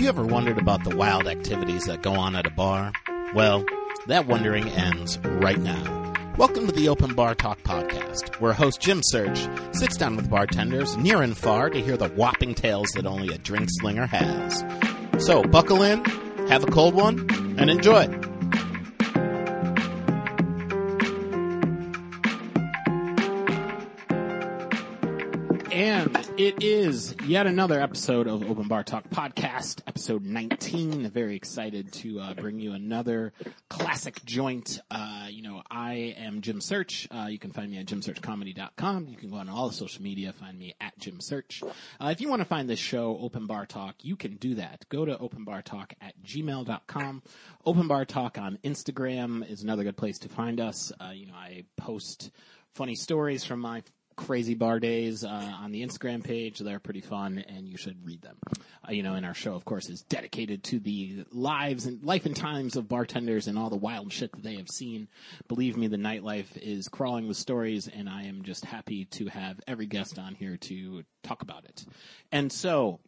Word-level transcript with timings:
Have 0.00 0.04
you 0.06 0.22
ever 0.22 0.24
wondered 0.24 0.56
about 0.56 0.82
the 0.82 0.96
wild 0.96 1.26
activities 1.26 1.84
that 1.84 2.00
go 2.00 2.14
on 2.14 2.34
at 2.34 2.46
a 2.46 2.50
bar? 2.50 2.90
Well, 3.34 3.66
that 4.06 4.26
wondering 4.26 4.66
ends 4.70 5.18
right 5.18 5.58
now. 5.58 6.14
Welcome 6.38 6.66
to 6.66 6.72
the 6.72 6.88
Open 6.88 7.14
Bar 7.14 7.34
Talk 7.34 7.60
podcast, 7.64 8.40
where 8.40 8.54
host 8.54 8.80
Jim 8.80 9.02
Search 9.04 9.46
sits 9.72 9.98
down 9.98 10.16
with 10.16 10.30
bartenders 10.30 10.96
near 10.96 11.20
and 11.20 11.36
far 11.36 11.68
to 11.68 11.82
hear 11.82 11.98
the 11.98 12.08
whopping 12.08 12.54
tales 12.54 12.88
that 12.92 13.04
only 13.04 13.28
a 13.34 13.36
drink 13.36 13.68
slinger 13.72 14.06
has. 14.06 14.64
So 15.18 15.42
buckle 15.42 15.82
in, 15.82 16.02
have 16.48 16.64
a 16.64 16.70
cold 16.70 16.94
one, 16.94 17.18
and 17.58 17.68
enjoy. 17.68 18.06
Yet 27.30 27.46
another 27.46 27.80
episode 27.80 28.26
of 28.26 28.42
Open 28.42 28.66
Bar 28.66 28.82
Talk 28.82 29.08
podcast, 29.08 29.82
episode 29.86 30.24
19. 30.24 31.08
Very 31.10 31.36
excited 31.36 31.92
to 31.92 32.18
uh, 32.18 32.34
bring 32.34 32.58
you 32.58 32.72
another 32.72 33.32
classic 33.68 34.24
joint. 34.24 34.80
Uh, 34.90 35.28
you 35.30 35.42
know, 35.42 35.62
I 35.70 36.16
am 36.18 36.40
Jim 36.40 36.60
Search. 36.60 37.06
Uh, 37.08 37.28
you 37.30 37.38
can 37.38 37.52
find 37.52 37.70
me 37.70 37.78
at 37.78 37.86
jimsearchcomedy.com. 37.86 39.06
You 39.06 39.16
can 39.16 39.30
go 39.30 39.36
on 39.36 39.48
all 39.48 39.68
the 39.68 39.74
social 39.74 40.02
media, 40.02 40.32
find 40.32 40.58
me 40.58 40.74
at 40.80 40.98
Jim 40.98 41.20
Search. 41.20 41.62
Uh, 42.00 42.08
if 42.08 42.20
you 42.20 42.28
want 42.28 42.40
to 42.40 42.46
find 42.46 42.68
this 42.68 42.80
show, 42.80 43.16
Open 43.20 43.46
Bar 43.46 43.66
Talk, 43.66 43.94
you 44.02 44.16
can 44.16 44.34
do 44.34 44.56
that. 44.56 44.84
Go 44.88 45.04
to 45.04 45.14
openbartalk 45.14 45.92
at 46.00 46.20
gmail.com. 46.24 47.22
Open 47.64 47.86
Bar 47.86 48.06
Talk 48.06 48.38
on 48.38 48.58
Instagram 48.64 49.48
is 49.48 49.62
another 49.62 49.84
good 49.84 49.96
place 49.96 50.18
to 50.18 50.28
find 50.28 50.58
us. 50.58 50.90
Uh, 51.00 51.12
you 51.12 51.28
know, 51.28 51.34
I 51.34 51.62
post 51.76 52.32
funny 52.74 52.96
stories 52.96 53.44
from 53.44 53.60
my 53.60 53.84
crazy 54.16 54.54
bar 54.54 54.80
days 54.80 55.24
uh, 55.24 55.28
on 55.28 55.72
the 55.72 55.82
Instagram 55.82 56.22
page. 56.22 56.58
They're 56.58 56.78
pretty 56.78 57.00
fun, 57.00 57.44
and 57.48 57.68
you 57.68 57.76
should 57.76 58.04
read 58.04 58.22
them. 58.22 58.36
Uh, 58.86 58.92
you 58.92 59.02
know, 59.02 59.14
and 59.14 59.24
our 59.24 59.34
show, 59.34 59.54
of 59.54 59.64
course, 59.64 59.88
is 59.88 60.02
dedicated 60.02 60.64
to 60.64 60.78
the 60.78 61.24
lives 61.32 61.86
and 61.86 62.02
life 62.04 62.26
and 62.26 62.36
times 62.36 62.76
of 62.76 62.88
bartenders 62.88 63.46
and 63.46 63.58
all 63.58 63.70
the 63.70 63.76
wild 63.76 64.12
shit 64.12 64.32
that 64.32 64.42
they 64.42 64.56
have 64.56 64.68
seen. 64.68 65.08
Believe 65.48 65.76
me, 65.76 65.86
the 65.86 65.96
nightlife 65.96 66.56
is 66.56 66.88
crawling 66.88 67.28
with 67.28 67.36
stories, 67.36 67.88
and 67.88 68.08
I 68.08 68.24
am 68.24 68.42
just 68.42 68.64
happy 68.64 69.06
to 69.06 69.26
have 69.26 69.60
every 69.66 69.86
guest 69.86 70.18
on 70.18 70.34
here 70.34 70.56
to 70.56 71.04
talk 71.22 71.42
about 71.42 71.64
it. 71.64 71.84
And 72.32 72.52
so, 72.52 73.00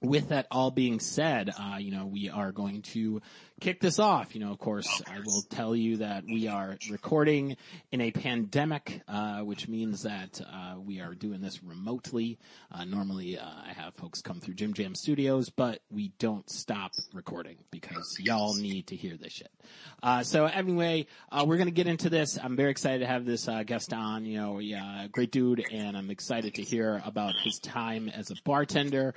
with 0.00 0.28
that 0.28 0.46
all 0.50 0.70
being 0.70 1.00
said, 1.00 1.50
uh, 1.58 1.76
you 1.78 1.90
know, 1.90 2.06
we 2.06 2.28
are 2.28 2.52
going 2.52 2.82
to 2.82 3.22
kick 3.60 3.80
this 3.80 3.98
off. 3.98 4.34
You 4.34 4.40
know, 4.40 4.50
of 4.50 4.58
course, 4.58 5.02
I 5.06 5.20
will 5.24 5.42
tell 5.42 5.74
you 5.74 5.98
that 5.98 6.24
we 6.24 6.48
are 6.48 6.76
recording 6.90 7.56
in 7.92 8.00
a 8.00 8.10
pandemic, 8.10 9.02
uh, 9.08 9.40
which 9.40 9.68
means 9.68 10.02
that 10.02 10.40
uh, 10.40 10.74
we 10.78 11.00
are 11.00 11.14
doing 11.14 11.40
this 11.40 11.62
remotely. 11.62 12.38
Uh, 12.70 12.84
normally, 12.84 13.38
uh, 13.38 13.44
I 13.44 13.72
have 13.72 13.94
folks 13.94 14.22
come 14.22 14.40
through 14.40 14.54
Jim 14.54 14.74
Jam 14.74 14.94
Studios, 14.94 15.50
but 15.50 15.80
we 15.90 16.12
don't 16.18 16.48
stop 16.50 16.92
recording 17.12 17.56
because 17.70 18.16
y'all 18.18 18.54
need 18.54 18.88
to 18.88 18.96
hear 18.96 19.16
this 19.16 19.32
shit. 19.32 19.50
Uh, 20.02 20.22
so 20.22 20.46
anyway, 20.46 21.06
uh, 21.30 21.44
we're 21.46 21.56
gonna 21.56 21.70
get 21.70 21.86
into 21.86 22.10
this. 22.10 22.38
I'm 22.42 22.56
very 22.56 22.70
excited 22.70 23.00
to 23.00 23.06
have 23.06 23.24
this 23.24 23.48
guest 23.66 23.92
on. 23.92 24.26
You 24.26 24.38
know, 24.40 24.58
yeah, 24.58 25.06
great 25.10 25.30
dude, 25.30 25.64
and 25.72 25.96
I'm 25.96 26.10
excited 26.10 26.54
to 26.54 26.62
hear 26.62 27.02
about 27.04 27.34
his 27.44 27.58
time 27.58 28.08
as 28.08 28.30
a 28.30 28.34
bartender. 28.44 29.14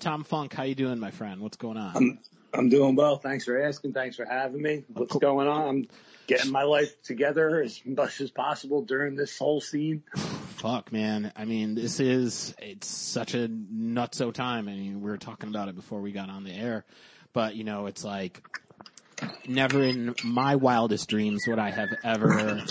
Tom 0.00 0.24
Funk, 0.24 0.52
how 0.52 0.64
you 0.64 0.74
doing, 0.74 0.98
my 0.98 1.10
friend? 1.10 1.40
What's 1.40 1.56
going 1.56 1.76
on? 1.76 1.96
I'm, 1.96 2.18
I'm 2.56 2.68
doing 2.68 2.96
well. 2.96 3.18
Thanks 3.18 3.44
for 3.44 3.60
asking. 3.60 3.92
Thanks 3.92 4.16
for 4.16 4.24
having 4.24 4.62
me. 4.62 4.84
What's 4.92 5.16
going 5.16 5.46
on? 5.46 5.68
I'm 5.68 5.88
getting 6.26 6.50
my 6.50 6.62
life 6.62 7.00
together 7.02 7.60
as 7.60 7.80
much 7.84 8.20
as 8.20 8.30
possible 8.30 8.82
during 8.82 9.14
this 9.14 9.38
whole 9.38 9.60
scene. 9.60 10.02
Fuck, 10.14 10.90
man. 10.90 11.32
I 11.36 11.44
mean, 11.44 11.74
this 11.74 12.00
is, 12.00 12.54
it's 12.58 12.88
such 12.88 13.34
a 13.34 13.48
nutso 13.48 14.32
time. 14.32 14.68
I 14.68 14.72
mean, 14.72 15.02
we 15.02 15.10
were 15.10 15.18
talking 15.18 15.50
about 15.50 15.68
it 15.68 15.76
before 15.76 16.00
we 16.00 16.12
got 16.12 16.30
on 16.30 16.44
the 16.44 16.52
air, 16.52 16.84
but 17.32 17.54
you 17.54 17.64
know, 17.64 17.86
it's 17.86 18.02
like, 18.02 18.42
never 19.46 19.82
in 19.82 20.14
my 20.24 20.56
wildest 20.56 21.08
dreams 21.08 21.44
would 21.46 21.58
I 21.58 21.70
have 21.70 21.90
ever 22.04 22.62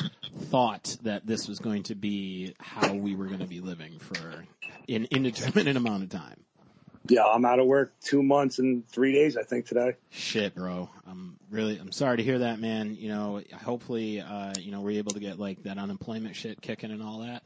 thought 0.50 0.98
that 1.04 1.26
this 1.26 1.48
was 1.48 1.60
going 1.60 1.84
to 1.84 1.96
be 1.96 2.56
how 2.60 2.94
we 2.94 3.16
were 3.16 3.26
going 3.26 3.40
to 3.40 3.48
be 3.48 3.62
living 3.62 4.00
for 4.00 4.46
an 4.90 5.08
indeterminate 5.12 5.78
amount 5.78 6.04
of 6.04 6.10
time. 6.10 6.44
Yeah, 7.08 7.26
I'm 7.26 7.46
out 7.46 7.60
of 7.60 7.68
work 7.68 7.94
two 8.02 8.24
months 8.24 8.60
and 8.60 8.88
three 8.88 9.14
days, 9.14 9.38
I 9.38 9.44
think 9.44 9.68
today. 9.68 9.94
Shit, 10.10 10.56
bro. 10.56 10.90
I'm 11.08 11.38
really, 11.52 11.78
I'm 11.78 11.92
sorry 11.92 12.18
to 12.18 12.24
hear 12.24 12.40
that, 12.40 12.60
man. 12.60 12.96
You 12.96 13.10
know, 13.10 13.42
hopefully, 13.64 14.22
uh, 14.22 14.54
you 14.60 14.72
know, 14.72 14.82
we're 14.82 14.98
able 14.98 15.12
to 15.12 15.20
get 15.20 15.40
like 15.40 15.64
that 15.64 15.78
unemployment 15.78 16.36
shit 16.36 16.62
kicking 16.62 16.92
and 16.92 17.04
all 17.04 17.20
that. 17.20 17.44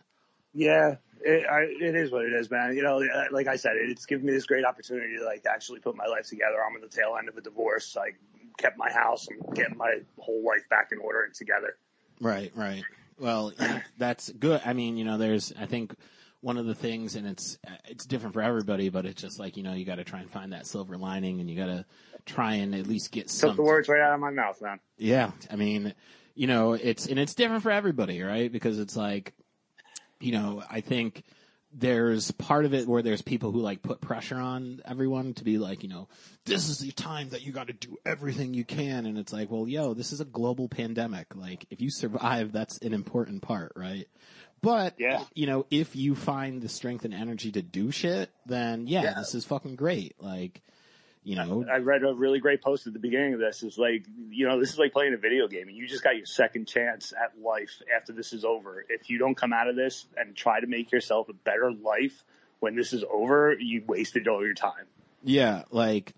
Yeah, 0.54 0.96
it, 1.22 1.46
I, 1.50 1.62
it 1.62 1.96
is 1.96 2.12
what 2.12 2.26
it 2.26 2.34
is, 2.34 2.50
man. 2.50 2.76
You 2.76 2.84
know, 2.84 3.04
like 3.32 3.48
I 3.48 3.58
said, 3.58 3.74
it's 3.76 4.06
given 4.06 4.26
me 4.26 4.32
this 4.32 4.46
great 4.46 4.66
opportunity 4.66 5.18
to 5.18 5.26
like 5.26 5.46
actually 5.46 5.80
put 5.80 5.96
my 5.96 6.06
life 6.06 6.28
together. 6.28 6.58
I'm 6.68 6.76
in 6.76 6.82
the 6.82 6.88
tail 6.88 7.16
end 7.20 7.30
of 7.30 7.38
a 7.38 7.42
divorce. 7.42 7.98
I 8.00 8.12
kept 8.58 8.78
my 8.78 8.92
house. 8.92 9.28
I'm 9.30 9.54
getting 9.54 9.78
my 9.78 10.00
whole 10.18 10.44
life 10.46 10.68
back 10.70 10.90
in 10.92 11.00
order 11.00 11.24
and 11.24 11.34
together. 11.34 11.76
Right, 12.22 12.52
right. 12.56 12.84
Well, 13.20 13.54
that's 13.98 14.30
good. 14.32 14.62
I 14.66 14.74
mean, 14.74 14.98
you 14.98 15.06
know, 15.06 15.18
there's, 15.18 15.54
I 15.60 15.66
think, 15.66 15.94
one 16.42 16.58
of 16.58 16.66
the 16.66 16.76
things, 16.76 17.16
and 17.16 17.28
it's 17.28 17.58
it's 17.86 18.06
different 18.06 18.34
for 18.34 18.42
everybody, 18.42 18.90
but 18.90 19.06
it's 19.06 19.22
just 19.22 19.40
like 19.40 19.58
you 19.58 19.64
know 19.64 19.74
you 19.74 19.86
got 19.86 19.96
to 19.96 20.04
try 20.04 20.20
and 20.20 20.32
find 20.32 20.54
that 20.54 20.68
silver 20.68 20.98
lining, 20.98 21.40
and 21.40 21.50
you 21.50 21.58
got 21.58 21.68
to 21.68 21.86
try 22.26 22.56
and 22.56 22.74
at 22.76 22.88
least 22.88 23.12
get 23.12 23.30
some. 23.30 23.52
Took 23.52 23.58
the 23.58 23.64
words 23.64 23.90
right 23.90 24.02
out 24.02 24.14
of 24.14 24.20
my 24.20 24.32
mouth, 24.32 24.62
man. 24.62 24.80
Yeah, 24.98 25.32
I 25.52 25.56
mean, 25.56 25.94
you 26.36 26.48
know, 26.48 26.74
it's 26.74 27.08
and 27.08 27.20
it's 27.20 27.36
different 27.36 27.64
for 27.64 27.72
everybody, 27.72 28.22
right? 28.22 28.52
Because 28.52 28.80
it's 28.80 28.96
like, 28.96 29.34
you 30.20 30.32
know, 30.32 30.64
I 30.70 30.82
think 30.82 31.24
there's 31.72 32.32
part 32.32 32.66
of 32.66 32.74
it 32.74 32.88
where 32.88 33.04
there's 33.04 33.22
people 33.22 33.52
who 33.52 33.60
like 33.60 33.82
put 33.84 34.02
pressure 34.02 34.38
on 34.38 34.82
everyone 34.86 35.34
to 35.36 35.44
be 35.44 35.58
like, 35.58 35.84
you 35.84 35.90
know, 35.90 36.08
this 36.46 36.68
is 36.68 36.80
the 36.80 36.92
time 36.92 37.30
that 37.30 37.44
you 37.44 37.52
got 37.52 37.68
to 37.68 37.74
do 37.74 37.98
everything 38.06 38.54
you 38.54 38.66
can. 38.66 39.06
And 39.06 39.18
it's 39.18 39.32
like, 39.32 39.52
well, 39.52 39.68
yo, 39.68 39.94
this 39.94 40.12
is 40.12 40.20
a 40.20 40.26
global 40.26 40.68
pandemic. 40.68 41.36
Like, 41.36 41.66
if 41.70 41.80
you 41.80 41.92
survive, 41.92 42.52
that's 42.52 42.80
an 42.80 42.94
important 42.94 43.44
part, 43.44 43.74
right? 43.76 44.08
But 44.62 44.96
yeah. 45.00 45.24
you 45.34 45.48
know, 45.48 45.66
if 45.70 45.96
you 45.96 46.16
find 46.16 46.62
the 46.62 46.70
strength 46.70 47.06
and 47.06 47.14
energy 47.14 47.52
to 47.54 47.62
do 47.62 47.92
shit, 47.92 48.30
then 48.46 48.88
yeah, 48.88 49.04
yeah. 49.04 49.14
this 49.18 49.36
is 49.36 49.46
fucking 49.46 49.76
great. 49.76 50.16
Like, 50.20 50.62
you 51.24 51.36
know, 51.36 51.66
I 51.72 51.78
read 51.78 52.04
a 52.04 52.14
really 52.14 52.40
great 52.40 52.62
post 52.62 52.88
at 52.88 52.94
the 52.94 53.00
beginning 53.00 53.34
of 53.34 53.40
this. 53.40 53.64
Is 53.64 53.78
like, 53.78 54.06
you 54.30 54.48
know, 54.48 54.60
this 54.60 54.72
is 54.74 54.80
like 54.80 54.92
playing 54.92 55.14
a 55.14 55.18
video 55.18 55.48
game, 55.48 55.68
and 55.68 55.78
you 55.78 55.88
just 55.88 56.04
got 56.04 56.18
your 56.18 56.26
second 56.26 56.68
chance 56.68 57.14
at 57.14 57.40
life 57.42 57.82
after 57.96 58.14
this 58.14 58.34
is 58.34 58.44
over. 58.44 58.84
If 58.90 59.10
you 59.10 59.18
don't 59.18 59.36
come 59.36 59.54
out 59.54 59.68
of 59.68 59.76
this 59.76 60.06
and 60.18 60.36
try 60.36 60.60
to 60.60 60.68
make 60.68 60.92
yourself 60.92 61.30
a 61.30 61.34
better 61.34 61.72
life 61.72 62.24
when 62.60 62.76
this 62.76 62.92
is 62.94 63.04
over, 63.10 63.56
you 63.58 63.84
wasted 63.86 64.28
all 64.28 64.44
your 64.44 64.54
time. 64.54 64.86
Yeah, 65.24 65.64
like, 65.72 66.14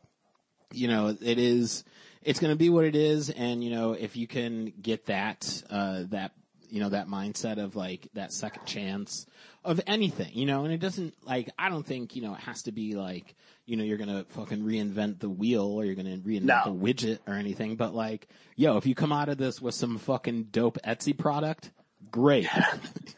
you 0.72 0.88
know, 0.88 1.16
it 1.22 1.38
is. 1.38 1.84
It's 2.24 2.40
going 2.40 2.54
to 2.54 2.58
be 2.58 2.70
what 2.70 2.86
it 2.86 2.96
is, 2.96 3.32
and 3.32 3.64
you 3.64 3.72
know, 3.72 3.94
if 3.94 4.16
you 4.16 4.28
can 4.28 4.74
get 4.80 5.08
that 5.08 5.64
uh, 5.72 6.04
that 6.10 6.34
you 6.72 6.80
know, 6.80 6.90
that 6.90 7.08
mindset 7.08 7.62
of 7.62 7.76
like 7.76 8.08
that 8.14 8.32
second 8.32 8.66
chance 8.66 9.28
of 9.64 9.82
anything, 9.86 10.32
you 10.34 10.46
know, 10.46 10.64
and 10.64 10.74
it 10.74 10.80
doesn't 10.80 11.14
like, 11.24 11.50
I 11.60 11.70
don't 11.70 11.86
think, 11.86 12.16
you 12.16 12.22
know, 12.22 12.34
it 12.34 12.40
has 12.40 12.64
to 12.64 12.72
be 12.72 12.96
like, 12.96 13.36
you 13.66 13.76
know, 13.76 13.84
you're 13.84 13.98
gonna 13.98 14.26
fucking 14.30 14.64
reinvent 14.64 15.20
the 15.20 15.30
wheel 15.30 15.66
or 15.66 15.84
you're 15.84 15.96
gonna 15.96 16.18
reinvent 16.18 16.44
no. 16.44 16.62
the 16.66 16.72
widget 16.72 17.20
or 17.28 17.34
anything, 17.34 17.76
but 17.76 17.94
like, 17.94 18.30
yo, 18.56 18.78
if 18.78 18.86
you 18.86 18.96
come 18.96 19.12
out 19.12 19.28
of 19.28 19.38
this 19.38 19.62
with 19.62 19.76
some 19.76 19.98
fucking 19.98 20.46
dope 20.46 20.78
Etsy 20.86 21.16
product, 21.16 21.72
great. 22.10 22.48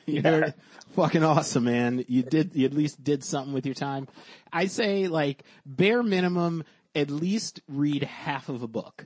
you're 0.07 0.23
yeah. 0.23 0.51
fucking 0.95 1.23
awesome, 1.23 1.65
man. 1.65 2.03
You 2.07 2.23
did, 2.23 2.55
you 2.55 2.65
at 2.65 2.73
least 2.73 3.03
did 3.03 3.23
something 3.23 3.53
with 3.53 3.67
your 3.67 3.75
time. 3.75 4.07
I 4.51 4.65
say 4.65 5.07
like, 5.07 5.43
bare 5.63 6.01
minimum, 6.01 6.63
at 6.95 7.11
least 7.11 7.61
read 7.67 8.03
half 8.03 8.49
of 8.49 8.63
a 8.63 8.67
book. 8.67 9.05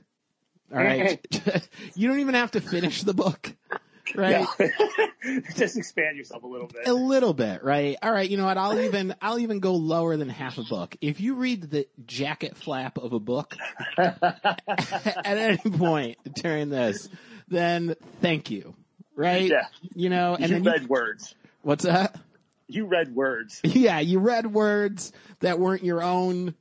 All 0.72 0.78
right. 0.78 1.20
you 1.94 2.08
don't 2.08 2.20
even 2.20 2.34
have 2.34 2.52
to 2.52 2.62
finish 2.62 3.02
the 3.02 3.14
book 3.14 3.54
right? 4.14 4.46
Yeah. 4.58 4.68
Just 5.56 5.76
expand 5.76 6.16
yourself 6.16 6.42
a 6.42 6.46
little 6.46 6.68
bit. 6.68 6.86
A 6.86 6.92
little 6.92 7.34
bit, 7.34 7.62
right? 7.62 7.96
All 8.02 8.12
right. 8.12 8.28
You 8.28 8.36
know 8.36 8.44
what? 8.44 8.58
I'll 8.58 8.78
even 8.78 9.14
I'll 9.20 9.38
even 9.38 9.60
go 9.60 9.74
lower 9.74 10.16
than 10.16 10.28
half 10.28 10.58
a 10.58 10.64
book. 10.64 10.96
If 11.00 11.20
you 11.20 11.34
read 11.34 11.70
the 11.70 11.86
jacket 12.06 12.56
flap 12.56 12.98
of 12.98 13.12
a 13.12 13.20
book 13.20 13.54
at 13.98 15.24
any 15.24 15.56
point 15.58 16.18
during 16.34 16.70
this, 16.70 17.08
then 17.48 17.96
thank 18.20 18.50
you, 18.50 18.74
right? 19.14 19.50
Yeah. 19.50 19.66
You 19.94 20.10
know, 20.10 20.34
and 20.34 20.48
you 20.48 20.48
then 20.48 20.64
read 20.64 20.82
you, 20.82 20.88
words. 20.88 21.34
What's 21.62 21.84
that? 21.84 22.16
You 22.66 22.86
read 22.86 23.14
words. 23.14 23.60
Yeah, 23.64 24.00
you 24.00 24.18
read 24.18 24.46
words 24.46 25.12
that 25.40 25.58
weren't 25.58 25.84
your 25.84 26.02
own, 26.02 26.54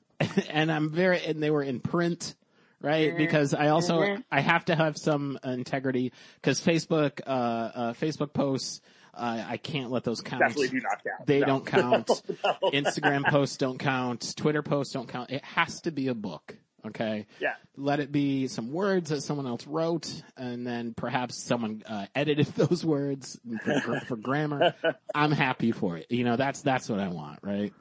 and 0.49 0.71
I'm 0.71 0.89
very 0.89 1.23
and 1.23 1.43
they 1.43 1.51
were 1.51 1.63
in 1.63 1.79
print 1.79 2.35
right? 2.81 3.09
Mm-hmm. 3.09 3.17
Because 3.17 3.53
I 3.53 3.69
also 3.69 4.01
mm-hmm. 4.01 4.21
I 4.31 4.41
have 4.41 4.65
to 4.65 4.75
have 4.75 4.97
some 4.97 5.39
integrity 5.43 6.11
because 6.35 6.61
Facebook 6.61 7.21
uh, 7.25 7.29
uh, 7.29 7.93
Facebook 7.93 8.33
posts. 8.33 8.81
Uh, 9.13 9.43
I 9.47 9.57
can't 9.57 9.89
let 9.89 10.03
those 10.03 10.21
count. 10.21 10.43
Definitely 10.43 10.79
do 10.79 10.81
not 10.81 11.03
count. 11.03 11.25
They 11.25 11.39
no. 11.39 11.45
don't 11.47 11.65
count. 11.65 12.09
no, 12.29 12.35
no. 12.61 12.69
Instagram 12.69 13.27
posts 13.27 13.57
don't 13.57 13.79
count. 13.79 14.35
Twitter 14.37 14.61
posts 14.61 14.93
don't 14.93 15.07
count. 15.07 15.31
It 15.31 15.43
has 15.43 15.81
to 15.81 15.91
be 15.91 16.09
a 16.09 16.13
book. 16.13 16.55
Okay. 16.87 17.25
Yeah. 17.39 17.53
Let 17.75 17.99
it 17.99 18.11
be 18.11 18.47
some 18.47 18.71
words 18.71 19.09
that 19.09 19.21
someone 19.21 19.47
else 19.47 19.67
wrote, 19.67 20.21
and 20.37 20.65
then 20.65 20.93
perhaps 20.93 21.43
someone 21.43 21.83
uh, 21.85 22.05
edited 22.15 22.45
those 22.55 22.85
words 22.85 23.39
for, 23.63 23.81
for, 23.81 23.99
for 24.01 24.15
grammar. 24.15 24.73
I'm 25.15 25.31
happy 25.31 25.71
for 25.71 25.97
it. 25.97 26.07
You 26.09 26.23
know, 26.23 26.35
that's 26.35 26.61
that's 26.61 26.89
what 26.89 26.99
I 26.99 27.09
want, 27.09 27.39
right? 27.41 27.73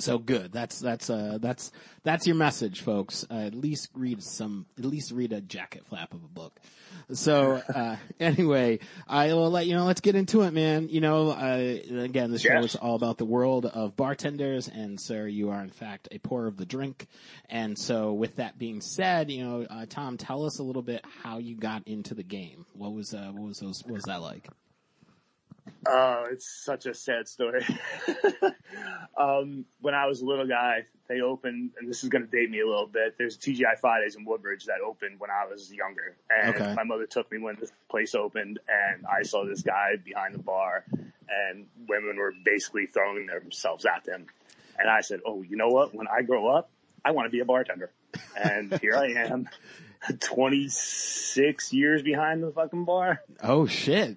So 0.00 0.18
good. 0.18 0.52
That's 0.52 0.78
that's 0.78 1.10
uh 1.10 1.38
that's 1.40 1.72
that's 2.02 2.26
your 2.26 2.36
message, 2.36 2.80
folks. 2.80 3.26
Uh, 3.30 3.34
at 3.34 3.54
least 3.54 3.90
read 3.94 4.22
some. 4.22 4.66
At 4.78 4.84
least 4.84 5.12
read 5.12 5.32
a 5.32 5.40
jacket 5.40 5.86
flap 5.86 6.14
of 6.14 6.24
a 6.24 6.28
book. 6.28 6.58
So 7.12 7.62
uh, 7.74 7.96
anyway, 8.20 8.78
I 9.06 9.34
will 9.34 9.50
let 9.50 9.66
you 9.66 9.74
know. 9.74 9.84
Let's 9.84 10.00
get 10.00 10.14
into 10.14 10.42
it, 10.42 10.52
man. 10.52 10.88
You 10.88 11.00
know, 11.00 11.30
uh, 11.30 12.02
again, 12.02 12.30
the 12.30 12.38
show 12.38 12.58
is 12.58 12.76
all 12.76 12.94
about 12.94 13.18
the 13.18 13.24
world 13.24 13.66
of 13.66 13.96
bartenders, 13.96 14.68
and 14.68 15.00
sir, 15.00 15.26
you 15.26 15.50
are 15.50 15.62
in 15.62 15.70
fact 15.70 16.08
a 16.10 16.18
pour 16.18 16.46
of 16.46 16.56
the 16.56 16.66
drink. 16.66 17.06
And 17.48 17.78
so, 17.78 18.12
with 18.12 18.36
that 18.36 18.58
being 18.58 18.80
said, 18.80 19.30
you 19.30 19.44
know, 19.44 19.66
uh, 19.68 19.86
Tom, 19.88 20.16
tell 20.16 20.44
us 20.46 20.58
a 20.58 20.62
little 20.62 20.82
bit 20.82 21.04
how 21.22 21.38
you 21.38 21.56
got 21.56 21.86
into 21.86 22.14
the 22.14 22.22
game. 22.22 22.64
What 22.72 22.94
was 22.94 23.12
uh, 23.12 23.30
what 23.32 23.48
was 23.48 23.58
those? 23.58 23.82
What 23.84 23.94
was 23.94 24.04
that 24.04 24.22
like? 24.22 24.48
Oh, 25.86 26.26
it's 26.30 26.48
such 26.48 26.86
a 26.86 26.94
sad 26.94 27.26
story. 27.26 27.64
um, 29.18 29.64
when 29.80 29.94
I 29.94 30.06
was 30.06 30.20
a 30.20 30.26
little 30.26 30.46
guy, 30.46 30.84
they 31.08 31.20
opened, 31.20 31.72
and 31.78 31.88
this 31.88 32.04
is 32.04 32.10
going 32.10 32.22
to 32.24 32.30
date 32.30 32.50
me 32.50 32.60
a 32.60 32.66
little 32.66 32.86
bit. 32.86 33.16
There's 33.18 33.36
TGI 33.38 33.78
Fridays 33.80 34.14
in 34.14 34.24
Woodbridge 34.24 34.66
that 34.66 34.80
opened 34.86 35.18
when 35.18 35.30
I 35.30 35.46
was 35.50 35.72
younger, 35.72 36.16
and 36.28 36.54
Okay. 36.56 36.74
my 36.74 36.84
mother 36.84 37.06
took 37.06 37.30
me 37.32 37.38
when 37.38 37.56
this 37.58 37.72
place 37.90 38.14
opened, 38.14 38.60
and 38.68 39.06
I 39.06 39.22
saw 39.22 39.44
this 39.44 39.62
guy 39.62 39.96
behind 40.04 40.34
the 40.34 40.38
bar, 40.38 40.84
and 40.92 41.66
women 41.88 42.16
were 42.16 42.34
basically 42.44 42.86
throwing 42.86 43.26
themselves 43.26 43.86
at 43.86 44.06
him, 44.06 44.26
and 44.78 44.88
I 44.88 45.00
said, 45.00 45.20
"Oh, 45.26 45.42
you 45.42 45.56
know 45.56 45.68
what? 45.68 45.94
When 45.94 46.06
I 46.08 46.22
grow 46.22 46.48
up, 46.48 46.70
I 47.04 47.12
want 47.12 47.26
to 47.26 47.30
be 47.30 47.40
a 47.40 47.44
bartender," 47.44 47.90
and 48.36 48.78
here 48.80 48.96
I 48.96 49.12
am. 49.30 49.48
26 50.20 51.72
years 51.72 52.02
behind 52.02 52.42
the 52.42 52.50
fucking 52.50 52.84
bar. 52.84 53.22
Oh 53.42 53.66
shit! 53.66 54.16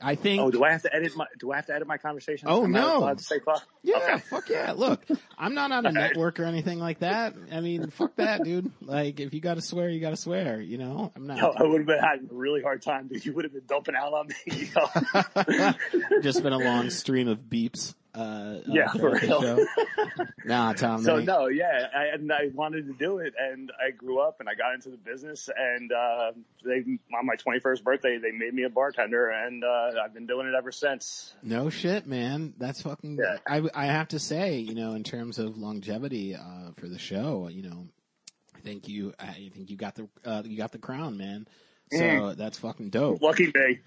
I 0.00 0.14
think. 0.14 0.40
Oh, 0.42 0.50
do 0.50 0.62
I 0.64 0.70
have 0.72 0.82
to 0.82 0.94
edit 0.94 1.16
my? 1.16 1.26
Do 1.38 1.52
I 1.52 1.56
have 1.56 1.66
to 1.66 1.74
edit 1.74 1.88
my 1.88 1.98
conversation? 1.98 2.48
Oh, 2.50 2.64
Am 2.64 2.70
no. 2.72 3.12
to 3.14 3.22
say 3.22 3.40
fuck? 3.40 3.66
Yeah, 3.82 3.96
Okay. 3.96 4.18
fuck 4.30 4.48
yeah. 4.48 4.72
Look, 4.72 5.04
I'm 5.36 5.54
not 5.54 5.72
on 5.72 5.86
a 5.86 5.92
network 5.92 6.38
or 6.40 6.44
anything 6.44 6.78
like 6.78 7.00
that. 7.00 7.34
I 7.52 7.60
mean, 7.60 7.90
fuck 7.90 8.16
that, 8.16 8.44
dude. 8.44 8.70
Like, 8.80 9.20
if 9.20 9.34
you 9.34 9.40
gotta 9.40 9.60
swear, 9.62 9.88
you 9.88 10.00
gotta 10.00 10.16
swear, 10.16 10.60
you 10.60 10.78
know? 10.78 11.12
I'm 11.16 11.26
not. 11.26 11.36
No, 11.38 11.50
I 11.56 11.64
would 11.64 11.80
have 11.80 11.86
been 11.86 11.98
having 11.98 12.28
a 12.30 12.34
really 12.34 12.62
hard 12.62 12.82
time, 12.82 13.08
dude. 13.08 13.24
You 13.26 13.32
would 13.34 13.44
have 13.44 13.52
been 13.52 13.66
dumping 13.66 13.94
out 13.96 14.12
on 14.12 14.28
me. 14.28 14.34
You 14.46 14.68
know? 16.14 16.20
Just 16.22 16.42
been 16.42 16.52
a 16.52 16.58
long 16.58 16.90
stream 16.90 17.28
of 17.28 17.38
beeps. 17.40 17.94
Uh, 18.14 18.58
Yeah, 18.66 18.88
for 18.92 19.10
real. 19.12 19.66
Nah, 20.44 20.74
Tom. 20.74 21.02
so 21.02 21.18
no, 21.20 21.46
yeah, 21.48 21.88
I, 21.94 22.14
and 22.14 22.30
I 22.30 22.50
wanted 22.54 22.86
to 22.86 22.92
do 22.92 23.18
it, 23.18 23.32
and 23.38 23.72
I 23.84 23.90
grew 23.90 24.20
up, 24.20 24.40
and 24.40 24.48
I 24.48 24.54
got 24.54 24.74
into 24.74 24.90
the 24.90 24.98
business, 24.98 25.48
and 25.56 25.90
uh, 25.90 26.32
they 26.64 26.84
on 27.16 27.26
my 27.26 27.34
21st 27.36 27.82
birthday, 27.82 28.18
they 28.18 28.30
made 28.30 28.52
me 28.52 28.64
a 28.64 28.68
bartender, 28.68 29.30
and 29.30 29.64
uh, 29.64 29.92
I've 30.04 30.12
been 30.12 30.26
doing 30.26 30.46
it 30.46 30.54
ever 30.56 30.70
since. 30.70 31.32
No 31.42 31.70
shit, 31.70 32.06
man. 32.06 32.52
That's 32.58 32.82
fucking. 32.82 33.18
Yeah. 33.18 33.38
I 33.46 33.62
I 33.74 33.86
have 33.86 34.08
to 34.08 34.18
say, 34.18 34.58
you 34.58 34.74
know, 34.74 34.92
in 34.92 35.02
terms 35.02 35.38
of 35.38 35.56
longevity 35.56 36.34
uh, 36.34 36.72
for 36.76 36.88
the 36.88 36.98
show, 36.98 37.48
you 37.48 37.62
know, 37.62 37.88
I 38.54 38.60
think 38.60 38.86
you 38.86 39.14
I 39.18 39.50
think 39.54 39.70
you 39.70 39.76
got 39.76 39.94
the 39.94 40.08
uh, 40.24 40.42
you 40.44 40.56
got 40.58 40.72
the 40.72 40.78
crown, 40.78 41.16
man. 41.16 41.48
So 41.92 41.98
Mm. 41.98 42.36
that's 42.36 42.58
fucking 42.58 42.88
dope. 42.90 43.20
Lucky 43.22 43.52
me. 43.54 43.78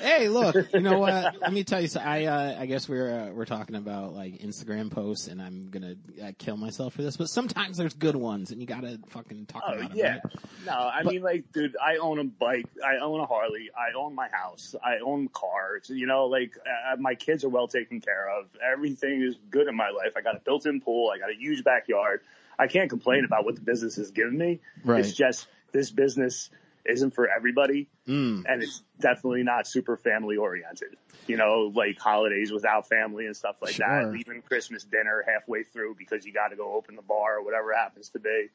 Hey, 0.00 0.28
look, 0.28 0.56
you 0.72 0.80
know 0.80 0.98
what? 0.98 1.36
Let 1.40 1.52
me 1.52 1.62
tell 1.64 1.80
you. 1.80 1.86
So 1.86 2.00
I, 2.00 2.24
uh, 2.24 2.56
I 2.58 2.66
guess 2.66 2.88
we're 2.88 3.08
uh, 3.28 3.30
we're 3.32 3.44
talking 3.44 3.76
about 3.76 4.14
like 4.14 4.38
Instagram 4.40 4.90
posts, 4.90 5.28
and 5.28 5.40
I'm 5.40 5.68
gonna 5.70 5.94
uh, 6.24 6.32
kill 6.38 6.56
myself 6.56 6.94
for 6.94 7.02
this. 7.02 7.16
But 7.16 7.28
sometimes 7.28 7.76
there's 7.76 7.92
good 7.94 8.16
ones, 8.16 8.50
and 8.50 8.60
you 8.60 8.66
gotta 8.66 8.98
fucking 9.10 9.46
talk 9.46 9.62
Oh 9.66 9.74
about 9.74 9.90
them. 9.90 9.98
yeah, 9.98 10.12
right? 10.14 10.22
no, 10.66 10.72
I 10.72 11.02
But- 11.04 11.12
mean 11.12 11.22
like, 11.22 11.52
dude, 11.52 11.76
I 11.76 11.98
own 11.98 12.18
a 12.18 12.24
bike, 12.24 12.66
I 12.84 12.96
own 12.96 13.20
a 13.20 13.26
Harley, 13.26 13.70
I 13.76 13.96
own 13.96 14.14
my 14.14 14.28
house, 14.32 14.74
I 14.82 14.96
own 15.04 15.28
cars. 15.28 15.88
You 15.90 16.06
know, 16.06 16.26
like 16.26 16.56
uh, 16.66 16.96
my 16.96 17.14
kids 17.14 17.44
are 17.44 17.48
well 17.50 17.68
taken 17.68 18.00
care 18.00 18.28
of. 18.30 18.46
Everything 18.66 19.22
is 19.22 19.36
good 19.50 19.68
in 19.68 19.76
my 19.76 19.90
life. 19.90 20.14
I 20.16 20.22
got 20.22 20.34
a 20.36 20.40
built-in 20.40 20.80
pool. 20.80 21.12
I 21.14 21.18
got 21.18 21.30
a 21.30 21.34
huge 21.36 21.62
backyard. 21.64 22.22
I 22.58 22.66
can't 22.66 22.88
complain 22.90 23.24
about 23.24 23.44
what 23.44 23.54
the 23.56 23.60
business 23.60 23.96
has 23.96 24.10
given 24.10 24.36
me. 24.36 24.60
Right. 24.84 25.00
It's 25.00 25.12
just 25.12 25.46
this 25.72 25.90
business 25.90 26.50
isn't 26.86 27.12
for 27.12 27.28
everybody, 27.28 27.88
Mm. 28.08 28.44
and 28.48 28.62
it's 28.62 28.82
definitely 29.00 29.42
not 29.42 29.66
super 29.66 29.96
family 29.96 30.36
oriented. 30.36 30.96
You 31.28 31.36
know, 31.36 31.72
like 31.74 31.98
holidays 31.98 32.50
without 32.50 32.88
family 32.88 33.26
and 33.26 33.36
stuff 33.36 33.56
like 33.62 33.74
Sure. 33.74 33.86
that. 34.04 34.10
Leaving 34.12 34.42
Christmas 34.42 34.82
dinner 34.84 35.22
halfway 35.26 35.62
through 35.62 35.94
because 35.96 36.26
you 36.26 36.32
got 36.32 36.48
to 36.48 36.56
go 36.56 36.72
open 36.74 36.96
the 36.96 37.02
bar 37.02 37.36
or 37.38 37.42
whatever 37.44 37.72
happens 37.72 38.08
to 38.10 38.18
be. 38.18 38.48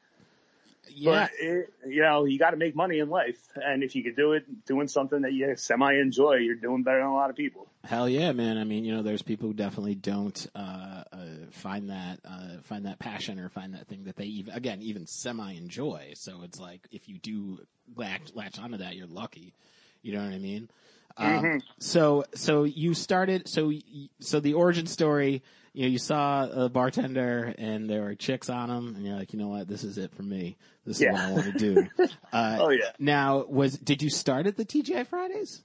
Yeah. 0.90 1.10
But 1.10 1.30
it, 1.40 1.72
you 1.86 2.02
know, 2.02 2.24
you 2.24 2.38
got 2.38 2.50
to 2.50 2.56
make 2.56 2.74
money 2.74 2.98
in 2.98 3.08
life, 3.08 3.38
and 3.54 3.82
if 3.82 3.94
you 3.94 4.02
could 4.02 4.16
do 4.16 4.32
it 4.32 4.44
doing 4.66 4.88
something 4.88 5.22
that 5.22 5.32
you 5.32 5.54
semi 5.56 5.92
enjoy, 5.94 6.34
you're 6.34 6.54
doing 6.54 6.82
better 6.82 6.98
than 6.98 7.06
a 7.06 7.14
lot 7.14 7.30
of 7.30 7.36
people. 7.36 7.68
Hell 7.84 8.08
yeah, 8.08 8.32
man. 8.32 8.58
I 8.58 8.64
mean, 8.64 8.84
you 8.84 8.94
know, 8.94 9.02
there's 9.02 9.22
people 9.22 9.48
who 9.48 9.54
definitely 9.54 9.94
don't 9.94 10.46
uh, 10.54 11.04
uh, 11.12 11.18
find 11.50 11.90
that 11.90 12.20
uh, 12.24 12.60
find 12.64 12.86
that 12.86 12.98
passion 12.98 13.38
or 13.38 13.48
find 13.48 13.74
that 13.74 13.86
thing 13.86 14.04
that 14.04 14.16
they 14.16 14.26
even 14.26 14.54
again 14.54 14.82
even 14.82 15.06
semi 15.06 15.52
enjoy. 15.52 16.12
So 16.14 16.42
it's 16.42 16.60
like 16.60 16.86
if 16.90 17.08
you 17.08 17.18
do 17.18 17.60
latch 17.96 18.32
latch 18.34 18.58
onto 18.58 18.78
that, 18.78 18.96
you're 18.96 19.06
lucky. 19.06 19.54
You 20.02 20.12
know 20.12 20.24
what 20.24 20.32
I 20.32 20.38
mean? 20.38 20.70
Um, 21.16 21.62
so 21.80 22.24
so 22.34 22.64
you 22.64 22.94
started 22.94 23.48
so 23.48 23.72
so 24.20 24.40
the 24.40 24.54
origin 24.54 24.86
story. 24.86 25.42
You 25.78 25.84
know, 25.84 25.90
you 25.90 25.98
saw 25.98 26.48
a 26.50 26.68
bartender 26.68 27.54
and 27.56 27.88
there 27.88 28.02
were 28.02 28.16
chicks 28.16 28.50
on 28.50 28.68
him, 28.68 28.96
and 28.96 29.06
you're 29.06 29.14
like, 29.14 29.32
you 29.32 29.38
know 29.38 29.46
what, 29.46 29.68
this 29.68 29.84
is 29.84 29.96
it 29.96 30.12
for 30.12 30.24
me. 30.24 30.56
This 30.84 30.96
is 30.96 31.04
Yeah. 31.04 31.12
what 31.12 31.20
I 31.20 31.30
want 31.30 31.44
to 31.44 31.52
do. 31.52 31.86
Uh, 32.32 32.58
Oh 32.62 32.70
yeah, 32.70 32.90
Now, 32.98 33.44
was 33.48 33.78
did 33.78 34.02
you 34.02 34.10
start 34.10 34.48
at 34.48 34.56
the 34.56 34.64
TGI 34.64 35.06
Fridays? 35.06 35.62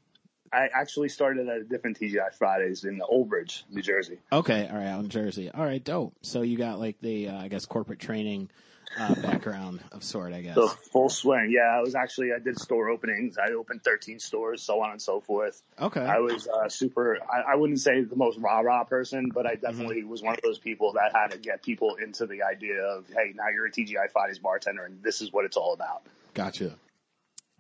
I 0.53 0.69
actually 0.71 1.09
started 1.09 1.49
at 1.49 1.57
a 1.57 1.63
different 1.63 1.99
TGI 1.99 2.31
Fridays 2.37 2.83
in 2.83 3.01
Old 3.01 3.27
Bridge, 3.27 3.65
New 3.71 3.81
Jersey. 3.81 4.19
Okay, 4.31 4.67
all 4.71 4.77
right, 4.77 4.85
out 4.85 5.03
in 5.03 5.09
Jersey. 5.09 5.49
All 5.49 5.65
right, 5.65 5.83
dope. 5.83 6.13
So 6.21 6.43
you 6.43 6.57
got 6.59 6.79
like 6.79 6.99
the, 7.01 7.29
uh, 7.29 7.37
I 7.39 7.47
guess, 7.47 7.65
corporate 7.65 7.99
training 7.99 8.51
uh, 8.97 9.15
background 9.15 9.81
of 9.91 10.03
sort, 10.03 10.33
I 10.33 10.41
guess. 10.41 10.55
So 10.55 10.67
full 10.67 11.09
swing. 11.09 11.51
Yeah, 11.51 11.77
I 11.77 11.81
was 11.81 11.95
actually 11.95 12.31
I 12.31 12.39
did 12.39 12.59
store 12.59 12.89
openings. 12.89 13.37
I 13.37 13.53
opened 13.53 13.83
13 13.83 14.19
stores, 14.19 14.61
so 14.61 14.81
on 14.81 14.91
and 14.91 15.01
so 15.01 15.19
forth. 15.19 15.61
Okay. 15.81 15.99
I 15.99 16.19
was 16.19 16.47
uh, 16.47 16.69
super. 16.69 17.17
I, 17.31 17.53
I 17.53 17.55
wouldn't 17.55 17.79
say 17.79 18.01
the 18.01 18.15
most 18.15 18.37
rah 18.39 18.59
rah 18.59 18.83
person, 18.83 19.29
but 19.33 19.45
I 19.47 19.55
definitely 19.55 20.01
Mm-hmm. 20.01 20.09
was 20.09 20.21
one 20.21 20.33
of 20.35 20.41
those 20.43 20.59
people 20.59 20.93
that 20.93 21.11
had 21.15 21.31
to 21.31 21.37
get 21.37 21.63
people 21.63 21.95
into 21.95 22.25
the 22.27 22.43
idea 22.43 22.81
of, 22.83 23.05
hey, 23.07 23.33
now 23.35 23.49
you're 23.53 23.65
a 23.65 23.71
TGI 23.71 24.11
Fridays 24.11 24.39
bartender, 24.39 24.85
and 24.85 25.01
this 25.01 25.21
is 25.21 25.31
what 25.31 25.45
it's 25.45 25.57
all 25.57 25.73
about. 25.73 26.03
Gotcha. 26.33 26.75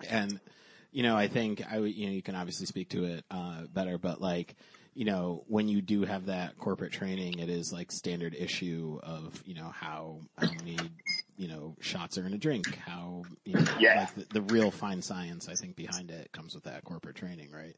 And 0.09 0.39
you 0.91 1.01
know, 1.03 1.15
I 1.17 1.27
think 1.27 1.63
I 1.69 1.77
you 1.77 2.07
know, 2.07 2.13
you 2.13 2.21
can 2.21 2.35
obviously 2.35 2.67
speak 2.67 2.89
to 2.89 3.05
it 3.05 3.25
uh, 3.31 3.63
better, 3.73 3.97
but 3.97 4.21
like, 4.21 4.55
you 4.93 5.05
know, 5.05 5.43
when 5.47 5.67
you 5.67 5.81
do 5.81 6.03
have 6.03 6.27
that 6.27 6.57
corporate 6.59 6.91
training, 6.91 7.39
it 7.39 7.49
is 7.49 7.71
like 7.73 7.91
standard 7.91 8.35
issue 8.35 8.99
of 9.01 9.41
you 9.45 9.55
know 9.55 9.71
how 9.73 10.19
how 10.37 10.53
many 10.53 10.91
you 11.43 11.49
know 11.49 11.75
shots 11.81 12.17
are 12.17 12.25
in 12.25 12.33
a 12.33 12.37
drink, 12.37 12.77
how 12.85 13.23
you 13.43 13.55
know, 13.55 13.65
Yeah. 13.77 13.99
like 14.15 14.29
the, 14.29 14.39
the 14.39 14.41
real 14.41 14.71
fine 14.71 15.01
science 15.01 15.49
I 15.49 15.55
think 15.55 15.75
behind 15.75 16.09
it 16.09 16.31
comes 16.31 16.55
with 16.55 16.63
that 16.63 16.85
corporate 16.85 17.17
training, 17.17 17.51
right? 17.51 17.75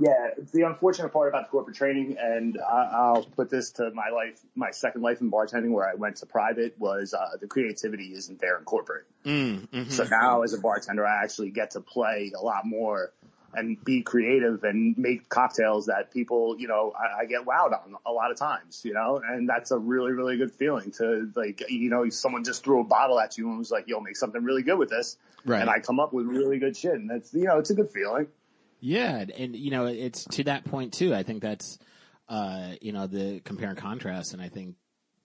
Yeah, 0.00 0.30
the 0.52 0.62
unfortunate 0.62 1.12
part 1.12 1.28
about 1.28 1.46
the 1.46 1.50
corporate 1.50 1.76
training, 1.76 2.16
and 2.20 2.56
I'll 2.60 3.24
put 3.36 3.50
this 3.50 3.72
to 3.72 3.90
my 3.92 4.10
life, 4.10 4.38
my 4.54 4.70
second 4.70 5.02
life 5.02 5.20
in 5.20 5.30
bartending, 5.30 5.70
where 5.72 5.88
I 5.88 5.94
went 5.94 6.16
to 6.18 6.26
private, 6.26 6.76
was 6.78 7.14
uh, 7.14 7.36
the 7.40 7.48
creativity 7.48 8.12
isn't 8.14 8.40
there 8.40 8.58
in 8.58 8.64
corporate. 8.64 9.06
Mm, 9.24 9.68
mhm. 9.68 9.90
So 9.90 10.04
now, 10.04 10.42
as 10.42 10.54
a 10.54 10.60
bartender, 10.60 11.04
I 11.04 11.24
actually 11.24 11.50
get 11.50 11.72
to 11.72 11.80
play 11.80 12.30
a 12.36 12.40
lot 12.40 12.64
more 12.64 13.12
and 13.54 13.82
be 13.84 14.02
creative 14.02 14.62
and 14.64 14.96
make 14.98 15.28
cocktails 15.28 15.86
that 15.86 16.10
people, 16.12 16.56
you 16.58 16.68
know, 16.68 16.92
I, 16.98 17.22
I 17.22 17.24
get 17.24 17.46
wowed 17.46 17.72
on 17.72 17.96
a 18.04 18.12
lot 18.12 18.30
of 18.30 18.36
times, 18.36 18.82
you 18.84 18.92
know, 18.92 19.22
and 19.24 19.48
that's 19.48 19.70
a 19.70 19.78
really, 19.78 20.12
really 20.12 20.36
good 20.36 20.52
feeling 20.52 20.90
to 20.92 21.30
like, 21.34 21.62
you 21.68 21.90
know, 21.90 22.08
someone 22.10 22.44
just 22.44 22.64
threw 22.64 22.80
a 22.80 22.84
bottle 22.84 23.18
at 23.18 23.38
you 23.38 23.48
and 23.48 23.58
was 23.58 23.70
like, 23.70 23.88
"Yo, 23.88 24.00
make 24.00 24.16
something 24.16 24.42
really 24.44 24.62
good 24.62 24.78
with 24.78 24.90
this," 24.90 25.16
Right. 25.44 25.60
and 25.60 25.70
I 25.70 25.80
come 25.80 25.98
up 25.98 26.12
with 26.12 26.26
really 26.26 26.58
good 26.58 26.76
shit, 26.76 26.92
and 26.92 27.08
that's, 27.08 27.32
you 27.32 27.44
know, 27.44 27.58
it's 27.58 27.70
a 27.70 27.74
good 27.74 27.90
feeling. 27.90 28.26
Yeah, 28.80 29.24
and 29.36 29.56
you 29.56 29.70
know, 29.70 29.86
it's 29.86 30.24
to 30.32 30.44
that 30.44 30.64
point 30.64 30.92
too. 30.92 31.14
I 31.14 31.22
think 31.22 31.42
that's 31.42 31.78
uh, 32.28 32.74
you 32.80 32.92
know, 32.92 33.06
the 33.06 33.40
compare 33.44 33.70
and 33.70 33.78
contrast 33.78 34.34
and 34.34 34.42
I 34.42 34.48
think 34.48 34.76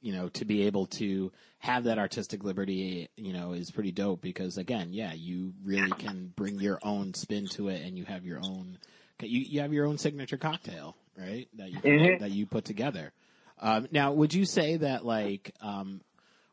you 0.03 0.11
know, 0.11 0.27
to 0.27 0.43
be 0.43 0.67
able 0.67 0.85
to 0.85 1.31
have 1.59 1.85
that 1.85 1.97
artistic 1.97 2.43
liberty, 2.43 3.07
you 3.15 3.31
know, 3.31 3.53
is 3.53 3.71
pretty 3.71 3.93
dope 3.93 4.21
because 4.21 4.57
again, 4.57 4.91
yeah, 4.91 5.13
you 5.13 5.53
really 5.63 5.95
can 5.95 6.33
bring 6.35 6.59
your 6.59 6.77
own 6.83 7.13
spin 7.13 7.47
to 7.49 7.69
it 7.69 7.81
and 7.81 7.97
you 7.97 8.03
have 8.03 8.25
your 8.25 8.39
own 8.39 8.77
you 9.21 9.39
you 9.39 9.61
have 9.61 9.71
your 9.71 9.85
own 9.85 9.97
signature 9.97 10.37
cocktail, 10.37 10.97
right? 11.17 11.47
That 11.53 11.71
you 11.71 11.81
Mhm. 11.83 12.19
that 12.19 12.31
you 12.31 12.45
put 12.45 12.65
together. 12.65 13.13
Um, 13.59 13.87
now, 13.91 14.11
would 14.11 14.33
you 14.33 14.43
say 14.43 14.75
that 14.75 15.05
like 15.05 15.55
um, 15.61 16.01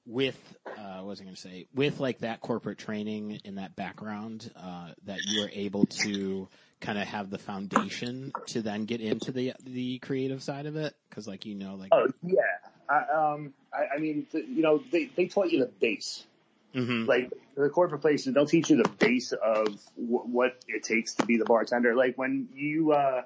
with 0.07 0.39
uh, 0.77 0.99
what 0.99 1.07
was 1.09 1.21
I 1.21 1.25
going 1.25 1.35
to 1.35 1.41
say? 1.41 1.67
With 1.75 1.99
like 1.99 2.21
that 2.21 2.41
corporate 2.41 2.79
training 2.79 3.41
in 3.45 3.57
that 3.57 3.75
background, 3.75 4.53
uh, 4.55 4.93
that 5.07 5.25
you 5.25 5.37
were 5.37 5.51
able 5.53 5.87
to 5.87 6.49
kind 6.81 6.99
of 6.99 7.09
have 7.09 7.31
the 7.31 7.39
foundation 7.39 8.33
to 8.47 8.63
then 8.63 8.85
get 8.85 9.01
into 9.01 9.33
the 9.33 9.55
the 9.65 9.99
creative 9.99 10.41
side 10.43 10.67
of 10.67 10.77
it? 10.77 10.95
Because 11.09 11.27
like 11.27 11.45
you 11.45 11.57
know, 11.57 11.75
like 11.75 11.91
Oh 11.93 12.07
yeah, 12.23 12.70
I, 12.91 13.33
um, 13.35 13.55
I, 13.73 13.97
I 13.97 13.99
mean, 13.99 14.27
th- 14.33 14.47
you 14.49 14.63
know, 14.63 14.83
they 14.91 15.07
they 15.07 15.27
taught 15.27 15.51
you 15.51 15.61
the 15.61 15.67
base. 15.81 16.25
mhm. 16.75 17.07
like 17.07 17.33
the 17.57 17.69
corporate 17.69 18.01
places, 18.01 18.35
they'll 18.35 18.47
teach 18.47 18.71
you 18.71 18.77
the 18.83 18.89
base 18.99 19.33
of 19.33 19.67
w- 19.97 20.25
what 20.25 20.57
it 20.69 20.83
takes 20.83 21.15
to 21.15 21.27
be 21.27 21.37
the 21.37 21.45
bartender. 21.45 21.95
Like 21.95 22.17
when 22.19 22.49
you, 22.55 22.93
uh, 22.93 23.23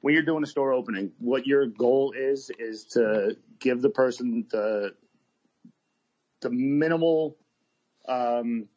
when 0.00 0.14
you're 0.14 0.22
doing 0.22 0.42
a 0.44 0.46
store 0.46 0.72
opening, 0.72 1.12
what 1.18 1.46
your 1.46 1.66
goal 1.66 2.12
is 2.16 2.50
is 2.58 2.84
to 2.92 3.36
give 3.58 3.82
the 3.82 3.90
person 3.90 4.46
the 4.50 4.94
the 6.40 6.50
minimal 6.50 7.36
um, 8.08 8.68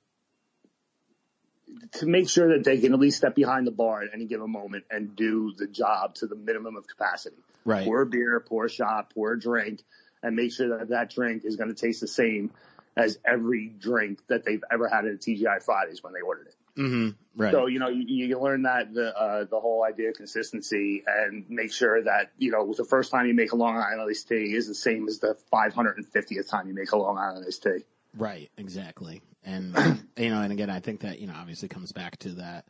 to 1.93 2.05
make 2.05 2.29
sure 2.29 2.49
that 2.57 2.63
they 2.63 2.79
can 2.79 2.93
at 2.93 2.99
least 2.99 3.17
step 3.17 3.35
behind 3.35 3.67
the 3.67 3.71
bar 3.71 4.03
at 4.03 4.09
any 4.13 4.25
given 4.25 4.49
moment 4.51 4.83
and 4.89 5.15
do 5.15 5.53
the 5.57 5.67
job 5.67 6.15
to 6.15 6.27
the 6.27 6.35
minimum 6.35 6.75
of 6.75 6.87
capacity. 6.87 7.37
Right. 7.63 7.85
Pour 7.85 8.01
a 8.01 8.05
beer, 8.05 8.39
pour 8.39 8.65
a 8.65 8.69
shot, 8.69 9.13
pour 9.13 9.33
a 9.33 9.39
drink, 9.39 9.83
and 10.23 10.35
make 10.35 10.53
sure 10.53 10.77
that 10.77 10.89
that 10.89 11.09
drink 11.11 11.43
is 11.45 11.55
going 11.55 11.73
to 11.73 11.75
taste 11.75 12.01
the 12.01 12.07
same 12.07 12.51
as 12.95 13.17
every 13.25 13.67
drink 13.67 14.19
that 14.27 14.43
they've 14.45 14.63
ever 14.71 14.87
had 14.87 15.05
at 15.05 15.13
a 15.13 15.17
TGI 15.17 15.63
Fridays 15.63 16.03
when 16.03 16.13
they 16.13 16.21
ordered 16.21 16.47
it. 16.47 16.55
Mm-hmm. 16.77 17.09
Right. 17.35 17.51
So 17.51 17.67
you 17.67 17.79
know 17.79 17.89
you, 17.89 18.25
you 18.27 18.39
learn 18.39 18.63
that 18.63 18.93
the 18.93 19.17
uh, 19.17 19.43
the 19.45 19.59
whole 19.59 19.83
idea 19.83 20.09
of 20.09 20.15
consistency 20.15 21.03
and 21.05 21.45
make 21.49 21.73
sure 21.73 22.03
that 22.03 22.31
you 22.37 22.51
know 22.51 22.73
the 22.73 22.85
first 22.85 23.11
time 23.11 23.25
you 23.25 23.33
make 23.33 23.51
a 23.51 23.55
Long 23.55 23.75
Island 23.75 24.09
iced 24.09 24.29
tea 24.29 24.53
is 24.53 24.67
the 24.67 24.75
same 24.75 25.07
as 25.07 25.19
the 25.19 25.37
550th 25.51 26.49
time 26.49 26.67
you 26.67 26.73
make 26.73 26.91
a 26.91 26.97
Long 26.97 27.17
Island 27.17 27.45
iced 27.47 27.63
tea. 27.63 27.83
Right, 28.17 28.49
exactly. 28.57 29.21
And 29.43 29.75
you 30.17 30.29
know, 30.29 30.41
and 30.41 30.51
again, 30.51 30.69
I 30.69 30.79
think 30.79 31.01
that 31.01 31.19
you 31.19 31.27
know, 31.27 31.33
obviously 31.35 31.67
comes 31.67 31.91
back 31.91 32.17
to 32.19 32.29
that. 32.35 32.65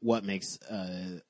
What 0.00 0.24
makes 0.24 0.58
uh, 0.62 1.20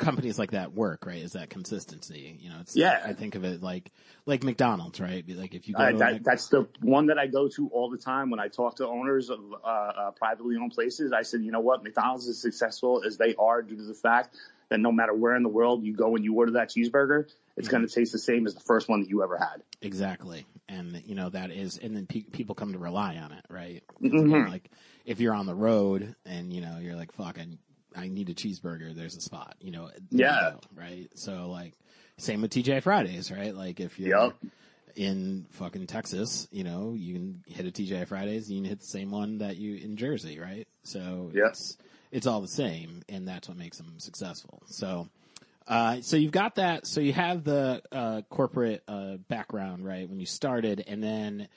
companies 0.00 0.38
like 0.38 0.50
that 0.52 0.72
work, 0.72 1.06
right? 1.06 1.22
Is 1.22 1.32
that 1.32 1.50
consistency? 1.50 2.36
You 2.40 2.50
know, 2.50 2.56
it's 2.60 2.74
Yeah. 2.74 3.00
I 3.04 3.12
think 3.12 3.36
of 3.36 3.44
it 3.44 3.62
like 3.62 3.92
like 4.26 4.42
McDonald's, 4.42 5.00
right? 5.00 5.24
Like 5.28 5.54
if 5.54 5.68
you 5.68 5.74
go 5.74 5.82
Uh, 5.84 5.90
to 5.92 5.98
that, 5.98 6.12
Mc- 6.14 6.24
that's 6.24 6.48
the 6.48 6.66
one 6.80 7.06
that 7.06 7.18
I 7.18 7.26
go 7.28 7.48
to 7.48 7.68
all 7.68 7.90
the 7.90 7.98
time 7.98 8.30
when 8.30 8.40
I 8.40 8.48
talk 8.48 8.76
to 8.76 8.86
owners 8.88 9.30
of 9.30 9.38
uh, 9.52 9.66
uh, 9.66 10.10
privately 10.12 10.56
owned 10.56 10.72
places. 10.72 11.12
I 11.12 11.22
said, 11.22 11.42
you 11.42 11.52
know 11.52 11.60
what, 11.60 11.84
McDonald's 11.84 12.26
is 12.26 12.40
successful 12.40 13.02
as 13.06 13.16
they 13.16 13.34
are 13.36 13.62
due 13.62 13.76
to 13.76 13.82
the 13.84 13.94
fact 13.94 14.34
that 14.70 14.80
no 14.80 14.92
matter 14.92 15.14
where 15.14 15.36
in 15.36 15.42
the 15.42 15.48
world 15.48 15.84
you 15.84 15.94
go 15.94 16.16
and 16.16 16.24
you 16.24 16.34
order 16.34 16.52
that 16.52 16.70
cheeseburger, 16.70 17.28
it's 17.56 17.68
going 17.68 17.86
to 17.86 17.92
taste 17.92 18.12
the 18.12 18.18
same 18.18 18.46
as 18.46 18.54
the 18.54 18.60
first 18.60 18.88
one 18.88 19.00
that 19.00 19.08
you 19.10 19.22
ever 19.22 19.36
had. 19.36 19.62
Exactly. 19.82 20.46
And, 20.68 21.02
you 21.04 21.16
know, 21.16 21.28
that 21.30 21.50
is, 21.50 21.76
and 21.78 21.96
then 21.96 22.06
pe- 22.06 22.22
people 22.22 22.54
come 22.54 22.72
to 22.74 22.78
rely 22.78 23.16
on 23.16 23.32
it, 23.32 23.44
right? 23.50 23.82
Mhm. 24.00 24.24
again, 24.26 24.48
Like, 24.48 24.70
if 25.04 25.18
you're 25.20 25.34
on 25.34 25.46
the 25.46 25.54
road 25.54 26.14
and, 26.24 26.52
you 26.52 26.60
know, 26.60 26.78
you're 26.80 26.94
like, 26.94 27.10
fuck, 27.12 27.36
I, 27.38 27.46
I 27.96 28.08
need 28.08 28.28
a 28.30 28.34
cheeseburger, 28.34 28.94
there's 28.94 29.16
a 29.16 29.20
spot, 29.20 29.56
you 29.60 29.70
know, 29.70 29.90
Yeah. 30.10 30.52
right? 30.74 31.08
So, 31.14 31.50
like, 31.50 31.74
same 32.18 32.42
with 32.42 32.52
TJ 32.52 32.82
Fridays, 32.82 33.30
right? 33.30 33.54
Like, 33.54 33.80
if 33.80 33.98
you're 33.98 34.18
Yep. 34.26 34.36
in 34.96 35.46
fucking 35.50 35.86
Texas, 35.86 36.48
you 36.50 36.64
know, 36.64 36.94
you 36.96 37.14
can 37.14 37.44
hit 37.46 37.66
a 37.66 37.70
TJ 37.70 38.06
Fridays, 38.06 38.50
you 38.50 38.58
can 38.60 38.64
hit 38.68 38.80
the 38.80 38.86
same 38.86 39.10
one 39.10 39.38
that 39.38 39.56
you 39.56 39.76
in 39.76 39.96
Jersey, 39.96 40.38
right? 40.38 40.66
So, 40.84 41.30
Yep. 41.34 41.50
it's, 41.50 41.76
it's 42.12 42.26
all 42.26 42.40
the 42.40 42.48
same, 42.48 43.02
and 43.08 43.26
that's 43.26 43.48
what 43.48 43.56
makes 43.56 43.76
them 43.78 43.94
successful. 43.98 44.62
So, 44.66 45.08
uh, 45.68 46.00
so 46.00 46.16
you've 46.16 46.32
got 46.32 46.56
that. 46.56 46.86
So 46.86 47.00
you 47.00 47.12
have 47.12 47.44
the 47.44 47.82
uh, 47.92 48.22
corporate 48.28 48.82
uh, 48.88 49.16
background, 49.28 49.84
right? 49.86 50.08
When 50.08 50.18
you 50.18 50.26
started, 50.26 50.82
and 50.86 51.02
then 51.02 51.48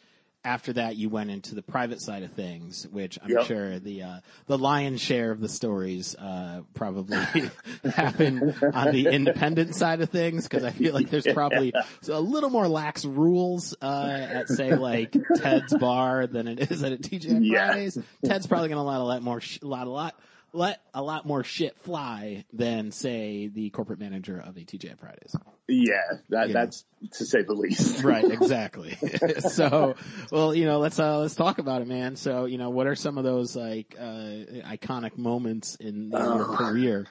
after 0.45 0.73
that, 0.73 0.95
you 0.97 1.07
went 1.09 1.31
into 1.31 1.55
the 1.55 1.61
private 1.61 2.01
side 2.01 2.23
of 2.23 2.31
things, 2.33 2.85
which 2.91 3.17
I'm 3.23 3.29
Yep. 3.31 3.45
sure 3.45 3.79
the 3.79 4.03
uh, 4.03 4.17
the 4.47 4.57
lion's 4.57 4.99
share 5.01 5.31
of 5.31 5.39
the 5.39 5.47
stories 5.49 6.15
uh, 6.15 6.61
probably 6.73 7.17
happen 7.95 8.53
on 8.73 8.91
the 8.91 9.07
independent 9.07 9.75
side 9.75 10.01
of 10.01 10.09
things, 10.09 10.43
because 10.47 10.63
I 10.63 10.71
feel 10.71 10.93
like 10.93 11.09
there's 11.09 11.27
probably 11.27 11.73
a 12.09 12.19
little 12.19 12.49
more 12.49 12.67
lax 12.67 13.05
rules 13.05 13.75
uh, 13.81 14.27
at 14.29 14.49
say 14.49 14.75
like 14.75 15.15
Ted's 15.37 15.75
bar 15.77 16.27
than 16.27 16.47
it 16.47 16.71
is 16.71 16.83
at 16.83 16.91
a 16.91 16.97
TJ 16.97 17.39
Yeah. 17.41 17.67
Fridays. 17.67 17.97
Ted's 18.25 18.47
probably 18.47 18.69
going 18.69 18.77
to 18.83 18.83
let 18.89 18.99
a 18.99 19.03
lot 19.03 19.21
more, 19.21 19.41
sh- 19.41 19.59
lot, 19.61 19.87
a 19.87 19.89
lot, 19.89 20.15
let 20.53 20.81
a 20.93 21.01
lot 21.01 21.25
more 21.25 21.43
shit 21.43 21.75
fly 21.79 22.45
than 22.53 22.91
say 22.91 23.47
the 23.47 23.69
corporate 23.71 23.99
manager 23.99 24.37
of 24.39 24.55
a 24.55 24.59
TJ 24.61 24.97
Fridays. 24.99 25.35
Yeah, 25.67 25.95
that, 26.29 26.49
Yeah. 26.49 26.53
that's 26.53 26.85
to 27.13 27.25
say 27.25 27.41
the 27.41 27.53
least. 27.53 28.03
Right, 28.03 28.23
exactly. 28.31 28.95
so, 29.39 29.95
well, 30.31 30.53
you 30.53 30.65
know, 30.65 30.79
let's 30.79 30.99
uh, 30.99 31.19
let's 31.19 31.35
talk 31.35 31.57
about 31.57 31.81
it, 31.81 31.87
man. 31.87 32.15
So, 32.15 32.45
you 32.45 32.57
know, 32.57 32.69
what 32.69 32.85
are 32.87 32.95
some 32.95 33.17
of 33.17 33.23
those 33.23 33.55
like 33.55 33.95
uh, 33.99 34.03
iconic 34.03 35.17
moments 35.17 35.75
in 35.75 36.11
your 36.11 36.21
Oh. 36.51 36.55
career? 36.55 37.07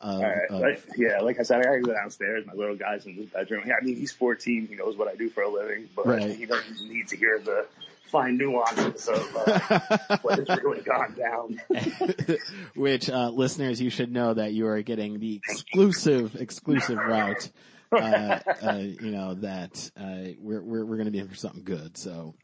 Of, 0.00 0.14
All 0.14 0.22
right. 0.22 0.50
of- 0.50 0.60
Like, 0.60 0.84
yeah, 0.96 1.20
like 1.20 1.38
I 1.40 1.42
said, 1.42 1.60
I 1.60 1.64
gotta 1.64 1.80
go 1.80 1.92
downstairs. 1.92 2.44
My 2.46 2.52
little 2.54 2.76
guy's 2.76 3.06
in 3.06 3.14
his 3.14 3.26
bedroom. 3.30 3.64
Yeah, 3.66 3.74
I 3.80 3.84
mean, 3.84 3.96
he's 3.96 4.12
14. 4.12 4.66
He 4.68 4.74
knows 4.76 4.96
what 4.96 5.08
I 5.08 5.14
do 5.16 5.28
for 5.30 5.42
a 5.42 5.48
living, 5.50 5.88
but 5.96 6.06
Right. 6.06 6.36
he 6.36 6.44
doesn't 6.46 6.88
need 6.88 7.08
to 7.08 7.16
hear 7.16 7.38
the 7.38 7.66
fine 8.06 8.36
nuances 8.38 9.08
of 9.08 9.36
uh, 9.36 10.18
what 10.22 10.38
has 10.38 10.48
really 10.62 10.82
gone 10.82 11.14
down. 11.14 11.60
which 12.74 13.08
uh, 13.10 13.30
listeners, 13.30 13.80
you 13.80 13.90
should 13.90 14.12
know 14.12 14.34
that 14.34 14.52
you 14.52 14.66
are 14.66 14.82
getting 14.82 15.18
the 15.18 15.40
exclusive, 15.48 16.36
exclusive 16.36 16.98
route. 16.98 17.50
Uh, 17.92 18.40
uh, 18.62 18.78
you 18.78 19.12
know 19.12 19.34
that 19.34 19.90
uh, 19.96 20.32
we're 20.40 20.60
we're 20.60 20.84
we're 20.84 20.96
going 20.96 21.06
to 21.06 21.12
be 21.12 21.20
in 21.20 21.28
for 21.28 21.36
something 21.36 21.62
good. 21.62 21.96
So, 21.96 22.34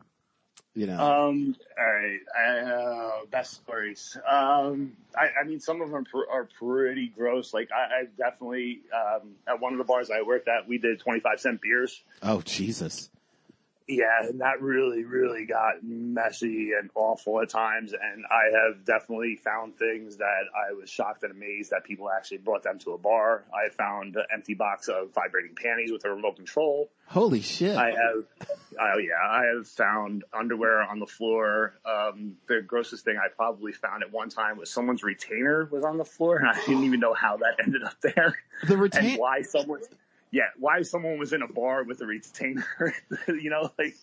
you 0.74 0.86
know, 0.86 0.98
Um, 0.98 1.56
all 1.76 1.84
right. 1.84 2.20
Uh, 2.64 3.26
best 3.30 3.54
stories. 3.54 4.16
Um, 4.26 4.92
I, 5.16 5.40
I 5.42 5.44
mean, 5.46 5.58
some 5.58 5.82
of 5.82 5.90
them 5.90 6.04
pr- 6.04 6.30
are 6.30 6.48
pretty 6.58 7.08
gross. 7.08 7.52
Like, 7.52 7.70
I, 7.72 8.02
I 8.02 8.04
definitely, 8.16 8.82
um, 8.94 9.32
at 9.48 9.60
one 9.60 9.72
of 9.72 9.78
the 9.78 9.84
bars 9.84 10.10
I 10.10 10.22
worked 10.22 10.46
at, 10.48 10.68
we 10.68 10.78
did 10.78 11.00
25 11.00 11.40
cent 11.40 11.60
beers. 11.60 12.00
oh 12.22 12.40
Jesus, 12.42 13.10
Yeah, 13.88 14.22
and 14.22 14.40
that 14.40 14.60
really, 14.60 15.04
really 15.04 15.44
got 15.44 15.82
messy 15.82 16.72
and 16.78 16.90
awful 16.94 17.40
at 17.40 17.48
times. 17.48 17.92
And 17.92 18.24
I 18.26 18.56
have 18.56 18.84
definitely 18.84 19.36
found 19.36 19.76
things 19.76 20.18
that 20.18 20.44
I 20.54 20.72
was 20.72 20.88
shocked 20.88 21.22
and 21.22 21.32
amazed 21.32 21.70
that 21.70 21.84
people 21.84 22.10
actually 22.10 22.38
brought 22.38 22.62
them 22.62 22.78
to 22.80 22.92
a 22.92 22.98
bar. 22.98 23.44
I 23.52 23.70
found 23.70 24.16
an 24.16 24.24
empty 24.32 24.54
box 24.54 24.88
of 24.88 25.12
vibrating 25.14 25.54
panties 25.54 25.90
with 25.92 26.04
a 26.04 26.10
remote 26.10 26.36
control. 26.36 26.90
holy 27.06 27.40
shit! 27.40 27.76
I 27.76 27.90
have, 27.90 28.48
oh 28.80 28.98
yeah, 28.98 29.20
I 29.22 29.44
have 29.54 29.66
found 29.66 30.24
underwear 30.32 30.82
on 30.82 30.98
the 30.98 31.06
floor. 31.06 31.74
Um, 31.84 32.36
the 32.48 32.62
grossest 32.62 33.04
thing 33.04 33.18
I 33.18 33.28
probably 33.28 33.72
found 33.72 34.02
at 34.02 34.12
one 34.12 34.28
time 34.28 34.58
was 34.58 34.70
someone's 34.70 35.02
retainer 35.02 35.68
was 35.70 35.84
on 35.84 35.98
the 35.98 36.04
floor, 36.04 36.36
and 36.36 36.48
I 36.48 36.54
didn't 36.66 36.84
even 36.84 37.00
know 37.00 37.14
how 37.14 37.38
that 37.38 37.56
ended 37.64 37.82
up 37.82 38.00
there 38.00 38.36
the 38.66 38.76
retainer 38.76 39.08
and 39.08 39.18
why 39.18 39.42
someone. 39.42 39.80
Yeah, 40.32 40.44
why 40.58 40.80
someone 40.80 41.18
was 41.18 41.34
in 41.34 41.42
a 41.42 41.46
bar 41.46 41.84
with 41.84 42.00
a 42.00 42.06
retainer? 42.06 42.64
you 43.28 43.50
know, 43.50 43.70
like 43.78 43.94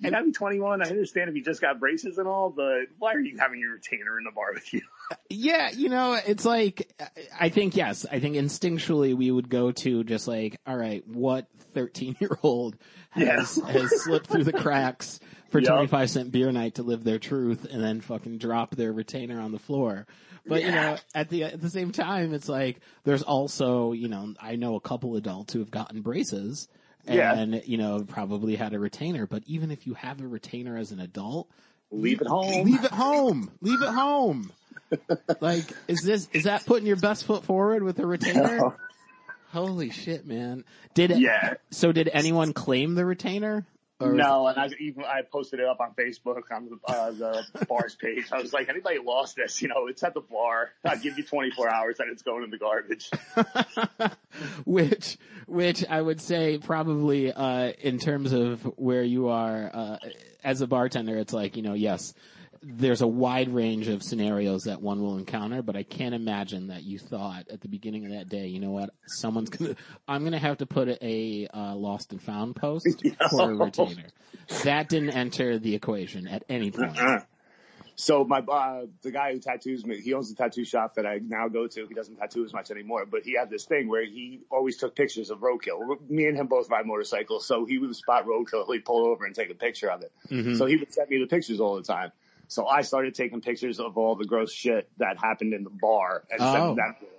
you 0.00 0.10
gotta 0.10 0.24
be 0.24 0.32
21. 0.32 0.82
I 0.82 0.90
understand 0.90 1.30
if 1.30 1.36
you 1.36 1.44
just 1.44 1.60
got 1.60 1.78
braces 1.78 2.18
and 2.18 2.26
all, 2.26 2.50
but 2.50 2.86
why 2.98 3.14
are 3.14 3.20
you 3.20 3.38
having 3.38 3.60
your 3.60 3.74
retainer 3.74 4.18
in 4.18 4.24
the 4.24 4.32
bar 4.32 4.52
with 4.52 4.74
you? 4.74 4.82
Yeah, 5.30 5.70
you 5.70 5.88
know, 5.88 6.18
it's 6.26 6.44
like 6.44 6.92
I 7.38 7.48
think 7.48 7.76
yes, 7.76 8.04
I 8.10 8.18
think 8.18 8.34
instinctually 8.34 9.14
we 9.14 9.30
would 9.30 9.48
go 9.48 9.70
to 9.70 10.02
just 10.02 10.26
like, 10.26 10.58
all 10.66 10.76
right, 10.76 11.06
what 11.06 11.46
thirteen 11.74 12.16
year 12.18 12.36
old 12.42 12.76
has 13.10 13.56
has 13.68 14.02
slipped 14.02 14.26
through 14.26 14.42
the 14.42 14.52
cracks 14.52 15.20
for 15.50 15.60
twenty 15.60 15.86
five 15.86 16.10
cent 16.10 16.32
beer 16.32 16.50
night 16.50 16.74
to 16.76 16.82
live 16.82 17.04
their 17.04 17.20
truth 17.20 17.64
and 17.70 17.80
then 17.80 18.00
fucking 18.00 18.38
drop 18.38 18.74
their 18.74 18.92
retainer 18.92 19.40
on 19.40 19.52
the 19.52 19.60
floor. 19.60 20.08
But 20.46 20.62
you 20.62 20.70
know, 20.70 20.96
at 21.14 21.28
the 21.28 21.44
at 21.44 21.60
the 21.60 21.70
same 21.70 21.92
time, 21.92 22.32
it's 22.32 22.48
like 22.48 22.80
there's 23.04 23.22
also 23.22 23.92
you 23.92 24.08
know 24.08 24.34
I 24.40 24.56
know 24.56 24.76
a 24.76 24.80
couple 24.80 25.16
adults 25.16 25.52
who 25.52 25.58
have 25.60 25.70
gotten 25.70 26.02
braces 26.02 26.68
Yeah. 27.08 27.34
and 27.34 27.62
you 27.66 27.78
know 27.78 28.04
probably 28.06 28.56
had 28.56 28.72
a 28.74 28.78
retainer. 28.78 29.26
But 29.26 29.42
even 29.46 29.70
if 29.70 29.86
you 29.86 29.94
have 29.94 30.20
a 30.20 30.26
retainer 30.26 30.76
as 30.76 30.92
an 30.92 31.00
adult, 31.00 31.48
Leave 31.90 32.20
it 32.20 32.26
home. 32.26 32.64
Leave 32.64 32.84
it 32.84 32.90
home. 32.90 33.50
Leave 33.60 33.80
it 33.82 33.88
home. 33.88 34.52
like, 35.40 35.64
is 35.88 36.00
this 36.02 36.28
is 36.32 36.44
that 36.44 36.64
putting 36.66 36.86
your 36.86 36.96
best 36.96 37.24
foot 37.24 37.44
forward 37.44 37.82
with 37.82 37.98
a 37.98 38.06
retainer? 38.06 38.76
Holy 39.52 39.90
shit, 39.90 40.26
man! 40.26 40.64
Did 40.94 41.12
it? 41.12 41.18
Yeah. 41.18 41.54
So 41.70 41.92
did 41.92 42.08
anyone 42.12 42.52
claim 42.52 42.94
the 42.94 43.04
retainer? 43.04 43.64
No, 43.98 44.46
and 44.46 44.58
I 44.58 44.68
even 44.78 45.04
I 45.04 45.22
posted 45.22 45.60
it 45.60 45.66
up 45.66 45.80
on 45.80 45.94
Facebook 45.94 46.42
on 46.52 46.68
the, 46.68 46.92
uh, 46.92 47.10
the 47.12 47.64
bar's 47.68 47.94
page. 47.94 48.26
I 48.30 48.42
was 48.42 48.52
like, 48.52 48.68
anybody 48.68 48.98
lost 48.98 49.36
this? 49.36 49.62
You 49.62 49.68
know, 49.68 49.86
it's 49.88 50.02
at 50.02 50.12
the 50.12 50.20
bar. 50.20 50.70
I'll 50.84 50.98
give 50.98 51.16
you 51.16 51.24
24 51.24 51.72
hours 51.72 51.96
and 51.98 52.10
it's 52.12 52.22
going 52.22 52.44
in 52.44 52.50
the 52.50 52.58
garbage. 52.58 53.10
which, 54.66 55.16
which 55.46 55.84
I 55.88 56.02
would 56.02 56.20
say 56.20 56.58
probably 56.58 57.32
uh, 57.32 57.72
in 57.80 57.98
terms 57.98 58.32
of 58.32 58.62
where 58.76 59.02
you 59.02 59.28
are 59.28 59.70
uh, 59.72 59.96
as 60.44 60.60
a 60.60 60.66
bartender, 60.66 61.16
it's 61.16 61.32
like 61.32 61.56
you 61.56 61.62
know, 61.62 61.74
yes, 61.74 62.12
there's 62.68 63.00
a 63.00 63.06
wide 63.06 63.48
range 63.48 63.86
of 63.86 64.02
scenarios 64.02 64.64
that 64.64 64.82
one 64.82 65.00
will 65.00 65.18
encounter, 65.18 65.62
but 65.62 65.76
I 65.76 65.84
can't 65.84 66.14
imagine 66.14 66.68
that 66.68 66.82
you 66.82 66.98
thought 66.98 67.46
at 67.48 67.60
the 67.60 67.68
beginning 67.68 68.06
of 68.06 68.10
that 68.12 68.28
day, 68.28 68.48
you 68.48 68.58
know 68.58 68.72
what, 68.72 68.90
someone's 69.06 69.50
gonna, 69.50 69.76
I'm 70.08 70.24
gonna 70.24 70.40
have 70.40 70.58
to 70.58 70.66
put 70.66 70.88
a 70.88 71.46
uh, 71.54 71.76
lost 71.76 72.10
and 72.10 72.20
found 72.20 72.56
post 72.56 73.04
for 73.30 73.52
a 73.52 73.54
retainer. 73.54 74.06
That 74.64 74.88
didn't 74.88 75.10
enter 75.10 75.58
the 75.60 75.76
equation 75.76 76.26
at 76.26 76.44
any 76.48 76.72
point. 76.72 76.98
So 77.98 78.24
my 78.24 78.40
uh, 78.40 78.86
the 79.02 79.10
guy 79.10 79.32
who 79.32 79.38
tattoos 79.38 79.86
me, 79.86 80.00
he 80.00 80.12
owns 80.12 80.30
a 80.30 80.34
tattoo 80.34 80.64
shop 80.66 80.96
that 80.96 81.06
I 81.06 81.18
now 81.22 81.48
go 81.48 81.66
to. 81.66 81.86
He 81.86 81.94
doesn't 81.94 82.16
tattoo 82.16 82.44
as 82.44 82.52
much 82.52 82.70
anymore, 82.70 83.06
but 83.06 83.22
he 83.22 83.34
had 83.34 83.48
this 83.48 83.64
thing 83.64 83.88
where 83.88 84.04
he 84.04 84.40
always 84.50 84.76
took 84.76 84.94
pictures 84.94 85.30
of 85.30 85.38
roadkill. 85.38 85.98
Me 86.10 86.26
and 86.26 86.36
him 86.36 86.46
both 86.46 86.68
ride 86.68 86.84
motorcycles, 86.84 87.46
so 87.46 87.64
he 87.64 87.78
would 87.78 87.96
spot 87.96 88.26
roadkill, 88.26 88.70
he'd 88.70 88.84
pull 88.84 89.06
over 89.06 89.24
and 89.24 89.34
take 89.34 89.50
a 89.50 89.54
picture 89.54 89.90
of 89.90 90.02
it. 90.02 90.12
Mhm. 90.30 90.58
So 90.58 90.66
he 90.66 90.76
would 90.76 90.92
send 90.92 91.08
me 91.08 91.18
the 91.18 91.26
pictures 91.26 91.58
all 91.58 91.76
the 91.76 91.84
time. 91.84 92.12
So 92.48 92.66
I 92.66 92.82
started 92.82 93.14
taking 93.14 93.40
pictures 93.40 93.80
of 93.80 93.98
all 93.98 94.14
the 94.14 94.24
gross 94.24 94.52
shit 94.52 94.88
that 94.98 95.18
happened 95.18 95.52
in 95.54 95.64
the 95.64 95.70
bar 95.70 96.22
and 96.30 96.40
Oh. 96.40 96.52
sending 96.52 96.76
that 96.76 97.00
to 97.00 97.04
him. 97.06 97.10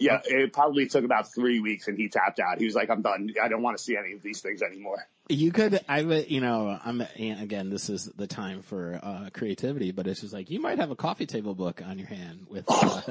Yeah, 0.00 0.20
it 0.24 0.52
probably 0.52 0.86
took 0.86 1.04
about 1.04 1.32
three 1.34 1.58
weeks 1.60 1.88
and 1.88 1.98
he 1.98 2.08
tapped 2.08 2.38
out. 2.38 2.58
He 2.58 2.64
was 2.66 2.74
like, 2.76 2.88
I'm 2.88 3.02
done. 3.02 3.34
I 3.42 3.48
don't 3.48 3.62
want 3.62 3.76
to 3.76 3.82
see 3.82 3.96
any 3.96 4.12
of 4.12 4.22
these 4.22 4.40
things 4.40 4.62
anymore. 4.62 5.04
You 5.30 5.52
could, 5.52 5.78
I 5.88 6.02
would, 6.02 6.30
you 6.30 6.40
know, 6.40 6.78
I'm, 6.82 7.02
again, 7.18 7.68
this 7.68 7.90
is 7.90 8.06
the 8.16 8.26
time 8.26 8.62
for, 8.62 8.98
uh, 9.02 9.28
creativity, 9.34 9.92
but 9.92 10.06
it's 10.06 10.22
just 10.22 10.32
like, 10.32 10.48
you 10.48 10.58
might 10.58 10.78
have 10.78 10.90
a 10.90 10.96
coffee 10.96 11.26
table 11.26 11.54
book 11.54 11.82
on 11.84 11.98
your 11.98 12.08
hand 12.08 12.46
with, 12.48 12.64
uh, 12.70 13.02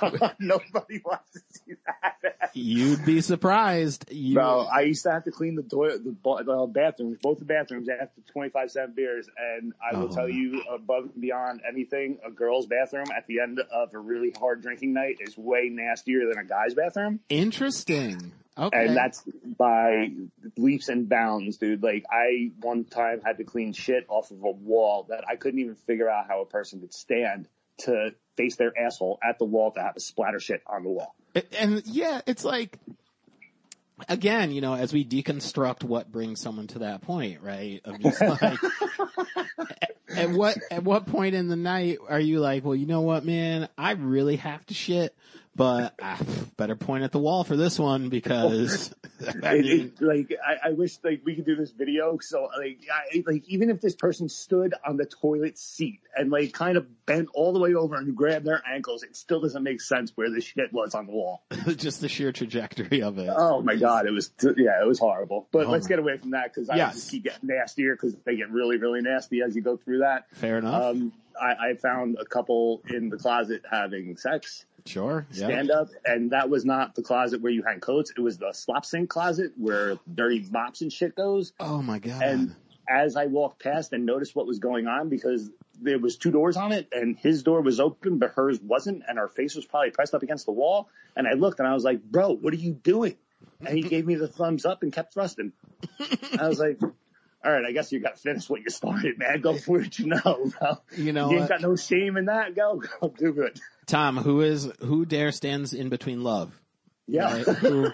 God, 0.00 0.34
nobody 0.40 1.02
wants 1.04 1.30
to 1.32 1.40
see 1.50 1.74
that. 1.86 2.50
you'd 2.54 3.04
be 3.04 3.20
surprised. 3.20 4.10
You, 4.10 4.36
Bro, 4.36 4.60
I 4.72 4.80
used 4.82 5.02
to 5.02 5.10
have 5.10 5.24
to 5.24 5.30
clean 5.30 5.56
the 5.56 5.62
toilet, 5.62 6.02
the, 6.04 6.14
the 6.44 6.66
bathrooms, 6.72 7.18
both 7.20 7.38
the 7.38 7.44
bathrooms 7.44 7.88
after 7.90 8.22
25 8.32 8.70
cent 8.70 8.96
beers. 8.96 9.28
And 9.36 9.74
I 9.86 9.94
will 9.98 10.08
Oh. 10.10 10.14
tell 10.14 10.28
you 10.30 10.62
above 10.72 11.10
and 11.12 11.20
beyond 11.20 11.60
anything, 11.68 12.16
a 12.26 12.30
girl's 12.30 12.64
bathroom 12.66 13.10
at 13.14 13.26
the 13.26 13.40
end 13.40 13.60
of 13.70 13.92
a 13.92 13.98
really 13.98 14.30
hard 14.30 14.62
drinking 14.62 14.94
night 14.94 15.16
is 15.20 15.36
way 15.36 15.68
nastier 15.70 16.26
than 16.28 16.38
a 16.38 16.44
guy's 16.44 16.72
bathroom. 16.72 17.20
interesting. 17.28 18.32
Okay. 18.58 18.86
And 18.86 18.96
that's 18.96 19.22
by 19.58 20.10
leaps 20.58 20.88
and 20.88 21.08
bounds, 21.08 21.56
dude. 21.56 21.82
Like 21.82 22.04
I 22.10 22.50
one 22.60 22.84
time 22.84 23.22
had 23.24 23.38
to 23.38 23.44
clean 23.44 23.72
shit 23.72 24.04
off 24.08 24.30
of 24.30 24.42
a 24.42 24.50
wall 24.50 25.06
that 25.08 25.24
I 25.28 25.36
couldn't 25.36 25.60
even 25.60 25.74
figure 25.74 26.08
out 26.08 26.26
how 26.28 26.42
a 26.42 26.46
person 26.46 26.80
could 26.80 26.92
stand 26.92 27.48
to 27.78 28.14
face 28.36 28.56
their 28.56 28.72
asshole 28.78 29.18
at 29.22 29.38
the 29.38 29.44
wall 29.44 29.72
to 29.72 29.80
have 29.80 29.96
a 29.96 30.00
splatter 30.00 30.40
shit 30.40 30.62
on 30.66 30.84
the 30.84 30.90
wall. 30.90 31.14
and 31.58 31.82
yeah, 31.86 32.20
it's 32.26 32.44
like, 32.44 32.78
again, 34.08 34.50
you 34.50 34.60
know, 34.60 34.74
as 34.74 34.92
we 34.92 35.04
deconstruct 35.04 35.84
what 35.84 36.10
brings 36.10 36.40
someone 36.40 36.66
to 36.68 36.80
that 36.80 37.02
point, 37.02 37.42
right? 37.42 37.80
Of 37.84 38.00
just 38.00 38.20
like, 38.42 38.58
at 40.14 40.30
what, 40.30 40.58
at 40.70 40.84
what 40.84 41.06
point 41.06 41.34
in 41.34 41.48
the 41.48 41.56
night 41.56 41.98
are 42.08 42.20
you 42.20 42.40
like, 42.40 42.64
well, 42.64 42.76
you 42.76 42.86
know 42.86 43.02
what, 43.02 43.24
man, 43.24 43.68
I 43.76 43.92
really 43.92 44.36
have 44.36 44.64
to 44.66 44.74
shit, 44.74 45.16
but 45.54 45.94
I 46.02 46.18
better 46.56 46.76
point 46.76 47.04
at 47.04 47.12
the 47.12 47.18
wall 47.18 47.44
for 47.44 47.56
this 47.56 47.78
one 47.78 48.08
because, 48.08 48.92
I 49.44 49.54
mean, 49.54 49.92
it, 49.98 50.02
like 50.02 50.32
I, 50.44 50.68
I 50.68 50.72
wish 50.72 50.98
like 51.04 51.22
we 51.24 51.34
could 51.34 51.44
do 51.44 51.56
this 51.56 51.70
video. 51.70 52.18
So 52.20 52.48
like 52.56 52.80
I, 52.92 53.22
like 53.26 53.44
even 53.48 53.70
if 53.70 53.80
this 53.80 53.94
person 53.94 54.28
stood 54.28 54.74
on 54.86 54.96
the 54.96 55.04
toilet 55.04 55.58
seat 55.58 56.00
and 56.16 56.30
like 56.30 56.52
kind 56.52 56.76
of 56.76 57.06
bent 57.06 57.28
all 57.34 57.52
the 57.52 57.58
way 57.60 57.74
over 57.74 57.96
and 57.96 58.16
grabbed 58.16 58.46
their 58.46 58.62
ankles, 58.66 59.02
it 59.02 59.14
still 59.16 59.40
doesn't 59.40 59.62
make 59.62 59.80
sense 59.80 60.12
where 60.14 60.30
the 60.30 60.40
shit 60.40 60.72
was 60.72 60.94
on 60.94 61.06
the 61.06 61.12
wall. 61.12 61.42
just 61.76 62.00
the 62.00 62.08
sheer 62.08 62.32
trajectory 62.32 63.02
of 63.02 63.18
it. 63.18 63.30
Oh 63.34 63.60
my 63.62 63.76
god, 63.76 64.06
it 64.06 64.12
was 64.12 64.30
yeah, 64.42 64.82
it 64.82 64.86
was 64.86 64.98
horrible. 64.98 65.48
But 65.52 65.66
Oh 65.66 65.70
let's 65.70 65.86
get 65.86 65.98
away 65.98 66.16
from 66.16 66.30
that 66.30 66.52
because 66.52 66.70
I 66.70 66.76
Yes. 66.76 66.94
just 66.94 67.10
keep 67.10 67.24
getting 67.24 67.48
nastier 67.48 67.94
because 67.94 68.14
they 68.24 68.36
get 68.36 68.50
really 68.50 68.78
really 68.78 69.02
nasty 69.02 69.42
as 69.42 69.54
you 69.54 69.62
go 69.62 69.76
through 69.76 69.98
that. 69.98 70.26
Fair 70.32 70.58
enough. 70.58 70.82
Um, 70.82 71.12
I, 71.40 71.70
I 71.70 71.74
found 71.74 72.18
a 72.20 72.24
couple 72.26 72.82
in 72.88 73.08
the 73.08 73.16
closet 73.16 73.62
having 73.70 74.16
sex, 74.16 74.66
sure. 74.86 75.26
Yeah. 75.32 75.46
stand 75.46 75.70
up, 75.70 75.88
and 76.04 76.30
that 76.32 76.50
was 76.50 76.64
not 76.64 76.94
the 76.94 77.02
closet 77.02 77.40
where 77.40 77.52
you 77.52 77.62
hang 77.62 77.80
coats. 77.80 78.12
It 78.16 78.20
was 78.20 78.38
the 78.38 78.52
slop 78.52 78.84
sink 78.84 79.10
closet 79.10 79.52
where 79.56 79.98
dirty 80.12 80.44
mops 80.50 80.80
and 80.80 80.92
shit 80.92 81.14
goes. 81.14 81.52
Oh 81.60 81.82
my 81.82 81.98
god. 81.98 82.22
And 82.22 82.56
as 82.88 83.16
I 83.16 83.26
walked 83.26 83.62
past 83.62 83.92
and 83.92 84.04
noticed 84.06 84.34
what 84.34 84.46
was 84.46 84.58
going 84.58 84.86
on, 84.86 85.08
because 85.08 85.50
there 85.80 85.98
was 85.98 86.16
two 86.16 86.30
doors 86.30 86.56
on 86.56 86.72
it, 86.72 86.88
and 86.92 87.16
his 87.16 87.42
door 87.42 87.60
was 87.60 87.80
open, 87.80 88.18
but 88.18 88.30
hers 88.30 88.60
wasn't, 88.60 89.02
and 89.08 89.18
our 89.18 89.28
face 89.28 89.54
was 89.54 89.64
probably 89.64 89.90
pressed 89.90 90.14
up 90.14 90.22
against 90.22 90.46
the 90.46 90.52
wall. 90.52 90.88
And 91.16 91.26
I 91.26 91.32
looked, 91.32 91.58
and 91.58 91.68
I 91.68 91.74
was 91.74 91.84
like, 91.84 92.02
"Bro, 92.02 92.36
what 92.36 92.52
are 92.52 92.58
you 92.58 92.72
doing?" 92.72 93.16
And 93.60 93.76
he 93.76 93.82
gave 93.82 94.06
me 94.06 94.14
the 94.14 94.28
thumbs 94.28 94.64
up 94.64 94.82
and 94.82 94.92
kept 94.92 95.14
thrusting. 95.14 95.52
I 96.38 96.48
was 96.48 96.58
like, 96.58 96.80
"All 96.82 97.52
right, 97.52 97.64
I 97.64 97.72
guess 97.72 97.92
you 97.92 98.00
got 98.00 98.16
to 98.16 98.20
finish 98.20 98.48
what 98.48 98.60
you 98.60 98.70
started, 98.70 99.18
man. 99.18 99.40
Go 99.40 99.56
for 99.56 99.80
it, 99.80 99.98
you 99.98 100.06
know, 100.06 100.50
bro. 100.58 100.78
you 100.96 101.12
know 101.12 101.30
you 101.30 101.38
ain't 101.38 101.48
got 101.48 101.60
no 101.60 101.76
shame 101.76 102.16
in 102.16 102.26
that. 102.26 102.54
Go, 102.54 102.82
go, 103.00 103.08
do 103.16 103.32
good." 103.32 103.60
Tom, 103.86 104.16
who 104.16 104.40
is, 104.40 104.70
who 104.80 105.04
dare 105.04 105.32
stands 105.32 105.72
in 105.72 105.88
between 105.88 106.22
love? 106.22 106.58
Yeah, 107.06 107.32
Right? 107.32 107.44
Who, 107.44 107.88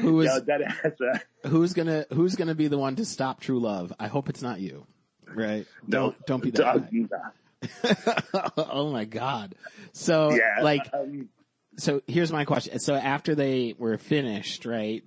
who 0.00 0.20
is, 0.20 0.26
yeah, 0.26 0.40
that 0.58 0.62
ass. 0.62 1.20
Who's 1.50 1.72
gonna 1.72 2.06
who's 2.12 2.34
gonna 2.34 2.54
be 2.54 2.68
the 2.68 2.78
one 2.78 2.96
to 2.96 3.04
stop 3.04 3.40
true 3.40 3.60
love? 3.60 3.92
I 4.00 4.08
hope 4.08 4.28
it's 4.28 4.42
not 4.42 4.60
you. 4.60 4.86
Right? 5.32 5.66
no, 5.86 6.00
Don't 6.00 6.26
don't 6.26 6.42
be 6.42 6.50
that 6.50 6.90
guy. 6.90 8.52
oh 8.56 8.90
my 8.90 9.04
god. 9.04 9.54
So 9.92 10.32
Yeah, 10.32 10.62
like 10.62 10.88
um, 10.92 11.28
so 11.78 12.02
here's 12.06 12.32
my 12.32 12.44
question. 12.44 12.78
So 12.78 12.94
after 12.94 13.34
they 13.34 13.74
were 13.78 13.98
finished, 13.98 14.66
right? 14.66 15.02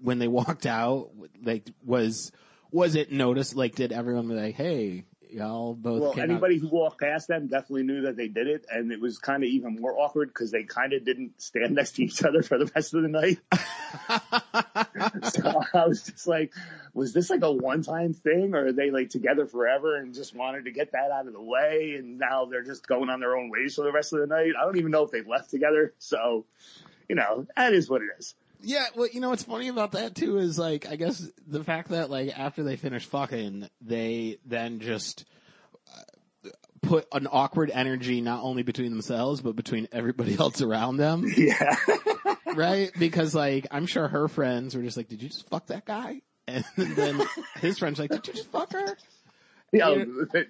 When 0.00 0.18
they 0.18 0.28
walked 0.28 0.66
out, 0.66 1.10
like 1.42 1.68
was 1.84 2.32
was 2.70 2.94
it 2.94 3.12
noticed? 3.12 3.54
Like 3.56 3.74
did 3.74 3.92
everyone 3.92 4.28
be 4.28 4.34
like, 4.34 4.54
"Hey, 4.54 5.04
y'all 5.34 5.74
both"? 5.74 6.00
Well, 6.00 6.12
came 6.12 6.24
out- 6.24 6.30
anybody 6.30 6.58
who 6.58 6.68
walked 6.68 7.00
past 7.00 7.28
them 7.28 7.48
definitely 7.48 7.82
knew 7.82 8.02
that 8.02 8.16
they 8.16 8.28
did 8.28 8.46
it, 8.46 8.64
and 8.70 8.92
it 8.92 9.00
was 9.00 9.18
kind 9.18 9.42
of 9.42 9.48
even 9.48 9.76
more 9.80 9.98
awkward 9.98 10.28
because 10.28 10.50
they 10.50 10.62
kind 10.64 10.92
of 10.92 11.04
didn't 11.04 11.40
stand 11.40 11.74
next 11.74 11.96
to 11.96 12.04
each 12.04 12.22
other 12.22 12.42
for 12.42 12.58
the 12.58 12.70
rest 12.74 12.94
of 12.94 13.02
the 13.02 13.08
night. 13.08 13.38
so 15.32 15.62
I 15.74 15.86
was 15.86 16.02
just 16.04 16.26
like, 16.26 16.52
was 16.92 17.12
this 17.12 17.30
like 17.30 17.42
a 17.42 17.52
one-time 17.52 18.14
thing, 18.14 18.54
or 18.54 18.66
are 18.66 18.72
they 18.72 18.90
like 18.90 19.10
together 19.10 19.46
forever 19.46 19.96
and 19.96 20.14
just 20.14 20.34
wanted 20.34 20.64
to 20.66 20.70
get 20.70 20.92
that 20.92 21.10
out 21.10 21.26
of 21.26 21.32
the 21.32 21.42
way, 21.42 21.96
and 21.98 22.18
now 22.18 22.46
they're 22.46 22.62
just 22.62 22.86
going 22.86 23.10
on 23.10 23.20
their 23.20 23.36
own 23.36 23.50
ways 23.50 23.74
for 23.74 23.82
the 23.82 23.92
rest 23.92 24.12
of 24.12 24.20
the 24.20 24.26
night? 24.26 24.52
I 24.58 24.64
don't 24.64 24.78
even 24.78 24.90
know 24.90 25.02
if 25.02 25.10
they 25.10 25.22
left 25.22 25.50
together. 25.50 25.92
So, 25.98 26.44
you 27.08 27.16
know, 27.16 27.46
that 27.56 27.72
is 27.72 27.90
what 27.90 28.02
it 28.02 28.08
is. 28.18 28.34
Yeah, 28.64 28.86
well, 28.96 29.08
you 29.12 29.20
know 29.20 29.30
what's 29.30 29.44
funny 29.44 29.68
about 29.68 29.92
that 29.92 30.14
too 30.14 30.38
is 30.38 30.58
like 30.58 30.86
I 30.88 30.96
guess 30.96 31.26
the 31.46 31.62
fact 31.64 31.90
that 31.90 32.10
like 32.10 32.36
after 32.38 32.62
they 32.62 32.76
finish 32.76 33.04
fucking, 33.06 33.68
they 33.80 34.38
then 34.44 34.80
just 34.80 35.24
uh, 35.94 36.48
put 36.82 37.06
an 37.12 37.26
awkward 37.30 37.70
energy 37.70 38.20
not 38.20 38.42
only 38.42 38.62
between 38.62 38.90
themselves 38.90 39.40
but 39.40 39.56
between 39.56 39.88
everybody 39.92 40.34
else 40.38 40.62
around 40.62 40.96
them, 40.96 41.24
Yeah. 41.36 41.76
right? 42.54 42.90
Because 42.98 43.34
like 43.34 43.66
I'm 43.70 43.86
sure 43.86 44.08
her 44.08 44.28
friends 44.28 44.74
were 44.74 44.82
just 44.82 44.96
like, 44.96 45.08
"Did 45.08 45.22
you 45.22 45.28
just 45.28 45.48
fuck 45.48 45.66
that 45.66 45.84
guy?" 45.84 46.22
And 46.46 46.64
then 46.76 47.22
his 47.60 47.78
friends 47.78 47.98
were 47.98 48.04
like, 48.04 48.10
"Did 48.10 48.26
you 48.28 48.32
just 48.34 48.50
fuck 48.50 48.72
her?" 48.72 48.96
You 49.72 49.78
know, 49.78 49.94
Yeah. 49.96 50.04
the, 50.32 50.46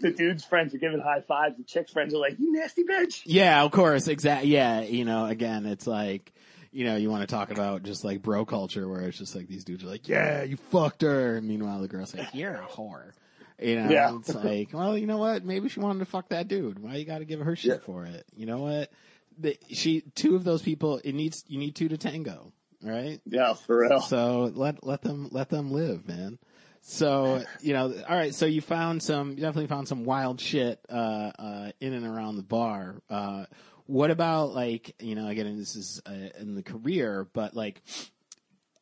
the 0.00 0.10
dude's 0.12 0.44
friends 0.44 0.74
are 0.74 0.78
giving 0.78 1.00
high 1.00 1.20
fives. 1.22 1.56
The 1.58 1.64
chick's 1.64 1.92
friends 1.92 2.14
are 2.14 2.18
like, 2.18 2.38
"You 2.38 2.52
nasty 2.52 2.84
bitch." 2.84 3.22
Yeah, 3.26 3.62
of 3.64 3.72
course, 3.72 4.06
exactly. 4.08 4.50
Yeah, 4.50 4.82
you 4.82 5.04
know, 5.04 5.26
again, 5.26 5.66
it's 5.66 5.86
like, 5.88 6.32
you 6.72 6.84
know, 6.84 6.96
you 6.96 7.10
want 7.10 7.22
to 7.22 7.26
talk 7.26 7.50
about 7.50 7.82
just 7.82 8.04
like 8.04 8.22
bro 8.22 8.44
culture 8.44 8.88
where 8.88 9.00
it's 9.02 9.18
just 9.18 9.34
like 9.34 9.48
these 9.48 9.64
dudes 9.64 9.82
are 9.84 9.88
like, 9.88 10.08
yeah, 10.08 10.42
you 10.42 10.56
fucked 10.56 11.02
her. 11.02 11.36
And 11.36 11.48
meanwhile, 11.48 11.80
the 11.80 11.88
girl's 11.88 12.14
like, 12.14 12.34
you're 12.34 12.54
a 12.54 12.66
whore. 12.66 13.12
You 13.60 13.76
know, 13.76 13.90
Yeah. 13.90 14.16
it's 14.16 14.34
like, 14.34 14.70
well, 14.72 14.96
you 14.96 15.06
know 15.06 15.18
what? 15.18 15.44
Maybe 15.44 15.68
she 15.68 15.80
wanted 15.80 15.98
to 15.98 16.04
fuck 16.06 16.28
that 16.30 16.48
dude. 16.48 16.78
Why 16.78 16.96
you 16.96 17.04
got 17.04 17.18
to 17.18 17.24
give 17.24 17.40
her 17.40 17.56
shit 17.56 17.80
Yeah. 17.80 17.84
for 17.84 18.04
it? 18.06 18.24
You 18.34 18.46
know 18.46 18.58
what? 18.58 18.90
The, 19.38 19.58
she, 19.70 20.02
two 20.14 20.36
of 20.36 20.44
those 20.44 20.62
people, 20.62 20.98
it 21.04 21.12
needs, 21.14 21.44
you 21.48 21.58
need 21.58 21.74
two 21.74 21.88
to 21.88 21.96
tango, 21.98 22.52
right? 22.82 23.20
Yeah, 23.26 23.54
for 23.54 23.80
real. 23.80 24.00
So 24.00 24.50
let, 24.54 24.86
let 24.86 25.02
them, 25.02 25.28
let 25.30 25.48
them 25.50 25.72
live, 25.72 26.06
man. 26.06 26.38
So, 26.82 27.44
you 27.60 27.74
know, 27.74 27.92
all 28.08 28.16
right. 28.16 28.34
So 28.34 28.46
you 28.46 28.62
found 28.62 29.02
some, 29.02 29.30
you 29.32 29.36
definitely 29.36 29.66
found 29.66 29.86
some 29.88 30.04
wild 30.04 30.40
shit, 30.40 30.80
uh, 30.88 31.30
uh, 31.38 31.72
in 31.80 31.92
and 31.92 32.06
around 32.06 32.36
the 32.36 32.42
bar. 32.42 32.96
Uh, 33.10 33.44
what 33.90 34.10
about 34.10 34.54
like, 34.54 34.94
you 35.00 35.14
know, 35.14 35.26
again, 35.28 35.56
this 35.58 35.74
is 35.74 36.00
uh, 36.06 36.12
in 36.38 36.54
the 36.54 36.62
career, 36.62 37.26
but 37.32 37.54
like, 37.56 37.82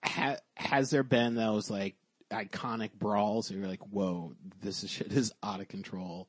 ha- 0.05 0.37
has 0.55 0.91
there 0.91 1.03
been 1.03 1.35
those 1.35 1.71
like 1.71 1.97
iconic 2.31 2.93
brawls 2.93 3.51
where 3.51 3.59
you're 3.59 3.69
like, 3.69 3.81
whoa, 3.91 4.35
this 4.63 4.85
is 4.85 4.91
shit 4.91 5.13
is 5.13 5.33
out 5.43 5.61
of 5.61 5.69
control? 5.69 6.29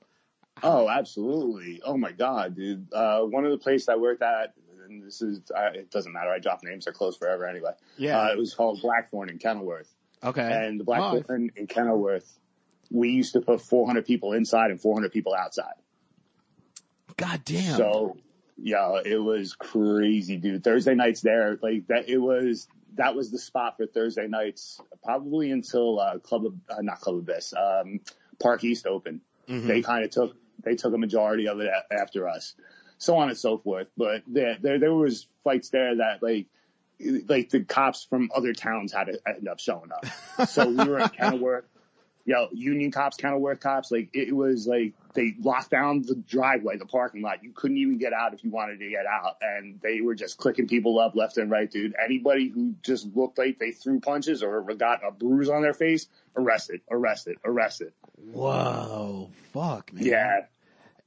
Oh, 0.63 0.89
absolutely. 0.89 1.81
Oh 1.85 1.97
my 1.97 2.11
God, 2.11 2.55
dude. 2.55 2.87
Uh, 2.93 3.21
one 3.21 3.45
of 3.45 3.51
the 3.51 3.57
places 3.57 3.89
I 3.89 3.95
worked 3.95 4.21
at, 4.21 4.53
and 4.87 5.03
this 5.03 5.21
is, 5.21 5.41
I, 5.55 5.67
it 5.67 5.91
doesn't 5.91 6.11
matter. 6.13 6.29
I 6.29 6.39
drop 6.39 6.63
names. 6.63 6.85
They're 6.85 6.93
closed 6.93 7.19
forever 7.19 7.45
anyway. 7.47 7.71
Yeah. 7.97 8.19
Uh, 8.19 8.27
it 8.31 8.37
was 8.37 8.53
called 8.53 8.81
Blackthorn 8.81 9.29
in 9.29 9.37
Kenilworth. 9.39 9.93
okay. 10.23 10.41
And 10.67 10.79
the 10.79 10.83
Oh, 10.83 10.85
Blackthorn 10.85 11.51
in 11.55 11.67
Kenilworth, 11.67 12.39
we 12.91 13.09
used 13.11 13.33
to 13.33 13.41
put 13.41 13.61
400 13.61 14.05
people 14.05 14.33
inside 14.33 14.71
and 14.71 14.81
400 14.81 15.11
people 15.11 15.33
outside. 15.33 15.75
God 17.17 17.41
damn. 17.45 17.77
So, 17.77 18.17
yeah, 18.61 18.99
it 19.05 19.17
was 19.21 19.53
crazy, 19.53 20.37
dude. 20.37 20.63
Thursday 20.63 20.95
nights 20.95 21.21
there, 21.21 21.57
like 21.61 21.87
that, 21.87 22.09
it 22.09 22.17
was, 22.17 22.67
that 22.95 23.15
was 23.15 23.31
the 23.31 23.39
spot 23.39 23.77
for 23.77 23.85
Thursday 23.85 24.27
nights, 24.27 24.79
probably 25.03 25.51
until, 25.51 25.99
uh, 25.99 26.17
Club, 26.19 26.45
of, 26.45 26.53
uh, 26.69 26.81
not 26.81 26.99
Club 27.01 27.17
Abyss, 27.17 27.53
um, 27.57 27.99
Park 28.41 28.63
East 28.63 28.85
opened. 28.87 29.21
Mhm. 29.47 29.67
They 29.67 29.81
kind 29.81 30.03
of 30.03 30.11
took, 30.11 30.35
they 30.63 30.75
took 30.75 30.93
a 30.93 30.97
majority 30.97 31.47
of 31.47 31.59
it 31.59 31.67
a- 31.67 31.93
after 31.93 32.27
us, 32.27 32.55
so 32.97 33.15
on 33.17 33.29
and 33.29 33.37
so 33.37 33.57
forth. 33.57 33.87
But 33.97 34.23
there, 34.27 34.57
there, 34.61 34.79
there 34.79 34.93
was 34.93 35.27
fights 35.43 35.69
there 35.69 35.95
that 35.97 36.21
like, 36.21 36.47
like 37.29 37.49
the 37.49 37.61
cops 37.63 38.03
from 38.03 38.29
other 38.35 38.51
towns 38.53 38.91
had 38.91 39.05
to 39.05 39.19
end 39.25 39.47
up 39.47 39.59
showing 39.59 39.91
up. 39.91 40.05
So 40.49 40.67
we 40.69 40.75
were 40.85 40.99
at 40.99 41.13
Kenilworth, 41.13 41.65
yo, 42.25 42.47
Union 42.51 42.91
cops, 42.91 43.15
Kenilworth 43.17 43.59
cops, 43.61 43.91
like 43.91 44.09
it 44.13 44.35
was 44.35 44.67
like 44.67 44.93
they 45.13 45.35
locked 45.39 45.71
down 45.71 46.01
the 46.03 46.15
driveway, 46.15 46.77
the 46.77 46.85
parking 46.85 47.21
lot. 47.21 47.43
You 47.43 47.51
couldn't 47.51 47.77
even 47.77 47.97
get 47.97 48.13
out 48.13 48.33
if 48.33 48.43
you 48.43 48.51
wanted 48.51 48.79
to 48.79 48.89
get 48.89 49.05
out. 49.05 49.37
And 49.41 49.79
they 49.81 50.01
were 50.01 50.15
just 50.15 50.37
clicking 50.37 50.67
people 50.67 50.99
up 50.99 51.15
left 51.15 51.37
and 51.37 51.49
right, 51.49 51.69
dude. 51.69 51.95
Anybody 52.03 52.49
who 52.49 52.75
just 52.83 53.07
looked 53.15 53.37
like 53.37 53.59
they 53.59 53.71
threw 53.71 53.99
punches 53.99 54.43
or 54.43 54.61
got 54.75 55.05
a 55.05 55.11
bruise 55.11 55.49
on 55.49 55.61
their 55.61 55.73
face, 55.73 56.07
arrested, 56.35 56.81
arrested, 56.89 57.37
arrested. 57.43 57.93
Whoa. 58.31 59.31
Fuck, 59.53 59.93
man. 59.93 60.05
Yeah. 60.05 60.41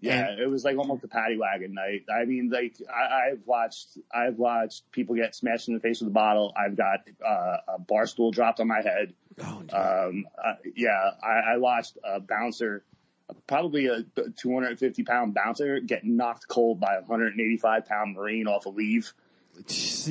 Yeah, 0.01 0.35
it 0.37 0.51
was 0.51 0.65
like 0.65 0.77
almost 0.79 1.05
a 1.05 1.09
paddy 1.09 1.39
wagon 1.39 1.75
night. 1.75 2.07
I 2.13 2.25
mean, 2.25 2.51
like 2.53 2.75
I, 2.93 3.31
I've 3.31 3.47
watched, 3.47 3.87
I've 4.13 4.37
watched 4.37 4.91
people 4.91 5.15
get 5.15 5.33
smashed 5.37 5.69
in 5.69 5.75
the 5.75 5.81
face 5.81 6.01
with 6.01 6.09
a 6.09 6.13
bottle. 6.13 6.53
I've 6.57 6.77
got 6.77 7.07
uh, 7.25 7.57
a 7.69 7.79
bar 7.79 8.09
stool 8.09 8.33
dropped 8.33 8.59
on 8.59 8.67
my 8.67 8.81
head. 8.83 9.15
Oh. 9.41 9.63
Um, 9.73 10.27
uh, 10.37 10.55
yeah, 10.75 11.13
I, 11.23 11.53
I 11.55 11.57
watched 11.59 11.99
a 12.03 12.19
bouncer, 12.19 12.83
probably 13.47 13.87
a 13.87 14.03
250 14.37 15.03
pound 15.05 15.35
bouncer, 15.35 15.81
get 15.81 16.05
knocked 16.05 16.49
cold 16.49 16.81
by 16.81 16.95
a 16.95 17.01
185 17.01 17.87
pound 17.87 18.15
marine 18.15 18.47
off 18.47 18.67
a 18.67 18.71
leave 18.71 19.13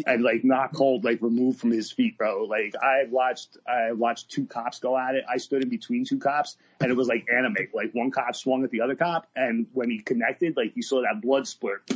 and 0.06 0.24
like 0.24 0.44
not 0.44 0.74
cold, 0.74 1.04
like 1.04 1.22
removed 1.22 1.60
from 1.60 1.72
his 1.72 1.92
feet, 1.92 2.18
bro. 2.18 2.46
Like 2.46 2.76
I 2.82 3.06
watched, 3.10 3.58
I 3.68 3.92
watched 3.94 4.30
two 4.30 4.46
cops 4.46 4.80
go 4.80 4.98
at 4.98 5.16
it. 5.16 5.24
I 5.30 5.38
stood 5.38 5.64
in 5.64 5.70
between 5.70 6.06
two 6.06 6.20
cops, 6.20 6.58
and 6.80 6.92
it 6.92 6.96
was 6.96 7.08
like 7.08 7.28
anime. 7.34 7.56
Like 7.74 7.92
one 7.94 8.12
cop 8.12 8.36
swung 8.36 8.64
at 8.64 8.72
the 8.72 8.82
other 8.82 8.96
cop, 8.96 9.28
and 9.36 9.68
when 9.74 9.90
he 9.90 10.00
connected, 10.00 10.56
like 10.58 10.76
you 10.76 10.84
saw 10.84 11.02
that 11.02 11.22
blood 11.22 11.48
spurt 11.48 11.90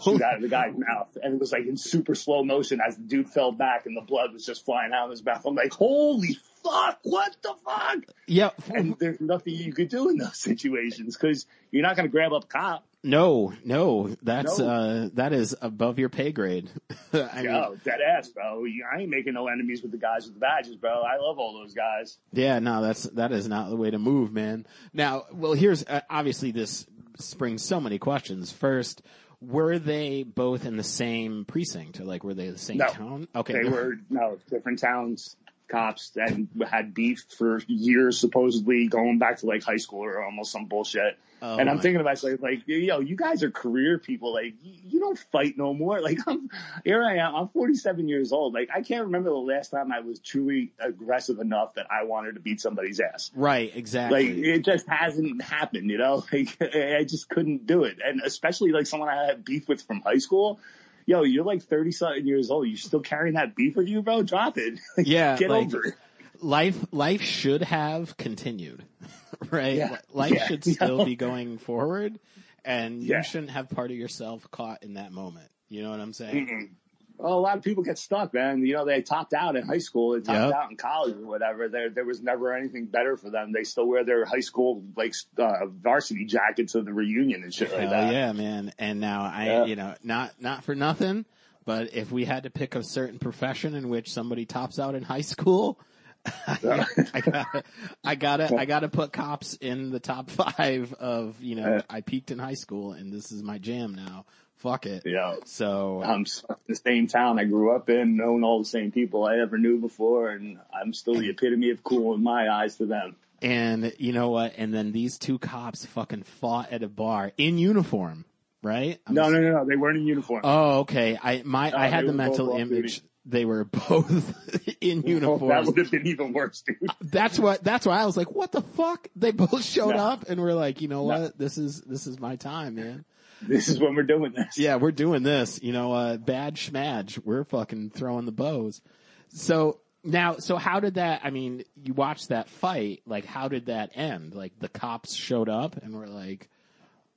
shoot 0.04 0.22
out 0.22 0.36
of 0.36 0.42
the 0.42 0.48
guy's 0.48 0.74
mouth, 0.76 1.16
and 1.22 1.34
it 1.34 1.40
was 1.40 1.52
like 1.52 1.66
in 1.66 1.76
super 1.76 2.14
slow 2.14 2.42
motion 2.44 2.80
as 2.86 2.96
the 2.96 3.02
dude 3.02 3.28
fell 3.30 3.52
back, 3.52 3.86
and 3.86 3.96
the 3.96 4.00
blood 4.02 4.32
was 4.32 4.44
just 4.46 4.64
flying 4.64 4.92
out 4.92 5.04
of 5.06 5.10
his 5.10 5.24
mouth. 5.24 5.44
I'm 5.44 5.54
like, 5.54 5.72
holy 5.72 6.38
fuck, 6.62 6.98
what 7.02 7.36
the 7.42 7.54
fuck? 7.64 7.98
yeah. 8.26 8.50
And 8.74 8.96
there's 8.98 9.20
nothing 9.20 9.54
you 9.54 9.72
could 9.72 9.88
do 9.88 10.08
in 10.08 10.16
those 10.16 10.38
situations 10.38 11.16
because 11.16 11.46
you're 11.70 11.82
not 11.82 11.96
going 11.96 12.08
to 12.08 12.12
grab 12.12 12.32
up 12.32 12.48
cop. 12.48 12.84
No, 13.06 13.52
no, 13.66 14.16
that's 14.22 14.58
No. 14.58 14.66
uh 14.66 15.08
that 15.12 15.34
is 15.34 15.54
above 15.60 15.98
your 15.98 16.08
pay 16.08 16.32
grade. 16.32 16.70
I 17.12 17.42
mean, 17.42 17.80
dead 17.84 18.00
ass, 18.00 18.28
bro. 18.30 18.64
I 18.90 19.00
ain't 19.00 19.10
making 19.10 19.34
no 19.34 19.46
enemies 19.48 19.82
with 19.82 19.90
the 19.90 19.98
guys 19.98 20.24
with 20.24 20.32
the 20.32 20.40
badges, 20.40 20.76
bro. 20.76 21.02
I 21.02 21.18
love 21.18 21.38
all 21.38 21.52
those 21.52 21.74
guys. 21.74 22.16
yeah, 22.32 22.60
no, 22.60 22.80
that's 22.80 23.02
that 23.02 23.30
is 23.32 23.46
not 23.46 23.68
the 23.68 23.76
way 23.76 23.90
to 23.90 23.98
move, 23.98 24.32
man. 24.32 24.66
Now, 24.94 25.24
well, 25.34 25.52
here's 25.52 25.84
uh, 25.84 26.00
obviously 26.08 26.50
this 26.50 26.86
springs 27.18 27.62
so 27.62 27.78
many 27.78 27.98
questions. 27.98 28.50
First, 28.50 29.02
were 29.46 29.78
they 29.78 30.22
both 30.22 30.64
in 30.66 30.76
the 30.76 30.82
same 30.84 31.44
precinct, 31.44 32.00
like 32.00 32.24
were 32.24 32.34
they 32.34 32.50
the 32.50 32.58
same 32.58 32.78
No. 32.78 32.86
town? 32.88 33.28
Okay, 33.34 33.62
They 33.62 33.68
were 33.68 33.94
no 34.10 34.38
different 34.50 34.78
towns, 34.78 35.36
cops, 35.68 36.12
and 36.16 36.48
had 36.68 36.94
beef 36.94 37.24
for 37.36 37.60
years, 37.66 38.18
supposedly 38.18 38.88
going 38.88 39.18
back 39.18 39.38
to 39.38 39.46
like 39.46 39.62
high 39.62 39.76
school 39.76 40.04
or 40.04 40.22
almost 40.22 40.52
some 40.52 40.66
bullshit. 40.66 41.18
Oh, 41.42 41.58
and 41.58 41.68
I'm 41.68 41.78
thinking 41.78 42.00
about 42.00 42.22
like, 42.22 42.40
like, 42.40 42.62
yo, 42.66 43.00
you 43.00 43.16
guys 43.16 43.42
are 43.42 43.50
career 43.50 43.98
people. 43.98 44.32
Like, 44.32 44.54
you, 44.62 44.72
you 44.88 45.00
don't 45.00 45.18
fight 45.18 45.58
no 45.58 45.74
more. 45.74 46.00
Like, 46.04 46.18
I'm 46.26 46.50
here. 46.84 47.02
I 47.02 47.16
am. 47.16 47.34
I'm 47.34 47.48
47 47.48 48.08
years 48.08 48.32
old. 48.32 48.52
Like, 48.52 48.68
I 48.74 48.82
can't 48.82 49.06
remember 49.06 49.30
the 49.30 49.36
last 49.36 49.70
time 49.70 49.90
I 49.90 50.00
was 50.00 50.18
truly 50.18 50.72
aggressive 50.78 51.38
enough 51.38 51.74
that 51.74 51.86
I 51.90 52.04
wanted 52.04 52.34
to 52.34 52.40
beat 52.40 52.60
somebody's 52.60 53.00
ass. 53.00 53.30
right, 53.34 53.72
exactly. 53.74 54.28
Like 54.28 54.44
it 54.44 54.64
just 54.64 54.86
hasn't 54.86 55.42
happened, 55.42 55.90
you 55.90 55.98
know. 55.98 56.24
Like 56.32 56.56
I 56.60 57.04
just 57.04 57.28
couldn't 57.28 57.66
do 57.66 57.84
it, 57.84 57.98
and 58.04 58.20
especially 58.22 58.72
like 58.72 58.86
someone 58.86 59.08
I 59.08 59.26
had 59.26 59.44
beef 59.44 59.68
with 59.68 59.82
from 59.82 60.00
high 60.00 60.18
school. 60.18 60.60
Yo, 61.06 61.22
you're 61.22 61.44
like 61.44 61.62
thirty 61.62 61.90
something 61.92 62.26
years 62.26 62.50
old. 62.50 62.66
You're 62.66 62.76
still 62.76 63.00
carrying 63.00 63.34
that 63.34 63.54
beef 63.54 63.76
with 63.76 63.88
you, 63.88 64.02
bro? 64.02 64.22
Drop 64.22 64.56
it. 64.58 64.78
Like, 64.96 65.06
Yeah, 65.06 65.36
get 65.36 65.50
like- 65.50 65.66
over 65.66 65.86
it. 65.86 65.94
life 66.40 66.84
life 66.92 67.22
should 67.22 67.62
have 67.62 68.16
continued, 68.16 68.84
right? 69.50 69.74
Yeah, 69.74 69.98
Life 70.12 70.32
yeah, 70.32 70.46
should 70.46 70.64
still 70.76 71.04
be 71.04 71.16
going 71.16 71.58
forward, 71.58 72.18
and 72.64 73.02
you 73.02 73.22
shouldn't 73.22 73.50
have 73.50 73.68
part 73.70 73.90
of 73.90 73.96
yourself 73.96 74.48
caught 74.50 74.82
in 74.82 74.94
that 74.94 75.12
moment. 75.12 75.48
You 75.68 75.82
know 75.82 75.90
what 75.90 76.00
I'm 76.00 76.12
saying? 76.12 76.46
Mm-mm. 76.46 76.68
Well, 77.16 77.38
a 77.38 77.40
lot 77.40 77.56
of 77.56 77.62
people 77.62 77.82
get 77.84 77.96
stuck, 77.96 78.34
man. 78.34 78.66
You 78.66 78.74
know, 78.74 78.84
they 78.84 79.00
topped 79.00 79.34
out 79.34 79.54
in 79.56 79.64
high 79.66 79.78
school, 79.78 80.12
they 80.14 80.20
topped 80.20 80.46
Yep. 80.48 80.52
out 80.54 80.70
in 80.70 80.76
college 80.76 81.14
or 81.16 81.26
whatever. 81.26 81.68
There, 81.68 81.88
there 81.90 82.04
was 82.04 82.20
never 82.20 82.52
anything 82.52 82.86
better 82.86 83.16
for 83.16 83.30
them. 83.30 83.52
They 83.52 83.62
still 83.64 83.86
wear 83.86 84.04
their 84.04 84.24
high 84.24 84.40
school 84.40 84.82
like 84.96 85.14
uh, 85.38 85.66
varsity 85.66 86.24
jackets 86.24 86.74
of 86.74 86.84
the 86.84 86.92
reunion 86.92 87.42
and 87.44 87.54
shit 87.54 87.72
like 87.72 87.88
that. 87.88 88.12
yeah, 88.12 88.32
man! 88.32 88.72
And 88.78 88.98
now 89.00 89.22
I, 89.22 89.46
Yeah. 89.46 89.64
you 89.64 89.76
know, 89.76 89.94
not 90.02 90.32
not 90.40 90.64
for 90.64 90.74
nothing, 90.74 91.24
but 91.64 91.94
if 91.94 92.10
we 92.10 92.24
had 92.24 92.42
to 92.42 92.50
pick 92.50 92.74
a 92.74 92.82
certain 92.82 93.18
profession 93.20 93.74
in 93.74 93.88
which 93.88 94.12
somebody 94.12 94.44
tops 94.44 94.78
out 94.80 94.94
in 94.94 95.02
high 95.04 95.20
school. 95.22 95.78
I, 96.46 96.86
I 97.12 97.20
gotta, 97.20 97.64
I 98.02 98.14
gotta, 98.14 98.56
I 98.60 98.64
gotta 98.64 98.88
put 98.88 99.12
cops 99.12 99.54
in 99.54 99.90
the 99.90 100.00
top 100.00 100.30
five 100.56 100.92
of, 100.94 101.36
you 101.42 101.54
know, 101.54 101.74
Yeah. 101.74 101.82
I 101.90 102.00
peaked 102.00 102.30
in 102.30 102.38
high 102.38 102.54
school 102.54 102.92
and 102.92 103.12
this 103.12 103.30
is 103.30 103.42
my 103.42 103.58
jam 103.58 103.94
now. 103.94 104.24
Fuck 104.64 104.86
it. 104.86 105.02
Yeah. 105.04 105.36
So, 105.44 106.02
I'm 106.02 106.24
the 106.66 106.74
same 106.74 107.06
town 107.06 107.38
I 107.38 107.44
grew 107.44 107.76
up 107.76 107.90
in, 107.90 108.16
known 108.16 108.42
all 108.44 108.60
the 108.60 108.64
same 108.64 108.90
people 108.90 109.24
I 109.26 109.36
ever 109.40 109.58
knew 109.58 109.78
before, 109.78 110.30
and 110.30 110.58
I'm 110.74 110.94
still 110.94 111.14
the 111.16 111.28
epitome 111.28 111.68
of 111.68 111.84
cool 111.84 112.14
in 112.14 112.22
my 112.22 112.48
eyes 112.48 112.76
to 112.76 112.86
them. 112.86 113.16
And 113.42 113.92
you 113.98 114.14
know 114.14 114.30
what? 114.30 114.54
And 114.56 114.72
then 114.72 114.92
these 114.92 115.18
two 115.18 115.38
cops 115.38 115.84
fucking 115.84 116.22
fought 116.22 116.72
at 116.72 116.82
a 116.82 116.88
bar 116.88 117.32
in 117.36 117.58
uniform, 117.58 118.24
right? 118.62 118.98
I'm 119.06 119.14
No, 119.14 119.28
no, 119.28 119.38
no, 119.38 119.52
no. 119.52 119.64
They 119.66 119.76
weren't 119.76 119.98
in 119.98 120.06
uniform. 120.06 120.40
Oh, 120.44 120.78
okay. 120.80 121.18
I 121.22 121.42
my 121.44 121.70
I 121.78 121.88
had 121.88 122.06
the 122.06 122.14
mental 122.14 122.56
image 122.56 122.94
duty. 123.00 123.08
they 123.26 123.44
were 123.44 123.64
both 123.64 124.34
in 124.80 125.02
uniform. 125.02 125.50
that 125.50 125.66
would 125.66 125.76
have 125.76 125.90
been 125.90 126.06
even 126.06 126.32
worse, 126.32 126.62
dude. 126.62 126.78
Uh, 126.88 126.94
that's 127.02 127.38
what. 127.38 127.62
That's 127.62 127.84
why 127.84 128.00
I 128.00 128.06
was 128.06 128.16
like, 128.16 128.30
"What 128.30 128.50
the 128.52 128.62
fuck?" 128.62 129.08
They 129.14 129.30
both 129.32 129.62
showed 129.62 129.96
No. 129.96 130.02
up 130.06 130.24
and 130.30 130.40
we're 130.40 130.54
like, 130.54 130.80
"You 130.80 130.88
know 130.88 131.06
No. 131.06 131.20
what? 131.20 131.36
This 131.38 131.58
is 131.58 131.82
this 131.82 132.06
is 132.06 132.18
my 132.18 132.36
time, 132.36 132.76
man." 132.76 133.04
This 133.48 133.68
is 133.68 133.78
when 133.78 133.94
we're 133.94 134.02
doing 134.02 134.32
this. 134.32 134.58
Yeah, 134.58 134.76
we're 134.76 134.92
doing 134.92 135.22
this. 135.22 135.62
You 135.62 135.72
know, 135.72 135.92
uh, 135.92 136.16
bad 136.16 136.56
schmadge. 136.56 137.18
We're 137.24 137.44
fucking 137.44 137.90
throwing 137.90 138.26
the 138.26 138.32
bows. 138.32 138.80
So 139.28 139.80
now, 140.02 140.36
so 140.36 140.56
how 140.56 140.80
did 140.80 140.94
that? 140.94 141.22
I 141.24 141.30
mean, 141.30 141.64
you 141.82 141.94
watched 141.94 142.28
that 142.28 142.48
fight. 142.48 143.02
Like, 143.06 143.24
how 143.24 143.48
did 143.48 143.66
that 143.66 143.90
end? 143.94 144.34
Like, 144.34 144.52
the 144.58 144.68
cops 144.68 145.14
showed 145.14 145.48
up 145.48 145.76
and 145.82 145.94
were 145.94 146.06
like, 146.06 146.48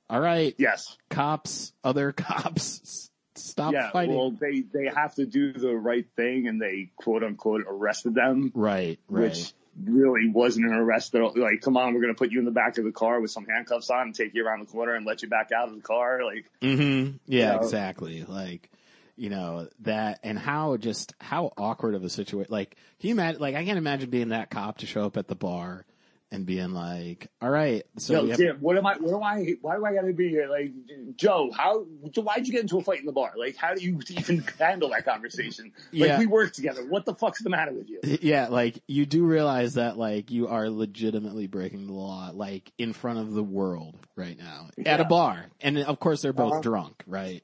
"All 0.08 0.20
right, 0.20 0.54
Yes. 0.58 0.96
cops, 1.10 1.72
other 1.84 2.12
cops, 2.16 3.10
stop 3.34 3.74
yeah. 3.74 3.90
fighting." 3.90 4.16
Well, 4.16 4.30
they 4.30 4.60
they 4.60 4.86
have 4.94 5.14
to 5.16 5.26
do 5.26 5.52
the 5.52 5.74
right 5.76 6.06
thing, 6.16 6.48
and 6.48 6.60
they 6.60 6.90
quote 6.96 7.22
unquote 7.22 7.64
arrested 7.68 8.14
them, 8.14 8.52
right, 8.54 8.98
right. 9.08 9.22
which 9.24 9.52
really 9.84 10.28
wasn't 10.28 10.66
an 10.66 10.72
arrest 10.72 11.14
at 11.14 11.20
all. 11.20 11.32
Like, 11.36 11.60
come 11.60 11.76
on, 11.76 11.94
we're 11.94 12.00
gonna 12.00 12.14
put 12.14 12.30
you 12.30 12.38
in 12.38 12.44
the 12.44 12.50
back 12.50 12.78
of 12.78 12.84
the 12.84 12.92
car 12.92 13.20
with 13.20 13.30
some 13.30 13.46
handcuffs 13.46 13.90
on 13.90 14.02
and 14.02 14.14
take 14.14 14.34
you 14.34 14.44
around 14.46 14.60
the 14.60 14.66
corner 14.66 14.94
and 14.94 15.06
let 15.06 15.22
you 15.22 15.28
back 15.28 15.50
out 15.52 15.68
of 15.68 15.74
the 15.74 15.80
car. 15.82 16.20
Like, 16.24 16.50
hmm 16.62 17.10
Yeah, 17.26 17.54
know? 17.54 17.60
exactly. 17.60 18.24
Like, 18.24 18.70
you 19.16 19.30
know, 19.30 19.68
that 19.80 20.20
and 20.22 20.38
how 20.38 20.76
just 20.76 21.14
how 21.20 21.52
awkward 21.56 21.94
of 21.94 22.04
a 22.04 22.08
situation. 22.08 22.52
Like, 22.52 22.76
can 23.00 23.08
you 23.08 23.14
imagine? 23.14 23.40
Like, 23.40 23.54
I 23.54 23.64
can't 23.64 23.78
imagine 23.78 24.10
being 24.10 24.28
that 24.30 24.50
cop 24.50 24.78
to 24.78 24.86
show 24.86 25.04
up 25.04 25.16
at 25.16 25.28
the 25.28 25.34
bar 25.34 25.84
and 26.30 26.44
being 26.44 26.72
like, 26.72 27.28
"All 27.40 27.48
right, 27.48 27.84
so 27.98 28.12
Yo, 28.12 28.28
have- 28.28 28.36
Jim, 28.38 28.56
what 28.60 28.76
am 28.76 28.84
I? 28.86 28.96
What 28.98 29.08
do 29.10 29.22
I? 29.22 29.54
Why 29.62 29.76
do 29.76 29.84
I 29.86 29.94
got 29.94 30.02
to 30.02 30.12
be 30.12 30.28
here? 30.28 30.46
Like, 30.48 30.72
Joe, 31.16 31.50
how? 31.56 31.80
Why'd 32.16 32.46
you 32.46 32.52
get 32.52 32.62
into 32.62 32.76
a 32.78 32.82
fight 32.82 33.00
in 33.00 33.06
the 33.06 33.12
bar? 33.12 33.32
Like, 33.38 33.56
how 33.56 33.74
do 33.74 33.80
you 33.82 33.98
even 34.10 34.44
handle 34.58 34.90
that 34.90 35.04
conversation? 35.06 35.72
Like, 35.92 35.92
Yeah. 35.92 36.18
we 36.18 36.26
work 36.26 36.52
together. 36.52 36.84
What 36.86 37.06
the 37.06 37.14
fuck's 37.14 37.42
the 37.42 37.48
matter 37.50 37.72
with 37.72 37.88
you? 37.88 38.00
yeah, 38.22 38.48
like 38.48 38.78
you 38.86 39.06
do 39.06 39.24
realize 39.24 39.74
that 39.74 39.96
like 39.96 40.30
you 40.30 40.48
are 40.48 40.68
legitimately 40.68 41.46
breaking 41.46 41.86
the 41.86 41.94
law, 41.94 42.30
like 42.34 42.70
in 42.76 42.92
front 42.92 43.18
of 43.20 43.32
the 43.32 43.42
world 43.42 43.96
right 44.14 44.36
now 44.38 44.68
at 44.84 45.00
a 45.00 45.04
bar, 45.04 45.46
and 45.60 45.78
of 45.78 45.98
course 45.98 46.20
they're 46.22 46.32
both 46.34 46.52
Uh-huh. 46.52 46.60
drunk, 46.62 47.02
right? 47.06 47.42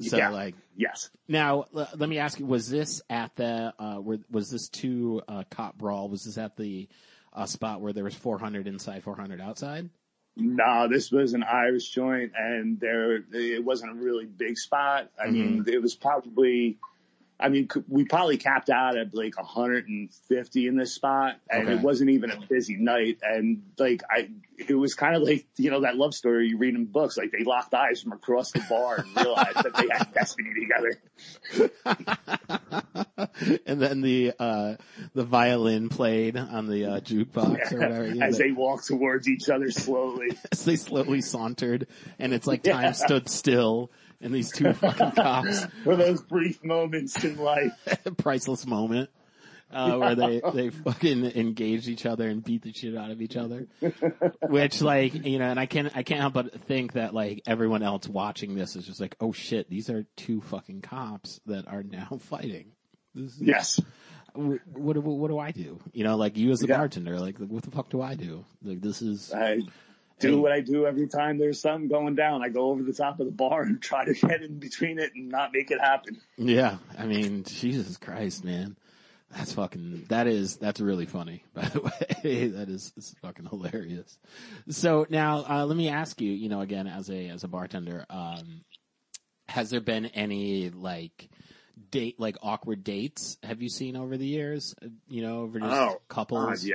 So 0.00 0.16
Yeah. 0.16 0.30
like. 0.30 0.54
Yes. 0.76 1.08
Now, 1.28 1.66
l- 1.74 1.88
let 1.96 2.08
me 2.08 2.18
ask 2.18 2.40
you: 2.40 2.46
Was 2.46 2.68
this 2.68 3.00
at 3.08 3.34
the? 3.36 3.72
Uh, 3.78 4.00
were, 4.00 4.18
was 4.28 4.50
this 4.50 4.68
two 4.68 5.22
uh, 5.28 5.44
cop 5.50 5.78
brawl? 5.78 6.08
Was 6.08 6.24
this 6.24 6.36
at 6.36 6.56
the 6.56 6.88
uh, 7.34 7.46
spot 7.46 7.80
where 7.80 7.92
there 7.92 8.04
was 8.04 8.14
400 8.14 8.66
inside, 8.66 9.02
400 9.02 9.40
outside? 9.40 9.90
No, 10.36 10.88
this 10.88 11.12
was 11.12 11.32
an 11.34 11.44
Irish 11.44 11.90
joint, 11.90 12.32
and 12.36 12.80
there 12.80 13.22
it 13.32 13.64
wasn't 13.64 13.92
a 13.92 13.94
really 13.94 14.26
big 14.26 14.58
spot. 14.58 15.10
I 15.22 15.30
mean, 15.30 15.64
it 15.68 15.80
was 15.80 15.94
probably. 15.94 16.78
I 17.44 17.50
mean, 17.50 17.68
we 17.88 18.04
probably 18.06 18.38
capped 18.38 18.70
out 18.70 18.96
at 18.96 19.14
like 19.14 19.36
150 19.36 20.66
in 20.66 20.76
this 20.76 20.94
spot, 20.94 21.36
and 21.50 21.64
Okay. 21.64 21.72
it 21.72 21.80
wasn't 21.80 22.08
even 22.08 22.30
a 22.30 22.38
busy 22.48 22.76
night. 22.76 23.18
And 23.22 23.64
like, 23.78 24.00
I, 24.10 24.30
it 24.56 24.72
was 24.74 24.94
kind 24.94 25.14
of 25.14 25.20
like 25.22 25.46
you 25.58 25.70
know 25.70 25.82
that 25.82 25.94
love 25.94 26.14
story 26.14 26.48
you 26.48 26.56
read 26.56 26.74
in 26.74 26.86
books. 26.86 27.18
Like 27.18 27.32
they 27.32 27.44
locked 27.44 27.74
eyes 27.74 28.00
from 28.00 28.12
across 28.12 28.52
the 28.52 28.62
bar 28.62 29.00
and 29.00 29.14
realized 29.14 29.62
that 29.62 29.76
they 29.76 29.88
had 29.90 30.14
destiny 30.14 30.50
together. 30.58 30.98
and 33.66 33.80
then 33.80 34.00
the 34.00 34.32
uh, 34.38 34.76
the 35.14 35.24
violin 35.24 35.90
played 35.90 36.38
on 36.38 36.66
the 36.66 36.86
uh, 36.86 37.00
jukebox 37.00 37.72
or 37.74 37.80
whatever. 37.80 38.08
you 38.08 38.20
know, 38.20 38.26
As 38.26 38.38
they 38.38 38.52
walked 38.52 38.86
towards 38.86 39.28
each 39.28 39.50
other 39.50 39.70
slowly. 39.70 40.28
as 40.52 40.64
they 40.64 40.76
slowly 40.76 41.20
sauntered, 41.20 41.86
and 42.18 42.32
it's 42.32 42.46
like 42.46 42.62
time 42.62 42.84
Yeah. 42.84 42.92
stood 42.92 43.28
still, 43.28 43.90
and 44.24 44.34
these 44.34 44.50
two 44.50 44.72
fucking 44.72 45.12
cops, 45.12 45.66
For 45.84 45.94
those 45.96 46.22
brief 46.22 46.64
moments 46.64 47.22
in 47.22 47.36
life. 47.38 47.72
priceless 48.18 48.66
moment. 48.66 49.10
Uh, 49.72 49.96
where 49.96 50.14
they, 50.14 50.40
they 50.52 50.70
fucking 50.70 51.24
engaged 51.32 51.88
each 51.88 52.06
other 52.06 52.28
and 52.28 52.44
beat 52.44 52.62
the 52.62 52.72
shit 52.72 52.96
out 52.96 53.10
of 53.10 53.20
each 53.20 53.36
other. 53.36 53.66
Which 54.42 54.80
like, 54.80 55.26
you 55.26 55.38
know, 55.40 55.46
and 55.46 55.58
I 55.58 55.66
can't, 55.66 55.90
I 55.96 56.04
can't 56.04 56.20
help 56.20 56.34
but 56.34 56.60
think 56.66 56.92
that 56.92 57.12
like 57.12 57.42
everyone 57.46 57.82
else 57.82 58.06
watching 58.06 58.54
this 58.54 58.76
is 58.76 58.86
just 58.86 59.00
like, 59.00 59.16
oh 59.20 59.32
shit, 59.32 59.68
these 59.68 59.90
are 59.90 60.04
two 60.16 60.40
fucking 60.42 60.82
cops 60.82 61.40
that 61.46 61.66
are 61.66 61.82
now 61.82 62.18
fighting. 62.20 62.72
This 63.16 63.32
is, 63.34 63.40
Yes. 63.40 63.80
what, 64.34 64.60
what, 64.74 64.92
do- 64.92 65.00
what 65.00 65.28
do 65.28 65.38
I 65.40 65.50
do? 65.50 65.80
You 65.92 66.04
know, 66.04 66.16
like 66.16 66.36
you 66.36 66.52
as 66.52 66.62
a 66.62 66.68
Yeah. 66.68 66.76
bartender, 66.76 67.18
like 67.18 67.38
what 67.38 67.64
the 67.64 67.70
fuck 67.72 67.90
do 67.90 68.00
I 68.00 68.14
do? 68.14 68.44
Like 68.62 68.80
this 68.80 69.02
is, 69.02 69.32
I, 69.32 69.58
do 70.30 70.40
what 70.40 70.52
I 70.52 70.60
do 70.60 70.86
every 70.86 71.06
time 71.08 71.38
there's 71.38 71.60
something 71.60 71.88
going 71.88 72.14
down. 72.14 72.42
I 72.42 72.48
go 72.48 72.70
over 72.70 72.82
the 72.82 72.92
top 72.92 73.20
of 73.20 73.26
the 73.26 73.32
bar 73.32 73.62
and 73.62 73.80
try 73.80 74.04
to 74.04 74.12
get 74.14 74.42
in 74.42 74.58
between 74.58 74.98
it 74.98 75.12
and 75.14 75.28
not 75.28 75.52
make 75.52 75.70
it 75.70 75.80
happen. 75.80 76.20
Yeah, 76.36 76.78
I 76.98 77.06
mean, 77.06 77.44
Jesus 77.44 77.96
Christ, 77.96 78.44
man. 78.44 78.76
That's 79.36 79.52
fucking, 79.54 80.06
that 80.10 80.26
is, 80.28 80.56
that's 80.58 80.80
really 80.80 81.06
funny, 81.06 81.42
by 81.54 81.64
the 81.64 81.80
way. 81.80 82.48
that 82.48 82.68
is, 82.68 82.92
is 82.96 83.14
fucking 83.20 83.46
hilarious. 83.46 84.18
So 84.68 85.06
now, 85.10 85.44
uh, 85.48 85.66
let 85.66 85.76
me 85.76 85.88
ask 85.88 86.20
you, 86.20 86.30
you 86.30 86.48
know, 86.48 86.60
again, 86.60 86.86
as 86.86 87.10
a, 87.10 87.28
as 87.30 87.42
a 87.42 87.48
bartender, 87.48 88.06
um, 88.10 88.60
has 89.48 89.70
there 89.70 89.80
been 89.80 90.06
any, 90.06 90.70
like, 90.70 91.28
date, 91.90 92.20
like 92.20 92.36
awkward 92.42 92.84
dates 92.84 93.36
have 93.42 93.60
you 93.60 93.68
seen 93.68 93.96
over 93.96 94.16
the 94.16 94.26
years? 94.26 94.74
Uh, 94.80 94.88
You 95.08 95.22
know, 95.22 95.40
over 95.40 95.58
just 95.58 95.72
Oh, 95.72 96.00
couples? 96.08 96.64
Yeah. 96.64 96.74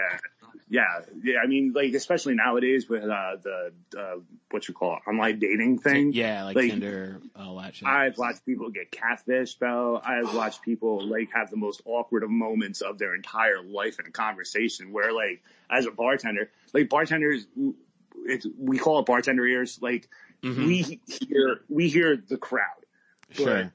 Yeah, 0.69 0.84
yeah. 1.23 1.39
I 1.43 1.47
mean, 1.47 1.73
like 1.73 1.93
especially 1.93 2.36
nowadays 2.36 2.88
with 2.88 3.03
uh, 3.03 3.38
the 3.41 3.71
uh, 3.97 4.15
what 4.51 4.67
you 4.67 4.73
call 4.75 4.97
it, 4.97 5.10
online 5.10 5.39
dating 5.39 5.79
thing. 5.79 6.13
Yeah, 6.13 6.43
like, 6.43 6.55
Like, 6.58 6.69
Tinder, 6.69 7.19
all 7.36 7.55
that. 7.58 7.73
I've 7.84 8.17
watched 8.17 8.45
people 8.45 8.69
get 8.69 8.91
catfished, 8.91 9.58
though. 9.60 9.99
I've 10.03 10.34
watched 10.36 10.62
people 10.62 11.01
like 11.08 11.32
have 11.34 11.49
the 11.49 11.58
most 11.58 11.82
awkward 11.86 12.23
of 12.23 12.29
moments 12.29 12.82
of 12.82 12.99
their 12.99 13.15
entire 13.15 13.63
life 13.63 13.99
in 13.99 14.05
a 14.05 14.12
conversation 14.12 14.91
where, 14.91 15.12
like, 15.12 15.41
as 15.71 15.88
a 15.88 15.91
bartender, 15.91 16.51
like 16.73 16.88
bartenders, 16.88 17.47
it's, 18.25 18.45
we 18.58 18.77
call 18.77 18.99
it 18.99 19.05
bartender 19.08 19.45
ears. 19.47 19.79
Like, 19.82 20.08
Mhm. 20.43 20.65
we 20.67 20.99
hear, 21.27 21.62
we 21.67 21.89
hear 21.89 22.15
the 22.15 22.38
crowd. 22.38 22.86
sure. 23.32 23.73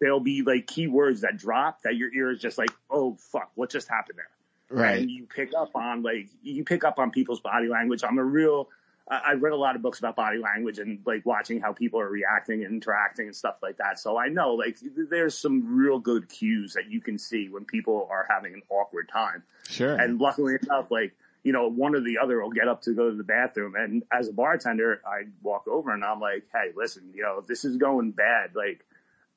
There'll 0.00 0.20
be 0.20 0.42
like 0.42 0.66
keywords 0.66 1.20
that 1.20 1.38
drop 1.38 1.82
that 1.82 1.96
your 1.96 2.12
ear 2.12 2.30
is 2.30 2.40
just 2.40 2.58
like, 2.58 2.70
oh 2.90 3.16
fuck, 3.32 3.50
what 3.54 3.70
just 3.70 3.88
happened 3.88 4.18
there? 4.18 4.28
Right. 4.68 4.98
and 5.00 5.10
you 5.10 5.26
pick 5.26 5.52
up 5.56 5.76
on 5.76 6.02
like 6.02 6.28
you 6.42 6.64
pick 6.64 6.84
up 6.84 6.98
on 6.98 7.10
people's 7.10 7.40
body 7.40 7.68
language. 7.68 8.02
I'm 8.02 8.18
a 8.18 8.24
real 8.24 8.68
I- 9.08 9.22
I've 9.26 9.42
read 9.42 9.52
a 9.52 9.56
lot 9.56 9.76
of 9.76 9.82
books 9.82 10.00
about 10.00 10.16
body 10.16 10.38
language 10.38 10.78
and 10.78 10.98
like 11.06 11.24
watching 11.24 11.60
how 11.60 11.72
people 11.72 12.00
are 12.00 12.08
reacting 12.08 12.64
and 12.64 12.74
interacting 12.74 13.26
and 13.26 13.36
stuff 13.36 13.56
like 13.62 13.76
that. 13.76 14.00
So 14.00 14.18
I 14.18 14.28
know 14.28 14.54
like 14.54 14.78
there's 15.10 15.38
some 15.38 15.76
real 15.76 15.98
good 16.00 16.28
cues 16.28 16.72
that 16.74 16.90
you 16.90 17.00
can 17.00 17.18
see 17.18 17.48
when 17.48 17.64
people 17.64 18.08
are 18.10 18.26
having 18.28 18.54
an 18.54 18.62
awkward 18.68 19.08
time. 19.08 19.44
Sure. 19.68 19.94
And 19.94 20.18
luckily 20.20 20.56
enough, 20.60 20.90
like, 20.90 21.14
you 21.44 21.52
know, 21.52 21.68
one 21.68 21.94
or 21.94 22.00
the 22.00 22.18
other 22.18 22.42
will 22.42 22.50
get 22.50 22.66
up 22.66 22.82
to 22.82 22.92
go 22.94 23.08
to 23.08 23.16
the 23.16 23.22
bathroom. 23.22 23.76
And 23.76 24.02
as 24.10 24.28
a 24.28 24.32
bartender, 24.32 25.00
I 25.06 25.26
walk 25.42 25.68
over 25.68 25.92
and 25.92 26.04
I'm 26.04 26.18
like, 26.18 26.48
Hey, 26.52 26.72
listen, 26.74 27.12
you 27.14 27.22
know, 27.22 27.40
this 27.46 27.64
is 27.64 27.76
going 27.76 28.10
bad, 28.10 28.56
like, 28.56 28.84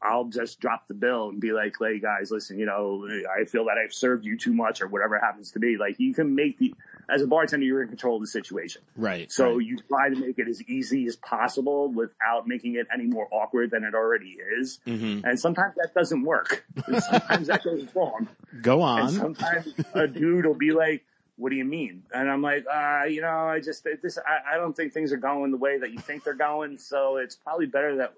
I'll 0.01 0.25
just 0.25 0.59
drop 0.59 0.87
the 0.87 0.93
bill 0.93 1.29
and 1.29 1.41
be 1.41 1.51
like, 1.51 1.75
Hey 1.79 1.99
guys, 1.99 2.31
listen, 2.31 2.57
you 2.57 2.65
know, 2.65 3.07
I 3.29 3.45
feel 3.45 3.65
that 3.65 3.75
I've 3.83 3.93
served 3.93 4.25
you 4.25 4.37
too 4.37 4.53
much 4.53 4.81
or 4.81 4.87
whatever 4.87 5.15
it 5.17 5.21
happens 5.21 5.51
to 5.51 5.59
be. 5.59 5.77
Like 5.77 5.99
you 5.99 6.13
can 6.13 6.35
make 6.35 6.57
the, 6.57 6.73
as 7.09 7.21
a 7.21 7.27
bartender, 7.27 7.65
you're 7.65 7.81
in 7.81 7.89
control 7.89 8.15
of 8.15 8.21
the 8.21 8.27
situation. 8.27 8.81
right. 8.95 9.31
So 9.31 9.55
right. 9.57 9.65
you 9.65 9.77
try 9.89 10.09
to 10.09 10.15
make 10.15 10.37
it 10.39 10.47
as 10.47 10.61
easy 10.63 11.05
as 11.07 11.15
possible 11.15 11.89
without 11.91 12.47
making 12.47 12.75
it 12.75 12.87
any 12.93 13.05
more 13.07 13.27
awkward 13.31 13.71
than 13.71 13.83
it 13.83 13.93
already 13.95 14.37
is. 14.59 14.79
Mhm. 14.85 15.23
And 15.23 15.39
sometimes 15.39 15.75
that 15.75 15.93
doesn't 15.93 16.23
work. 16.23 16.65
Sometimes 16.87 17.47
that 17.47 17.63
goes 17.63 17.85
wrong. 17.95 18.27
Go 18.61 18.81
And 18.83 19.01
on. 19.07 19.09
sometimes 19.11 19.73
a 19.93 20.07
dude 20.07 20.45
will 20.45 20.53
be 20.53 20.71
like, 20.71 21.03
what 21.35 21.49
do 21.51 21.55
you 21.55 21.63
mean? 21.65 22.03
And 22.13 22.29
I'm 22.29 22.41
like, 22.41 22.65
uh, 22.71 23.05
you 23.05 23.21
know, 23.21 23.27
I 23.47 23.61
just, 23.61 23.85
this, 24.01 24.17
I, 24.17 24.55
I 24.55 24.57
don't 24.57 24.75
think 24.75 24.91
things 24.93 25.13
are 25.13 25.17
going 25.17 25.51
the 25.51 25.57
way 25.57 25.77
that 25.79 25.91
you 25.91 25.97
think 25.99 26.23
they're 26.25 26.33
going. 26.33 26.77
So 26.77 27.15
it's 27.17 27.35
probably 27.35 27.65
better 27.65 27.95
that, 27.97 28.13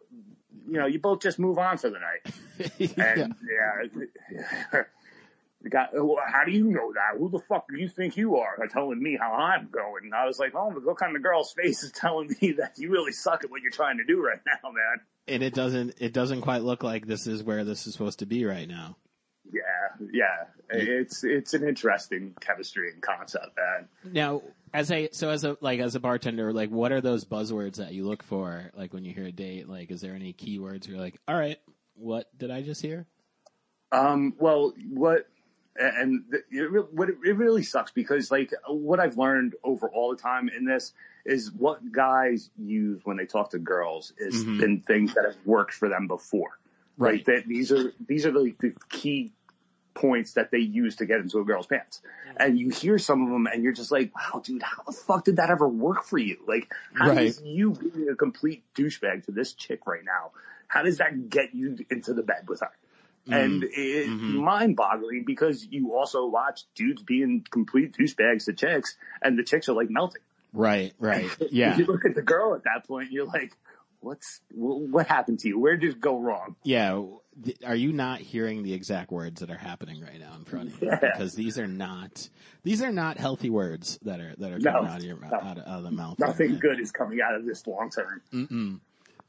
you 0.67 0.77
know, 0.77 0.85
you 0.85 0.99
both 0.99 1.21
just 1.21 1.39
move 1.39 1.57
on 1.57 1.77
for 1.77 1.89
the 1.89 1.99
night. 1.99 2.71
yeah. 2.77 3.13
And 3.23 3.35
yeah, 3.41 4.83
the 5.61 5.69
guy, 5.69 5.87
well, 5.93 6.17
how 6.31 6.43
do 6.45 6.51
you 6.51 6.65
know 6.65 6.93
that? 6.93 7.19
Who 7.19 7.29
the 7.29 7.39
fuck 7.39 7.67
do 7.69 7.79
you 7.79 7.87
think 7.87 8.17
you 8.17 8.37
are? 8.37 8.57
Telling 8.67 9.01
me 9.01 9.17
how 9.19 9.33
I'm 9.33 9.69
going. 9.71 10.05
And 10.05 10.13
I 10.13 10.25
was 10.25 10.39
like, 10.39 10.53
oh, 10.55 10.73
look 10.83 11.01
on 11.01 11.13
the 11.13 11.19
girl's 11.19 11.53
face 11.53 11.83
is 11.83 11.91
telling 11.91 12.35
me 12.41 12.51
that 12.57 12.73
you 12.77 12.91
really 12.91 13.11
suck 13.11 13.43
at 13.43 13.51
what 13.51 13.61
you're 13.61 13.71
trying 13.71 13.97
to 13.97 14.03
do 14.03 14.23
right 14.23 14.39
now, 14.45 14.71
man. 14.71 15.01
And 15.27 15.43
it 15.43 15.53
doesn't, 15.53 15.95
it 15.99 16.13
doesn't 16.13 16.41
quite 16.41 16.63
look 16.63 16.83
like 16.83 17.05
this 17.05 17.27
is 17.27 17.43
where 17.43 17.63
this 17.63 17.87
is 17.87 17.93
supposed 17.93 18.19
to 18.19 18.25
be 18.25 18.45
right 18.45 18.67
now. 18.67 18.97
Yeah, 19.51 20.09
yeah. 20.11 20.45
It's, 20.69 21.23
it's 21.23 21.53
an 21.53 21.67
interesting 21.67 22.33
chemistry 22.39 22.91
and 22.91 23.01
concept, 23.01 23.57
man. 23.57 24.13
Now, 24.13 24.41
as 24.73 24.91
a, 24.91 25.09
so 25.11 25.29
as 25.29 25.43
a, 25.43 25.57
like, 25.61 25.79
as 25.79 25.95
a 25.95 25.99
bartender, 25.99 26.53
like, 26.53 26.69
what 26.69 26.91
are 26.91 27.01
those 27.01 27.25
buzzwords 27.25 27.75
that 27.75 27.93
you 27.93 28.05
look 28.05 28.23
for? 28.23 28.71
Like, 28.75 28.93
when 28.93 29.03
you 29.03 29.13
hear 29.13 29.25
a 29.25 29.31
date, 29.31 29.67
like, 29.67 29.91
is 29.91 30.01
there 30.01 30.15
any 30.15 30.33
keywords 30.33 30.87
you're 30.87 30.99
like, 30.99 31.19
all 31.27 31.37
right, 31.37 31.59
what 31.95 32.27
did 32.37 32.51
I 32.51 32.61
just 32.61 32.81
hear? 32.81 33.05
Um, 33.91 34.33
well, 34.39 34.73
what, 34.89 35.27
and 35.75 36.23
the- 36.29 36.43
it, 36.49 36.93
what 36.93 37.09
it, 37.09 37.17
really 37.19 37.63
sucks 37.63 37.91
because 37.91 38.31
like 38.31 38.53
what 38.67 38.99
I've 38.99 39.17
learned 39.17 39.55
over 39.63 39.89
all 39.89 40.11
the 40.11 40.21
time 40.21 40.49
in 40.49 40.65
this 40.65 40.93
is 41.25 41.51
what 41.51 41.91
guys 41.91 42.49
use 42.57 43.01
when 43.03 43.17
they 43.17 43.25
talk 43.25 43.51
to 43.51 43.59
girls 43.59 44.13
is 44.17 44.43
been 44.43 44.81
things 44.81 45.13
that 45.13 45.25
have 45.25 45.35
worked 45.45 45.73
for 45.73 45.87
them 45.87 46.07
before. 46.07 46.59
Right. 46.97 47.23
That 47.25 47.47
these 47.47 47.71
are, 47.71 47.93
these 48.07 48.25
are 48.25 48.31
the, 48.31 48.53
the 48.59 48.73
key 48.89 49.31
points 49.93 50.33
that 50.33 50.51
they 50.51 50.59
use 50.59 50.97
to 50.97 51.05
get 51.05 51.19
into 51.19 51.39
a 51.39 51.43
girl's 51.43 51.67
pants. 51.67 52.01
And 52.37 52.57
you 52.57 52.69
hear 52.69 52.97
some 52.97 53.23
of 53.23 53.29
them 53.29 53.45
and 53.47 53.63
you're 53.63 53.73
just 53.73 53.91
like, 53.91 54.11
wow, 54.15 54.41
dude, 54.43 54.61
how 54.63 54.83
the 54.83 54.91
fuck 54.93 55.25
did 55.25 55.35
that 55.37 55.49
ever 55.49 55.67
work 55.67 56.03
for 56.03 56.17
you? 56.17 56.37
Like, 56.47 56.71
how 56.93 57.09
Right. 57.09 57.27
does 57.27 57.41
you 57.43 57.71
being 57.71 58.09
a 58.09 58.15
complete 58.15 58.63
douchebag 58.75 59.25
to 59.25 59.31
this 59.31 59.53
chick 59.53 59.85
right 59.85 60.03
now, 60.03 60.31
how 60.67 60.83
does 60.83 60.99
that 60.99 61.29
get 61.29 61.53
you 61.53 61.77
into 61.89 62.13
the 62.13 62.23
bed 62.23 62.47
with 62.47 62.61
her? 62.61 62.71
And 63.27 63.63
it's 63.63 64.09
Mhm. 64.09 64.43
mind 64.43 64.75
boggling 64.75 65.23
because 65.25 65.65
you 65.65 65.93
also 65.93 66.25
watch 66.27 66.63
dudes 66.73 67.03
being 67.03 67.45
complete 67.49 67.93
douchebags 67.95 68.45
to 68.45 68.53
chicks 68.53 68.97
and 69.21 69.37
the 69.37 69.43
chicks 69.43 69.69
are 69.69 69.73
like 69.73 69.89
melting. 69.89 70.21
Right, 70.53 70.93
right. 70.99 71.29
Yeah. 71.51 71.77
You 71.77 71.85
look 71.85 72.05
at 72.05 72.15
the 72.15 72.21
girl 72.21 72.55
at 72.55 72.63
that 72.63 72.87
point, 72.87 73.11
you're 73.11 73.25
like, 73.27 73.55
what's, 73.99 74.41
what 74.55 75.05
happened 75.07 75.39
to 75.41 75.49
you? 75.49 75.59
Where 75.59 75.77
did 75.77 75.91
it 75.91 76.01
go 76.01 76.17
wrong? 76.19 76.55
Yeah. 76.63 77.03
Th- 77.43 77.57
Are 77.65 77.75
you 77.75 77.93
not 77.93 78.19
hearing 78.19 78.63
the 78.63 78.73
exact 78.73 79.11
words 79.11 79.41
that 79.41 79.49
are 79.49 79.57
happening 79.57 80.01
right 80.01 80.19
now 80.19 80.33
in 80.37 80.43
front 80.45 80.73
of 80.73 80.81
you? 80.81 80.87
Yeah. 80.89 80.99
Because 81.01 81.33
these 81.33 81.57
are 81.59 81.67
not, 81.67 82.29
these 82.63 82.81
are 82.81 82.91
not 82.91 83.17
healthy 83.17 83.49
words 83.49 83.97
that 84.03 84.19
are, 84.19 84.33
that 84.37 84.51
are 84.51 84.59
No, 84.59 84.71
coming 84.73 84.91
out 84.91 84.97
of 84.99 85.03
your 85.05 85.17
mouth, 85.17 85.31
no. 85.31 85.37
out, 85.39 85.57
of, 85.57 85.63
out 85.67 85.77
of 85.79 85.83
the 85.83 85.91
mouth. 85.91 86.19
Nothing 86.19 86.59
good 86.59 86.79
is 86.79 86.91
coming 86.91 87.19
out 87.21 87.35
of 87.35 87.45
this 87.45 87.65
long 87.67 87.89
term. 87.89 88.21
Mm-mm. 88.33 88.79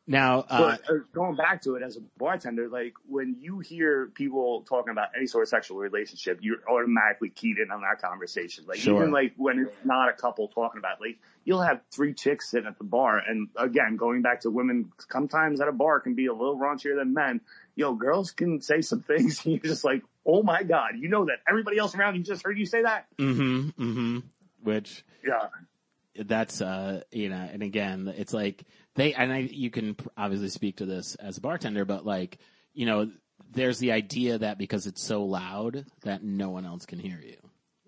Now, 0.04 0.40
uh, 0.50 0.58
But 0.76 0.90
uh, 0.90 0.94
going 1.12 1.36
back 1.36 1.62
to 1.62 1.76
it 1.76 1.82
as 1.84 1.96
a 1.96 2.00
bartender, 2.18 2.68
like 2.68 2.94
when 3.06 3.36
you 3.38 3.60
hear 3.60 4.08
people 4.14 4.64
talking 4.68 4.90
about 4.90 5.10
any 5.16 5.28
sort 5.28 5.42
of 5.44 5.48
sexual 5.48 5.78
relationship, 5.78 6.40
you're 6.42 6.58
automatically 6.68 7.30
keyed 7.30 7.58
in 7.58 7.70
on 7.70 7.82
that 7.82 8.02
conversation. 8.02 8.64
Like 8.66 8.78
Sure. 8.78 8.96
even 8.96 9.12
like 9.12 9.34
when 9.36 9.60
it's 9.60 9.76
not 9.84 10.08
a 10.08 10.12
couple 10.12 10.48
talking 10.48 10.80
about, 10.80 10.98
it, 10.98 11.02
like 11.08 11.18
you'll 11.44 11.62
have 11.62 11.82
three 11.92 12.14
chicks 12.14 12.50
sitting 12.50 12.66
at 12.66 12.78
the 12.78 12.84
bar, 12.84 13.18
and 13.18 13.48
again, 13.56 13.96
going 13.96 14.22
back 14.22 14.40
to 14.40 14.50
women, 14.50 14.90
sometimes 15.08 15.60
at 15.60 15.68
a 15.68 15.72
bar 15.72 16.00
can 16.00 16.14
be 16.14 16.26
a 16.26 16.32
little 16.32 16.58
raunchier 16.58 16.96
than 16.96 17.14
men. 17.14 17.40
Yo, 17.74 17.94
girls 17.94 18.32
can 18.32 18.60
say 18.60 18.80
some 18.82 19.00
things, 19.00 19.40
and 19.44 19.54
you're 19.54 19.62
just 19.62 19.84
like, 19.84 20.02
oh 20.26 20.42
my 20.42 20.62
god, 20.62 20.92
you 20.98 21.08
know 21.08 21.24
that 21.24 21.38
everybody 21.48 21.78
else 21.78 21.94
around 21.94 22.16
you 22.16 22.22
just 22.22 22.44
heard 22.44 22.58
you 22.58 22.66
say 22.66 22.82
that. 22.82 23.06
mm-hmm, 23.18 23.68
mm-hmm, 23.82 24.18
which 24.62 25.04
Yeah, 25.24 25.48
that's 26.24 26.60
uh 26.60 27.02
you 27.10 27.28
know 27.30 27.48
and 27.52 27.62
again 27.62 28.12
it's 28.16 28.34
like 28.34 28.64
they 28.96 29.14
and 29.14 29.32
I 29.32 29.38
you 29.38 29.70
can 29.70 29.96
obviously 30.16 30.50
speak 30.50 30.76
to 30.76 30.86
this 30.86 31.14
as 31.14 31.38
a 31.38 31.40
bartender 31.40 31.84
but 31.86 32.04
like 32.04 32.36
you 32.74 32.84
know 32.84 33.10
there's 33.50 33.78
the 33.78 33.92
idea 33.92 34.36
that 34.38 34.58
because 34.58 34.86
it's 34.86 35.02
so 35.02 35.24
loud 35.24 35.86
that 36.02 36.22
no 36.22 36.50
one 36.50 36.66
else 36.66 36.84
can 36.84 36.98
hear 36.98 37.18
you 37.24 37.36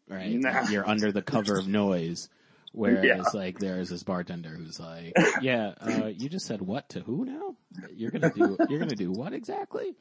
right 0.09 0.33
Nah. 0.39 0.67
you're 0.71 0.89
under 0.89 1.13
the 1.13 1.21
cover 1.23 1.59
of 1.59 1.69
noise 1.83 2.31
whereas 2.75 3.05
Yeah. 3.05 3.23
like 3.33 3.59
there's 3.59 3.89
this 3.89 4.03
bartender 4.03 4.51
who's 4.51 4.79
like 4.79 5.13
yeah 5.41 5.75
uh 5.81 6.07
you 6.07 6.29
just 6.29 6.47
said 6.47 6.61
what 6.61 6.89
to 6.91 7.01
who 7.01 7.25
now 7.25 7.57
you're 7.95 8.11
gonna 8.11 8.33
do 8.35 8.57
you're 8.69 8.81
gonna 8.81 8.95
do 8.97 9.11
what 9.11 9.33
exactly 9.33 9.95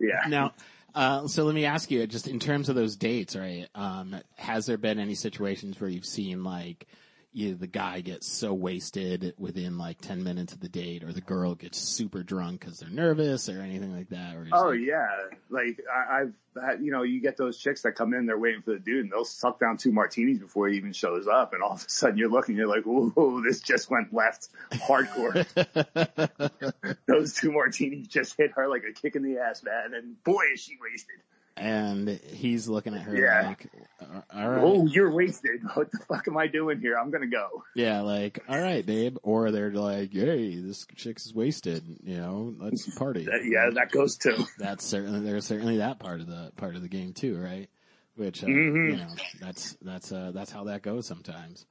yeah. 0.00 0.20
now, 0.28 0.52
uh, 0.94 1.26
so 1.26 1.42
let 1.44 1.54
me 1.56 1.64
ask 1.64 1.90
you, 1.90 2.06
just 2.06 2.28
in 2.28 2.38
terms 2.38 2.68
of 2.68 2.76
those 2.76 2.94
dates, 2.94 3.34
right? 3.34 3.66
Um, 3.74 4.14
has 4.36 4.66
there 4.66 4.76
been 4.78 5.00
any 5.00 5.16
situations 5.16 5.80
where 5.80 5.90
you've 5.90 6.04
seen 6.06 6.44
like, 6.44 6.86
you, 7.32 7.54
the 7.54 7.66
guy 7.66 8.00
gets 8.00 8.26
so 8.26 8.52
wasted 8.52 9.34
within 9.38 9.78
like 9.78 10.00
10 10.00 10.22
minutes 10.22 10.52
of 10.52 10.60
the 10.60 10.68
date 10.68 11.02
or 11.02 11.12
the 11.12 11.20
girl 11.20 11.54
gets 11.54 11.78
super 11.78 12.22
drunk 12.22 12.60
because 12.60 12.78
they're 12.78 12.90
nervous 12.90 13.48
or 13.48 13.60
anything 13.60 13.96
like 13.96 14.10
that? 14.10 14.36
Or 14.36 14.46
Oh 14.52 14.68
like, 14.68 14.80
yeah, 14.80 15.08
like 15.48 15.80
I, 15.92 16.20
I've 16.20 16.34
had, 16.62 16.82
you 16.82 16.92
know, 16.92 17.02
you 17.02 17.20
get 17.20 17.36
those 17.36 17.58
chicks 17.58 17.82
that 17.82 17.92
come 17.92 18.12
in, 18.12 18.26
they're 18.26 18.38
waiting 18.38 18.62
for 18.62 18.72
the 18.72 18.78
dude, 18.78 19.04
and 19.04 19.12
they'll 19.12 19.24
suck 19.24 19.58
down 19.58 19.78
two 19.78 19.92
martinis 19.92 20.38
before 20.38 20.68
he 20.68 20.76
even 20.76 20.92
shows 20.92 21.26
up, 21.26 21.54
and 21.54 21.62
all 21.62 21.72
of 21.72 21.84
a 21.84 21.90
sudden 21.90 22.18
you're 22.18 22.30
looking, 22.30 22.56
you're 22.56 22.66
like, 22.66 22.86
"Ooh, 22.86 23.42
this 23.46 23.60
just 23.60 23.90
went 23.90 24.12
left, 24.12 24.48
hardcore." 24.72 25.46
those 27.06 27.34
two 27.34 27.52
martinis 27.52 28.08
just 28.08 28.36
hit 28.36 28.52
her 28.52 28.68
like 28.68 28.84
a 28.84 28.92
kick 28.92 29.16
in 29.16 29.22
the 29.22 29.38
ass, 29.38 29.62
man, 29.62 29.94
and 29.94 30.22
boy 30.22 30.42
is 30.52 30.60
she 30.60 30.76
wasted. 30.80 31.16
And 31.56 32.08
he's 32.08 32.68
looking 32.68 32.94
at 32.94 33.02
her 33.02 33.16
Yeah. 33.16 33.48
like, 33.48 33.66
"Uh, 34.00 34.20
all 34.34 34.48
right. 34.48 34.62
Oh, 34.64 34.86
you're 34.86 35.10
wasted. 35.10 35.60
What 35.74 35.90
the 35.92 35.98
fuck 36.08 36.26
am 36.28 36.36
I 36.36 36.46
doing 36.46 36.80
here? 36.80 36.96
I'm 36.98 37.10
gonna 37.10 37.26
go. 37.26 37.62
Yeah, 37.74 38.00
like, 38.02 38.38
all 38.48 38.60
right, 38.60 38.84
babe. 38.84 39.16
Or 39.22 39.50
they're 39.50 39.70
like, 39.72 40.12
hey, 40.12 40.56
this 40.60 40.86
chick's 40.96 41.32
wasted, 41.34 41.84
you 42.04 42.16
know, 42.16 42.54
let's 42.58 42.92
party. 42.98 43.24
That- 43.24 43.44
yeah, 43.44 43.70
that 43.74 43.90
goes 43.90 44.16
too. 44.16 44.44
that's 44.58 44.84
certainly 44.84 45.20
there's 45.20 45.46
certainly 45.46 45.78
that 45.78 45.98
part 45.98 46.20
of 46.20 46.26
the 46.26 46.52
part 46.56 46.76
of 46.76 46.82
the 46.82 46.88
game 46.88 47.12
too, 47.12 47.36
right? 47.38 47.68
Which 48.14 48.44
uh, 48.44 48.46
Mhm. 48.46 48.90
you 48.90 48.96
know 48.96 49.14
that's 49.40 49.76
that's 49.82 50.12
uh, 50.12 50.32
that's 50.34 50.50
how 50.52 50.64
that 50.64 50.82
goes 50.82 51.06
sometimes. 51.06 51.64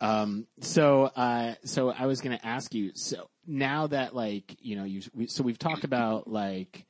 Um, 0.00 0.46
so, 0.60 1.04
uh, 1.04 1.54
so 1.64 1.90
I 1.90 2.06
was 2.06 2.20
going 2.22 2.36
to 2.36 2.44
ask 2.44 2.74
you, 2.74 2.90
so 2.94 3.28
now 3.46 3.86
that 3.86 4.16
like, 4.16 4.56
you 4.60 4.74
know, 4.74 4.82
you, 4.82 5.00
we, 5.14 5.28
so 5.28 5.44
we've 5.44 5.60
talked 5.60 5.84
about 5.84 6.26
like, 6.26 6.86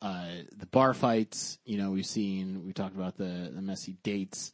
uh, 0.00 0.26
the 0.56 0.66
bar 0.66 0.94
fights, 0.94 1.58
you 1.64 1.76
know, 1.78 1.90
we've 1.90 2.06
seen, 2.06 2.64
we 2.64 2.72
talked 2.72 2.94
about 2.94 3.16
the, 3.16 3.50
the 3.54 3.62
messy 3.62 3.96
dates. 4.02 4.52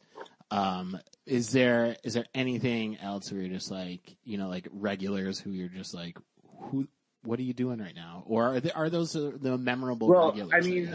Um, 0.51 0.99
is 1.25 1.49
there, 1.51 1.97
is 2.03 2.13
there 2.13 2.25
anything 2.33 2.97
else 2.97 3.31
where 3.31 3.41
you're 3.41 3.53
just 3.53 3.71
like, 3.71 4.15
you 4.23 4.37
know, 4.37 4.47
like 4.47 4.67
regulars 4.71 5.39
who 5.39 5.51
you're 5.51 5.69
just 5.69 5.93
like, 5.93 6.17
who, 6.69 6.87
what 7.23 7.39
are 7.39 7.43
you 7.43 7.53
doing 7.53 7.79
right 7.79 7.95
now? 7.95 8.23
Or 8.27 8.55
are, 8.55 8.59
there, 8.59 8.75
are 8.75 8.89
those 8.89 9.13
the 9.13 9.57
memorable 9.57 10.07
well, 10.07 10.29
regulars? 10.29 10.53
I 10.53 10.67
mean, 10.67 10.91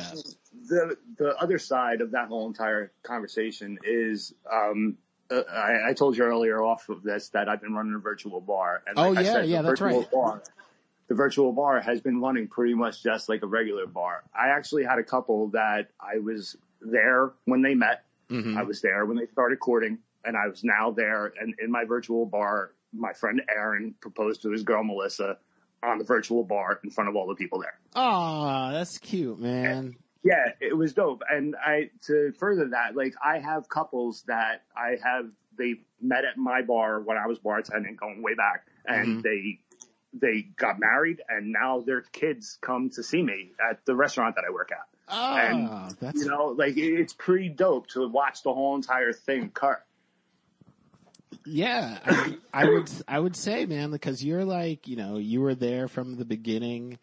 the, 0.68 0.96
the 1.16 1.36
other 1.36 1.58
side 1.58 2.00
of 2.00 2.12
that 2.12 2.28
whole 2.28 2.46
entire 2.46 2.92
conversation 3.02 3.78
is, 3.84 4.34
um, 4.50 4.96
uh, 5.30 5.42
I, 5.52 5.90
I, 5.90 5.92
told 5.94 6.16
you 6.16 6.24
earlier 6.24 6.60
off 6.60 6.88
of 6.88 7.04
this 7.04 7.28
that 7.30 7.48
I've 7.48 7.60
been 7.60 7.72
running 7.72 7.94
a 7.94 7.98
virtual 7.98 8.40
bar. 8.40 8.82
And 8.86 8.96
like 8.96 9.06
oh 9.06 9.20
yeah, 9.20 9.32
said, 9.32 9.48
yeah, 9.48 9.62
that's 9.62 9.80
right. 9.80 10.10
Bar, 10.10 10.42
the 11.10 11.16
virtual 11.16 11.52
bar 11.52 11.80
has 11.80 12.00
been 12.00 12.20
running 12.20 12.46
pretty 12.46 12.72
much 12.72 13.02
just 13.02 13.28
like 13.28 13.42
a 13.42 13.46
regular 13.46 13.84
bar. 13.84 14.22
I 14.32 14.50
actually 14.50 14.84
had 14.84 15.00
a 15.00 15.02
couple 15.02 15.48
that 15.48 15.88
I 16.00 16.20
was 16.20 16.56
there 16.80 17.32
when 17.46 17.62
they 17.62 17.74
met. 17.74 18.04
Mm-hmm. 18.30 18.56
I 18.56 18.62
was 18.62 18.80
there 18.80 19.04
when 19.04 19.16
they 19.16 19.26
started 19.26 19.58
courting, 19.58 19.98
and 20.24 20.36
I 20.36 20.46
was 20.46 20.62
now 20.62 20.92
there. 20.92 21.32
And 21.40 21.52
in 21.60 21.68
my 21.68 21.84
virtual 21.84 22.26
bar, 22.26 22.74
my 22.92 23.12
friend 23.12 23.42
Aaron 23.52 23.96
proposed 24.00 24.42
to 24.42 24.52
his 24.52 24.62
girl 24.62 24.84
Melissa 24.84 25.36
on 25.82 25.98
the 25.98 26.04
virtual 26.04 26.44
bar 26.44 26.78
in 26.84 26.90
front 26.90 27.10
of 27.10 27.16
all 27.16 27.26
the 27.26 27.34
people 27.34 27.60
there. 27.60 27.80
Oh, 27.96 28.70
that's 28.70 28.96
cute, 28.98 29.40
man. 29.40 29.64
And, 29.64 29.96
yeah, 30.22 30.52
it 30.60 30.76
was 30.76 30.92
dope. 30.92 31.22
And 31.28 31.56
I, 31.56 31.90
to 32.06 32.30
further 32.38 32.68
that, 32.68 32.94
like 32.94 33.14
I 33.20 33.40
have 33.40 33.68
couples 33.68 34.22
that 34.28 34.62
I 34.76 34.90
have, 35.02 35.24
they 35.58 35.74
met 36.00 36.24
at 36.24 36.36
my 36.36 36.62
bar 36.62 37.00
when 37.00 37.16
I 37.16 37.26
was 37.26 37.40
bartending 37.40 37.96
going 37.96 38.22
way 38.22 38.34
back 38.34 38.68
and 38.86 39.06
mm-hmm. 39.08 39.20
they, 39.22 39.58
they 40.12 40.42
got 40.56 40.80
married 40.80 41.22
and 41.28 41.52
now 41.52 41.80
their 41.80 42.00
kids 42.00 42.58
come 42.60 42.90
to 42.90 43.02
see 43.02 43.22
me 43.22 43.52
at 43.70 43.84
the 43.86 43.94
restaurant 43.94 44.34
that 44.36 44.44
I 44.48 44.52
work 44.52 44.72
at. 44.72 44.86
Oh, 45.08 45.36
and, 45.36 45.96
that's, 46.00 46.20
you 46.20 46.28
know, 46.28 46.54
like 46.56 46.76
it's 46.76 47.12
pretty 47.12 47.48
dope 47.48 47.88
to 47.88 48.06
watch 48.08 48.42
the 48.42 48.52
whole 48.52 48.76
entire 48.76 49.12
thing 49.12 49.50
cut. 49.50 49.84
Yeah, 51.46 51.98
I, 52.04 52.36
I 52.52 52.64
would, 52.66 52.90
I 53.08 53.18
would 53.18 53.34
say, 53.34 53.64
man, 53.66 53.90
because 53.90 54.22
you're 54.22 54.44
like, 54.44 54.86
you 54.86 54.96
know, 54.96 55.16
you 55.16 55.40
were 55.40 55.54
there 55.54 55.88
from 55.88 56.16
the 56.16 56.24
beginning 56.24 56.98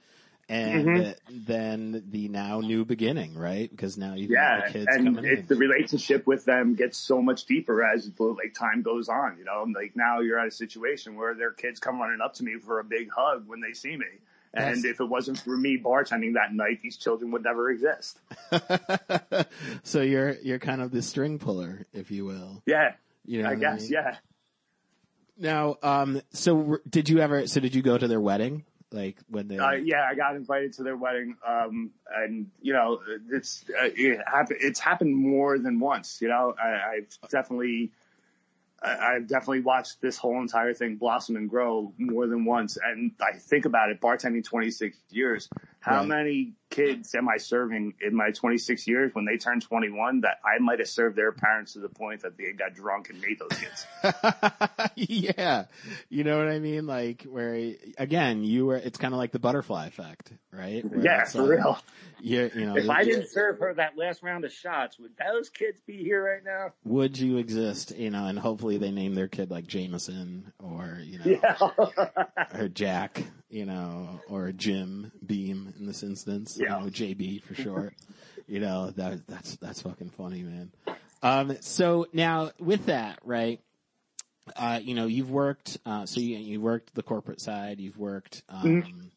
and 0.50 0.86
mm-hmm. 0.86 1.12
then 1.46 2.04
the 2.10 2.30
now 2.30 2.62
new 2.62 2.86
beginning, 2.86 3.38
right? 3.38 3.70
Because 3.70 3.98
now 3.98 4.14
you 4.14 4.28
yeah, 4.30 4.66
the 4.66 4.72
kids 4.72 4.88
and 4.90 5.06
coming 5.06 5.26
it, 5.26 5.40
in. 5.40 5.46
the 5.48 5.56
relationship 5.56 6.26
with 6.26 6.46
them 6.46 6.76
gets 6.76 6.98
so 6.98 7.22
much 7.22 7.46
deeper 7.46 7.84
as 7.84 8.10
like 8.18 8.54
time 8.54 8.82
goes 8.82 9.10
on. 9.10 9.36
You 9.38 9.46
know, 9.46 9.66
like 9.76 9.96
now 9.96 10.22
you're 10.22 10.40
at 10.40 10.48
a 10.48 10.52
situation 10.52 11.16
where 11.16 11.34
their 11.34 11.52
kids 11.52 11.80
come 11.80 12.00
running 12.00 12.22
up 12.22 12.36
to 12.36 12.44
me 12.44 12.56
for 12.60 12.80
a 12.80 12.84
big 12.84 13.10
hug 13.12 13.44
when 13.48 13.60
they 13.60 13.74
see 13.74 13.98
me. 13.98 14.06
And 14.54 14.78
yes. 14.78 14.86
if 14.86 15.02
it 15.02 15.06
wasn't 15.06 15.40
for 15.40 15.56
me 15.56 15.78
bartending 15.78 16.36
that 16.36 16.54
night, 16.54 16.80
these 16.82 16.96
children 16.96 17.32
would 17.32 17.44
never 17.44 17.70
exist. 17.70 18.18
so 19.84 20.02
you're 20.02 20.38
you're 20.42 20.60
kind 20.60 20.82
of 20.82 20.92
the 20.92 21.02
string 21.02 21.40
puller, 21.40 21.86
if 21.94 22.10
you 22.10 22.24
will. 22.24 22.64
Yeah. 22.66 22.94
You 23.26 23.44
know 23.44 23.50
I 23.50 23.56
guess. 23.56 23.82
I 23.82 23.84
mean? 23.84 23.92
Yeah. 23.92 24.16
Now, 25.40 25.78
um, 25.84 26.22
so 26.32 26.78
did 26.90 27.10
you 27.10 27.20
ever? 27.20 27.48
So 27.48 27.60
did 27.60 27.76
you 27.76 27.82
go 27.82 27.98
to 27.98 28.08
their 28.08 28.22
wedding? 28.22 28.64
Like 28.92 29.18
when 29.30 29.48
they? 29.48 29.58
Uh, 29.58 29.72
yeah, 29.72 30.08
I 30.10 30.16
got 30.16 30.36
invited 30.36 30.74
to 30.74 30.84
their 30.84 30.96
wedding, 30.96 31.36
um, 31.46 31.92
and 32.16 32.50
you 32.62 32.72
know, 32.72 33.00
it's 33.30 33.66
uh, 33.70 33.90
it 33.94 34.20
happened. 34.26 34.60
It's 34.62 34.80
happened 34.80 35.16
more 35.16 35.60
than 35.60 35.80
once. 35.80 36.22
You 36.22 36.30
know, 36.30 36.56
I, 36.58 36.96
I've 36.96 37.30
definitely 37.30 37.92
I've 38.82 39.28
definitely 39.28 39.62
watched 39.62 40.02
this 40.02 40.18
whole 40.18 40.40
entire 40.40 40.74
thing 40.74 40.98
blossom 40.98 41.36
and 41.36 41.50
grow 41.50 41.94
more 41.98 42.28
than 42.28 42.46
once. 42.46 42.78
And 42.84 43.12
I 43.20 43.38
think 43.38 43.66
about 43.66 43.90
it, 43.90 44.00
bartending 44.00 44.44
26 44.44 44.98
years. 45.10 45.50
How 45.88 46.00
right. 46.00 46.08
many 46.08 46.54
kids 46.70 47.16
am 47.16 47.30
I 47.30 47.38
serving 47.38 47.94
in 48.02 48.14
my 48.14 48.32
26 48.32 48.88
years 48.88 49.16
when 49.16 49.24
they 49.24 49.38
turn 49.38 49.62
21 49.62 50.22
that 50.22 50.40
I 50.44 50.60
might 50.60 50.80
have 50.80 50.90
served 50.90 51.16
their 51.16 51.32
parents 51.32 51.74
to 51.74 51.80
the 51.80 51.88
point 51.88 52.24
that 52.24 52.38
they 52.38 52.52
got 52.52 52.74
drunk 52.74 53.10
and 53.10 53.22
made 53.22 53.40
those 53.40 53.58
kids? 53.58 53.88
yeah. 54.96 55.66
You 56.10 56.26
know 56.26 56.38
what 56.38 56.50
I 56.50 56.60
mean? 56.60 56.88
Like 56.88 57.24
where, 57.24 57.74
again, 57.98 58.44
you 58.44 58.66
were, 58.66 58.76
it's 58.76 58.98
kind 58.98 59.14
of 59.14 59.18
like 59.18 59.32
the 59.32 59.40
butterfly 59.40 59.88
effect, 59.88 60.34
right? 60.52 60.84
Where 60.84 61.06
yeah, 61.06 61.24
for 61.24 61.44
like, 61.44 61.58
real. 61.58 61.80
You, 62.20 62.52
you 62.54 62.66
know, 62.66 62.76
if 62.76 62.90
I 62.90 63.06
didn't 63.06 63.30
serve 63.30 63.60
her 63.60 63.74
that 63.76 63.98
last 63.98 64.22
round 64.22 64.44
of 64.44 64.52
shots, 64.52 65.00
would 65.00 65.12
those 65.18 65.50
kids 65.50 65.80
be 65.88 66.04
here 66.04 66.22
right 66.22 66.44
now? 66.44 66.74
Would 66.84 67.18
you 67.18 67.38
exist? 67.38 67.96
You 67.96 68.10
know, 68.10 68.26
and 68.26 68.38
hopefully 68.38 68.78
they 68.78 68.92
name 68.92 69.16
their 69.16 69.28
kid 69.30 69.52
like 69.52 69.68
Jameson 69.68 70.52
or 70.60 71.00
you 71.02 71.20
know, 71.20 71.26
yeah. 71.26 72.56
or 72.60 72.68
Jack, 72.68 73.24
you 73.50 73.66
know, 73.66 74.22
or 74.30 74.52
Jim 74.52 75.12
Beam 75.26 75.74
in 75.80 75.86
this 75.86 76.04
instance. 76.04 76.58
Yeah. 76.60 76.80
You 76.80 76.86
know, 76.86 76.90
JB 76.90 77.44
for 77.44 77.56
short. 77.62 77.94
you 78.48 78.60
know 78.60 78.92
that 78.92 79.28
that's 79.28 79.56
that's 79.58 79.82
fucking 79.82 80.12
funny, 80.12 80.44
man. 80.44 80.72
Um, 81.24 81.58
so 81.62 82.08
now 82.14 82.52
with 82.60 82.86
that, 82.88 83.20
right? 83.24 83.60
Uh, 84.56 84.80
you 84.82 84.96
know, 84.96 85.08
you've 85.08 85.32
worked. 85.32 85.78
Uh, 85.86 86.06
so 86.06 86.20
you 86.20 86.38
you 86.38 86.62
worked 86.62 86.94
the 86.94 87.04
corporate 87.04 87.42
side. 87.42 87.80
You've 87.80 87.98
worked. 87.98 88.44
Um, 88.50 88.64
mm-hmm 88.64 89.08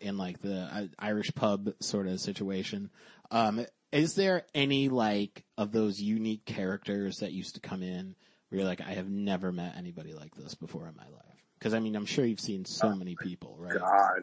in 0.00 0.16
like 0.16 0.40
the 0.40 0.62
uh, 0.72 0.86
Irish 0.98 1.32
pub 1.34 1.70
sort 1.80 2.06
of 2.06 2.20
situation. 2.20 2.90
Um, 3.30 3.66
is 3.92 4.14
there 4.14 4.44
any 4.54 4.88
like 4.88 5.44
of 5.58 5.72
those 5.72 6.00
unique 6.00 6.44
characters 6.44 7.18
that 7.18 7.32
used 7.32 7.54
to 7.56 7.60
come 7.60 7.82
in 7.82 8.14
where 8.48 8.60
you're 8.60 8.68
like, 8.68 8.80
I 8.80 8.92
have 8.92 9.08
never 9.08 9.52
met 9.52 9.76
anybody 9.76 10.14
like 10.14 10.34
this 10.34 10.54
before 10.54 10.86
in 10.88 10.96
my 10.96 11.04
life? 11.04 11.29
Because 11.60 11.74
I 11.74 11.78
mean, 11.78 11.94
I'm 11.94 12.06
sure 12.06 12.24
you've 12.24 12.40
seen 12.40 12.64
so 12.64 12.94
many 12.96 13.16
people, 13.16 13.54
right? 13.58 13.78
God, 13.78 14.22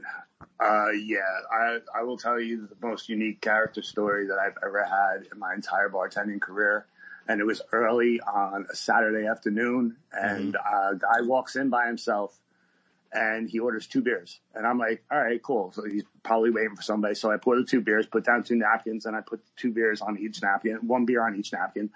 uh, 0.60 0.89
yeah. 0.89 1.19
I 1.52 1.78
I 1.95 2.02
will 2.04 2.17
tell 2.17 2.39
you 2.39 2.67
the 2.67 2.88
most 2.88 3.10
unique 3.10 3.41
character 3.41 3.84
story 3.84 4.28
that 4.28 4.39
I've 4.39 4.58
ever 4.65 4.84
had 4.84 5.28
in 5.32 5.38
my 5.38 5.54
entire 5.54 5.88
bartending 5.88 6.41
career, 6.41 6.88
and 7.28 7.39
it 7.39 7.45
was 7.45 7.62
early 7.71 8.19
on 8.21 8.65
a 8.71 8.76
Saturday 8.76 9.28
afternoon, 9.28 9.97
and 10.12 10.56
mm-hmm. 10.56 10.95
a 10.95 10.97
guy 10.97 11.21
walks 11.21 11.56
in 11.56 11.69
by 11.69 11.86
himself 11.86 12.36
and 13.13 13.50
he 13.50 13.60
orders 13.60 13.88
two 13.88 14.02
beers. 14.02 14.39
And 14.54 14.65
I'm 14.65 14.78
like, 14.78 15.04
all 15.12 15.19
right, 15.19 15.41
cool. 15.41 15.71
So 15.71 15.84
he's 15.86 16.04
probably 16.23 16.52
waiting 16.52 16.76
for 16.76 16.82
somebody. 16.82 17.15
So 17.15 17.32
I 17.32 17.38
pour 17.38 17.56
the 17.56 17.63
two 17.63 17.82
beers, 17.82 18.06
put 18.06 18.26
down 18.26 18.43
two 18.43 18.56
napkins, 18.56 19.06
and 19.06 19.15
I 19.15 19.21
put 19.21 19.41
two 19.56 19.71
beers 19.71 20.02
on 20.02 20.17
each 20.19 20.41
napkin, 20.41 20.80
one 20.88 21.06
beer 21.06 21.26
on 21.26 21.36
each 21.36 21.54
napkin. 21.54 21.89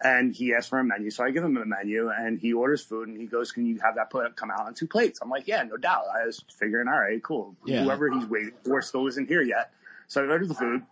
And 0.00 0.34
he 0.34 0.54
asks 0.54 0.68
for 0.68 0.78
a 0.78 0.84
menu. 0.84 1.10
So 1.10 1.24
I 1.24 1.30
give 1.30 1.42
him 1.42 1.56
a 1.56 1.64
menu 1.64 2.10
and 2.10 2.38
he 2.38 2.52
orders 2.52 2.82
food 2.82 3.08
and 3.08 3.20
he 3.20 3.26
goes, 3.26 3.50
can 3.50 3.66
you 3.66 3.80
have 3.82 3.96
that 3.96 4.10
put 4.10 4.36
come 4.36 4.50
out 4.50 4.66
on 4.66 4.74
two 4.74 4.86
plates? 4.86 5.18
I'm 5.20 5.28
like, 5.28 5.48
yeah, 5.48 5.62
no 5.64 5.76
doubt. 5.76 6.04
I 6.14 6.26
was 6.26 6.42
figuring, 6.56 6.86
all 6.86 6.98
right, 6.98 7.22
cool. 7.22 7.56
Yeah. 7.66 7.82
Whoever 7.82 8.08
he's 8.10 8.26
waiting 8.26 8.52
for 8.64 8.80
still 8.82 9.06
isn't 9.08 9.28
here 9.28 9.42
yet. 9.42 9.72
So 10.06 10.22
I 10.22 10.28
order 10.28 10.46
the 10.46 10.54
food, 10.54 10.82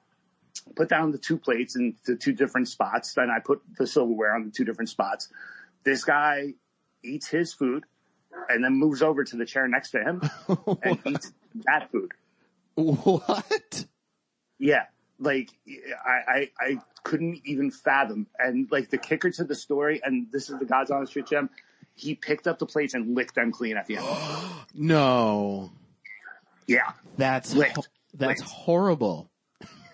put 0.75 0.89
down 0.89 1.13
the 1.13 1.19
two 1.19 1.39
plates 1.39 1.77
in 1.77 1.95
the 2.05 2.17
two 2.17 2.33
different 2.33 2.69
spots. 2.69 3.15
Then 3.15 3.31
I 3.31 3.39
put 3.39 3.63
the 3.79 3.87
silverware 3.87 4.35
on 4.35 4.45
the 4.45 4.51
two 4.51 4.65
different 4.65 4.89
spots. 4.89 5.29
This 5.85 6.05
guy 6.05 6.55
eats 7.05 7.29
his 7.29 7.53
food 7.53 7.85
and 8.49 8.65
then 8.65 8.73
moves 8.75 9.03
over 9.03 9.25
to 9.25 9.37
the 9.37 9.47
chair 9.47 9.69
next 9.69 9.93
to 9.93 10.01
him 10.01 10.21
and 10.83 10.99
eats 11.07 11.33
that 11.65 11.91
food. 11.93 12.13
What? 12.75 13.87
Yeah. 14.59 14.85
Like 15.19 15.51
I, 16.07 16.11
I, 16.29 16.51
I 16.61 16.79
couldn't 17.03 17.43
even 17.45 17.71
fathom. 17.71 18.27
And 18.39 18.69
like 18.71 18.91
the 18.91 18.99
kicker 18.99 19.31
to 19.31 19.45
the 19.45 19.55
story, 19.55 20.01
and 20.05 20.27
this 20.33 20.51
is 20.51 20.59
the 20.59 20.65
God's 20.65 20.91
honest 20.91 21.13
truth, 21.13 21.27
Jim. 21.29 21.51
He 21.95 22.15
picked 22.15 22.47
up 22.47 22.59
the 22.59 22.67
plates 22.67 22.93
and 22.93 23.15
licked 23.15 23.35
them 23.35 23.53
clean 23.53 23.77
at 23.77 23.87
the 23.87 23.97
end. 23.97 24.07
no. 24.75 25.71
Yeah. 26.67 26.93
That's 27.17 27.55
Licked. 27.55 27.89
that's 28.13 28.41
Licked. 28.41 28.51
horrible 28.51 29.31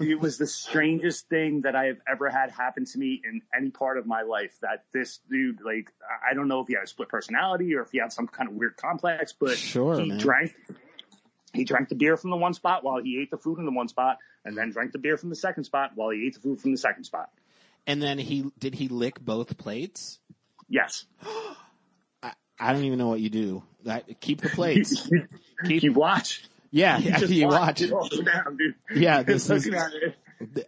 it 0.08 0.20
was 0.20 0.38
the 0.38 0.46
strangest 0.46 1.28
thing 1.28 1.62
that 1.62 1.76
I 1.76 1.87
have 1.87 1.98
ever 2.08 2.28
had 2.28 2.50
happen 2.50 2.85
to 2.87 2.98
me 2.98 3.20
in 3.24 3.42
any 3.56 3.70
part 3.70 3.98
of 3.98 4.06
my 4.06 4.22
life. 4.22 4.56
That 4.62 4.85
this 4.92 5.20
dude, 5.30 5.61
like, 5.64 5.90
I 6.28 6.35
don't 6.35 6.48
know 6.48 6.61
if 6.61 6.68
he 6.68 6.74
had 6.74 6.85
a 6.85 6.87
split 6.87 7.08
personality 7.08 7.74
or 7.74 7.82
if 7.82 7.90
he 7.92 7.98
had 7.98 8.12
some 8.12 8.26
kind 8.28 8.48
of 8.48 8.56
weird 8.56 8.76
complex, 8.76 9.32
but 9.32 9.56
sure, 9.56 10.00
he 10.00 10.08
man. 10.08 10.18
drank. 10.18 10.54
He 11.53 11.65
drank 11.65 11.88
the 11.88 11.94
beer 11.94 12.17
from 12.17 12.31
the 12.31 12.37
one 12.37 12.55
spot 12.55 12.83
while 12.83 13.03
he 13.03 13.21
ate 13.21 13.31
the 13.31 13.37
food 13.37 13.59
in 13.59 13.67
the 13.67 13.73
one 13.73 13.88
spot, 13.88 14.19
and 14.44 14.57
then 14.57 14.71
drank 14.71 14.92
the 14.92 14.98
beer 14.98 15.17
from 15.17 15.29
the 15.29 15.37
second 15.37 15.65
spot 15.65 15.92
while 15.94 16.11
he 16.11 16.27
ate 16.27 16.35
the 16.35 16.40
food 16.40 16.61
from 16.61 16.73
the 16.73 16.79
second 16.79 17.05
spot. 17.05 17.31
And 17.87 18.03
then 18.03 18.19
he 18.19 18.50
did 18.59 18.75
he 18.75 18.88
lick 18.88 19.21
both 19.21 19.57
plates? 19.59 20.19
Yes. 20.69 21.05
I, 22.23 22.33
I 22.59 22.73
don't 22.73 22.85
even 22.85 22.98
know 22.98 23.09
what 23.09 23.21
you 23.21 23.29
do. 23.29 23.63
keep 24.21 24.40
the 24.40 24.48
plates. 24.48 25.11
keep, 25.65 25.83
you 25.83 25.92
watch. 25.92 26.44
Yeah, 26.71 26.98
after 27.13 27.27
you 27.27 27.48
watch. 27.48 27.81
Down, 27.81 28.75
yeah, 28.94 29.23
this 29.23 29.50
is. 29.50 29.69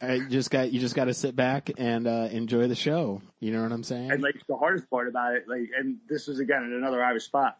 I 0.01 0.20
just 0.20 0.51
got 0.51 0.70
you 0.70 0.80
just 0.80 0.95
got 0.95 1.07
to 1.07 1.14
sit 1.14 1.35
back 1.35 1.70
and 1.78 2.07
uh, 2.07 2.28
enjoy 2.30 2.68
the 2.68 2.74
show. 2.74 3.22
You 3.41 3.53
know 3.53 3.62
what 3.62 3.72
I'm 3.72 3.82
saying? 3.82 4.11
And 4.11 4.22
like 4.22 4.37
the 4.47 4.57
hardest 4.57 4.89
part 4.91 5.09
about 5.09 5.35
it, 5.35 5.49
like, 5.49 5.70
and 5.76 5.99
this 6.09 6.26
was 6.26 6.39
again 6.39 6.62
in 6.64 6.72
another 6.74 7.03
Irish 7.03 7.24
spot. 7.24 7.59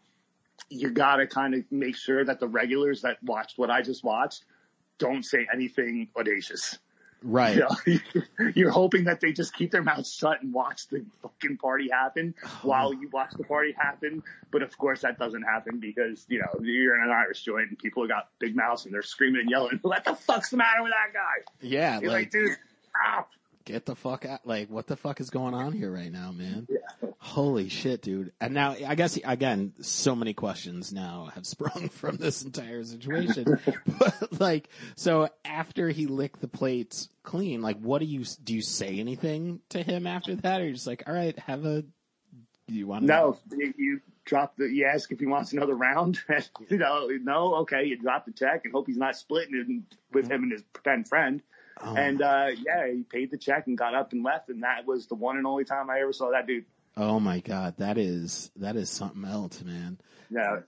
You 0.69 0.89
got 0.91 1.17
to 1.17 1.27
kind 1.27 1.53
of 1.53 1.63
make 1.71 1.95
sure 1.95 2.23
that 2.25 2.39
the 2.39 2.47
regulars 2.47 3.01
that 3.01 3.21
watched 3.23 3.57
what 3.57 3.69
I 3.69 3.81
just 3.81 4.03
watched 4.03 4.43
don't 4.97 5.23
say 5.23 5.47
anything 5.53 6.09
audacious. 6.17 6.77
Right. 7.23 7.55
You 7.55 7.99
know, 8.37 8.51
you're 8.55 8.69
hoping 8.71 9.05
that 9.05 9.19
they 9.19 9.31
just 9.33 9.53
keep 9.53 9.71
their 9.71 9.81
mouths 9.81 10.13
shut 10.13 10.43
and 10.43 10.53
watch 10.53 10.87
the 10.89 11.03
fucking 11.23 11.57
party 11.57 11.89
happen 11.91 12.35
while 12.61 12.93
you 12.93 13.09
watch 13.11 13.31
the 13.35 13.43
party 13.43 13.73
happen. 13.77 14.21
But 14.51 14.61
of 14.61 14.77
course 14.77 15.01
that 15.01 15.17
doesn't 15.17 15.41
happen 15.41 15.79
because, 15.79 16.25
you 16.29 16.39
know, 16.39 16.59
you're 16.61 16.95
in 16.95 17.01
an 17.03 17.09
Irish 17.09 17.43
joint 17.43 17.69
and 17.69 17.79
people 17.79 18.03
have 18.03 18.09
got 18.09 18.29
big 18.39 18.55
mouths 18.55 18.85
and 18.85 18.93
they're 18.93 19.01
screaming 19.01 19.41
and 19.41 19.49
yelling, 19.49 19.79
what 19.81 20.05
the 20.05 20.13
fuck's 20.15 20.49
the 20.51 20.57
matter 20.57 20.83
with 20.83 20.91
that 20.91 21.13
guy? 21.13 21.51
Yeah. 21.61 21.99
You're 21.99 22.11
like, 22.11 22.25
Like, 22.25 22.31
dude, 22.31 22.57
stop. 22.89 23.29
get 23.65 23.85
the 23.87 23.95
fuck 23.95 24.25
out. 24.25 24.45
Like, 24.45 24.69
what 24.69 24.85
the 24.85 24.95
fuck 24.95 25.19
is 25.19 25.31
going 25.31 25.55
on 25.55 25.73
here 25.73 25.91
right 25.91 26.11
now, 26.11 26.31
man? 26.31 26.67
Yeah. 26.69 27.09
Holy 27.25 27.69
shit, 27.69 28.03
dude. 28.03 28.33
And 28.39 28.53
now, 28.53 28.75
I 28.87 28.93
guess, 28.93 29.17
again, 29.17 29.73
so 29.81 30.15
many 30.15 30.35
questions 30.35 30.93
now 30.93 31.31
have 31.33 31.45
sprung 31.47 31.89
from 31.89 32.17
this 32.17 32.43
entire 32.43 32.83
situation. 32.83 33.59
but 33.99 34.39
like, 34.39 34.69
so 34.95 35.27
after 35.43 35.89
he 35.89 36.05
licked 36.05 36.39
the 36.39 36.47
plates 36.47 37.09
clean, 37.23 37.63
like, 37.63 37.79
what 37.79 37.97
do 37.97 38.05
you, 38.05 38.25
do 38.43 38.53
you 38.53 38.61
say 38.61 38.99
anything 38.99 39.59
to 39.69 39.81
him 39.81 40.05
after 40.05 40.35
that? 40.35 40.61
Or 40.61 40.65
you're 40.65 40.73
just 40.73 40.85
like, 40.85 41.03
all 41.07 41.15
right, 41.15 41.37
have 41.39 41.65
a, 41.65 41.83
you 42.67 42.85
want 42.85 43.01
to? 43.01 43.07
No, 43.07 43.39
you, 43.51 43.73
you 43.75 44.01
drop 44.25 44.55
the, 44.55 44.65
you 44.71 44.85
ask 44.85 45.11
if 45.11 45.19
he 45.19 45.25
wants 45.25 45.51
another 45.51 45.75
round. 45.75 46.19
you 46.69 46.77
know, 46.77 47.09
no, 47.23 47.55
okay, 47.55 47.85
you 47.85 47.97
drop 47.97 48.27
the 48.27 48.33
check 48.33 48.65
and 48.65 48.71
hope 48.71 48.85
he's 48.85 48.97
not 48.97 49.17
splitting 49.17 49.55
it 49.55 49.97
with 50.13 50.29
him 50.29 50.43
and 50.43 50.51
his 50.51 50.61
pretend 50.73 51.09
friend. 51.09 51.41
Oh, 51.81 51.95
And, 51.95 52.21
uh, 52.21 52.49
yeah, 52.63 52.87
he 52.87 53.01
paid 53.01 53.31
the 53.31 53.37
check 53.37 53.65
and 53.65 53.75
got 53.75 53.95
up 53.95 54.13
and 54.13 54.23
left. 54.23 54.49
And 54.49 54.61
that 54.61 54.85
was 54.85 55.07
the 55.07 55.15
one 55.15 55.37
and 55.37 55.47
only 55.47 55.65
time 55.65 55.89
I 55.89 56.01
ever 56.01 56.13
saw 56.13 56.29
that 56.29 56.45
dude. 56.45 56.65
Oh 56.97 57.19
my 57.19 57.39
God. 57.39 57.75
That 57.77 57.97
is, 57.97 58.51
that 58.57 58.75
is 58.75 58.89
something 58.89 59.25
else, 59.25 59.63
man. 59.63 59.99
Yeah. 60.29 60.59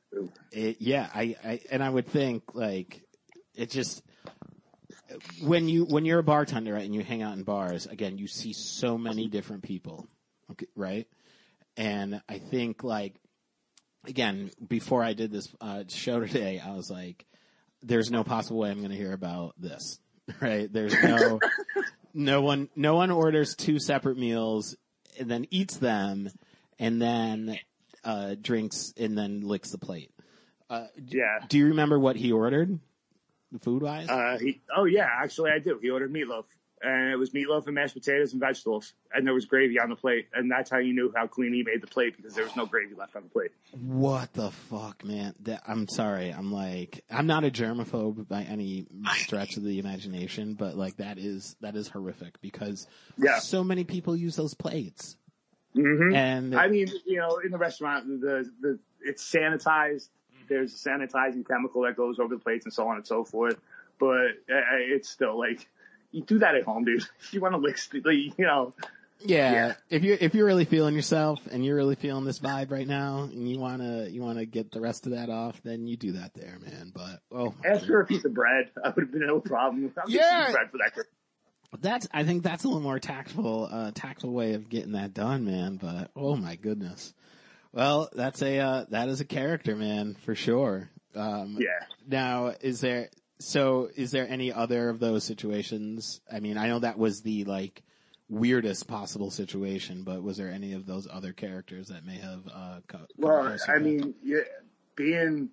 It, 0.52 0.78
yeah, 0.80 1.10
I, 1.14 1.36
I, 1.44 1.60
and 1.72 1.84
I 1.84 1.90
would 1.90 2.08
think 2.08 2.44
like, 2.54 3.02
it 3.56 3.72
just, 3.72 4.04
when 5.42 5.68
you, 5.68 5.86
when 5.86 6.06
you're 6.06 6.20
a 6.20 6.24
bartender 6.24 6.74
right, 6.74 6.86
and 6.86 6.94
you 6.94 7.02
hang 7.02 7.22
out 7.22 7.36
in 7.36 7.44
bars, 7.44 7.86
again, 7.88 8.18
you 8.18 8.28
see 8.28 8.54
so 8.54 8.98
many 8.98 9.28
different 9.28 9.64
people, 9.64 10.08
okay, 10.52 10.68
right? 10.76 11.08
And 11.76 12.22
I 12.28 12.40
think 12.40 12.84
like, 12.84 13.16
again, 14.06 14.52
before 14.68 15.04
I 15.04 15.14
did 15.14 15.32
this 15.32 15.54
uh, 15.62 15.84
show 15.88 16.20
today, 16.20 16.62
I 16.64 16.76
was 16.76 16.90
like, 16.90 17.26
there's 17.82 18.12
no 18.12 18.24
possible 18.24 18.60
way 18.60 18.70
I'm 18.70 18.80
going 18.80 18.92
to 18.92 18.98
hear 18.98 19.14
about 19.14 19.54
this, 19.58 20.00
right? 20.42 20.72
There's 20.72 20.94
no, 21.02 21.40
no 22.14 22.42
one, 22.42 22.70
no 22.76 22.96
one 22.96 23.12
orders 23.12 23.56
two 23.56 23.80
separate 23.80 24.18
meals 24.18 24.76
and 25.20 25.30
then 25.30 25.46
eats 25.52 25.78
them 25.78 26.30
and 26.80 27.02
then, 27.02 27.58
uh, 28.04 28.36
drinks 28.42 28.94
and 28.98 29.18
then 29.18 29.42
licks 29.42 29.72
the 29.72 29.78
plate. 29.78 30.12
Uh, 30.70 30.88
Yeah. 30.98 31.40
do 31.48 31.58
you 31.58 31.68
remember 31.68 32.00
what 32.00 32.16
he 32.16 32.32
ordered, 32.32 32.80
food 33.62 33.82
wise? 33.82 34.10
Uh, 34.10 34.38
he, 34.38 34.62
oh 34.76 34.86
yeah, 34.86 35.08
actually 35.22 35.52
I 35.52 35.60
do. 35.60 35.80
He 35.82 35.90
ordered 35.90 36.12
meatloaf 36.12 36.46
and 36.82 37.12
it 37.12 37.16
was 37.16 37.32
meatloaf 37.32 37.66
and 37.66 37.76
mashed 37.76 37.96
potatoes 37.96 38.34
and 38.34 38.40
vegetables 38.40 38.94
and 39.14 39.26
there 39.26 39.34
was 39.34 39.46
gravy 39.46 39.80
on 39.80 39.90
the 39.90 39.96
plate. 39.96 40.28
And 40.34 40.50
that's 40.52 40.70
how 40.70 40.78
you 40.78 40.94
knew 40.94 41.12
how 41.16 41.26
clean 41.28 41.54
he 41.54 41.64
made 41.64 41.82
the 41.82 41.88
plate 41.88 42.16
because 42.16 42.36
there 42.36 42.44
was 42.44 42.56
no 42.56 42.66
gravy 42.66 42.94
left 42.96 43.16
on 43.16 43.24
the 43.24 43.30
plate. 43.30 43.52
what 43.72 44.32
the 44.34 44.52
fuck, 44.52 45.04
man? 45.04 45.34
That, 45.42 45.64
I'm 45.68 45.88
sorry. 45.88 46.30
I'm 46.30 46.52
like, 46.52 47.04
I'm 47.10 47.26
not 47.28 47.44
a 47.44 47.50
germaphobe 47.50 48.28
by 48.28 48.44
any 48.44 48.86
stretch 49.16 49.58
of 49.58 49.64
the 49.64 49.80
imagination, 49.80 50.54
but 50.54 50.76
like 50.76 50.98
that 50.98 51.18
is 51.18 51.56
that 51.62 51.76
is 51.76 51.88
horrific 51.88 52.40
because 52.42 52.88
Yeah. 53.18 53.40
so 53.40 53.64
many 53.64 53.84
people 53.84 54.16
use 54.16 54.36
those 54.36 54.54
plates. 54.54 55.18
hmm 55.74 56.14
And 56.14 56.56
I 56.56 56.68
mean, 56.68 56.88
you 57.06 57.18
know, 57.18 57.40
in 57.44 57.52
the 57.52 57.58
restaurant, 57.58 58.08
the, 58.22 58.50
the, 58.62 58.80
it's 59.02 59.24
sanitized. 59.32 60.10
There's 60.48 60.74
a 60.74 60.90
sanitizing 60.90 61.46
chemical 61.48 61.82
that 61.84 61.98
goes 61.98 62.20
over 62.20 62.36
the 62.36 62.40
plates 62.42 62.66
and 62.66 62.74
so 62.74 62.88
on 62.88 62.96
and 62.98 63.06
so 63.06 63.24
forth. 63.26 63.60
But 64.00 64.30
uh, 64.50 64.78
it's 64.78 65.10
still 65.10 65.38
like, 65.38 65.68
you 66.18 66.24
do 66.24 66.40
that 66.40 66.56
at 66.56 66.64
home, 66.64 66.84
dude. 66.84 67.04
If 67.20 67.32
you 67.34 67.42
want 67.42 67.54
to 67.54 67.60
lick, 67.60 67.78
you 67.94 68.32
know, 68.46 68.74
yeah, 69.20 69.52
Yeah. 69.52 69.74
if 69.90 70.04
you're 70.04 70.18
if 70.20 70.36
you're 70.36 70.46
really 70.46 70.66
feeling 70.66 70.94
yourself 70.96 71.40
and 71.50 71.66
you're 71.66 71.76
really 71.76 71.96
feeling 71.96 72.26
this 72.26 72.40
vibe 72.40 72.72
right 72.72 72.88
now, 72.88 73.24
and 73.24 73.50
you 73.50 73.60
wanna 73.60 74.08
you 74.08 74.22
wanna 74.22 74.46
get 74.46 74.72
the 74.72 74.82
rest 74.82 75.06
of 75.06 75.14
that 75.14 75.30
off, 75.30 75.62
then 75.64 75.88
you 75.88 75.98
do 75.98 76.14
that 76.14 76.34
there, 76.34 76.58
man. 76.60 76.92
But 76.94 77.22
oh, 77.32 77.54
ask 77.66 77.86
for 77.86 78.02
a 78.02 78.06
piece 78.06 78.26
of 78.26 78.34
bread. 78.34 78.70
I 78.84 78.90
would 78.90 79.06
have 79.06 79.12
been 79.12 79.26
no 79.26 79.40
problem. 79.40 79.88
Get 79.88 80.08
Yeah. 80.08 80.52
bread 80.52 80.70
for 80.72 80.78
that. 80.78 81.06
That's 81.82 82.08
I 82.14 82.24
think 82.24 82.44
that's 82.44 82.64
a 82.64 82.68
little 82.68 82.82
more 82.82 83.00
tactful 83.00 83.68
uh 83.72 83.92
tactful 83.94 84.32
way 84.32 84.54
of 84.54 84.70
getting 84.70 84.94
that 84.94 85.14
done, 85.14 85.46
man, 85.46 85.78
but 85.78 86.12
oh 86.16 86.36
my 86.36 86.56
goodness. 86.56 87.14
Well, 87.74 88.10
that's 88.14 88.42
a 88.42 88.60
uh 88.60 88.86
that 88.90 89.10
is 89.10 89.20
a 89.20 89.26
character, 89.26 89.76
man, 89.76 90.16
for 90.26 90.34
sure. 90.36 90.90
Um 91.16 91.58
Yeah. 91.60 91.86
now 92.08 92.54
is 92.62 92.82
there 92.82 93.10
so 93.40 93.90
is 93.96 94.12
there 94.12 94.28
any 94.28 94.52
other 94.52 94.90
of 94.90 95.00
those 95.00 95.24
situations? 95.24 96.22
I 96.32 96.40
mean, 96.40 96.58
I 96.58 96.68
know 96.68 96.80
that 96.80 96.98
was 96.98 97.22
the 97.22 97.44
like 97.46 97.84
weirdest 98.30 98.88
possible 98.88 99.32
situation, 99.32 100.04
but 100.04 100.22
was 100.24 100.38
there 100.38 100.50
any 100.50 100.74
of 100.74 100.86
those 100.86 101.08
other 101.12 101.32
characters 101.34 101.88
that 101.90 102.06
may 102.06 102.18
have 102.18 102.42
uh 102.54 102.80
co- 102.88 103.08
Well, 103.18 103.56
I 103.68 103.80
mean, 103.80 104.16
yeah, 104.24 104.40
being 104.96 105.50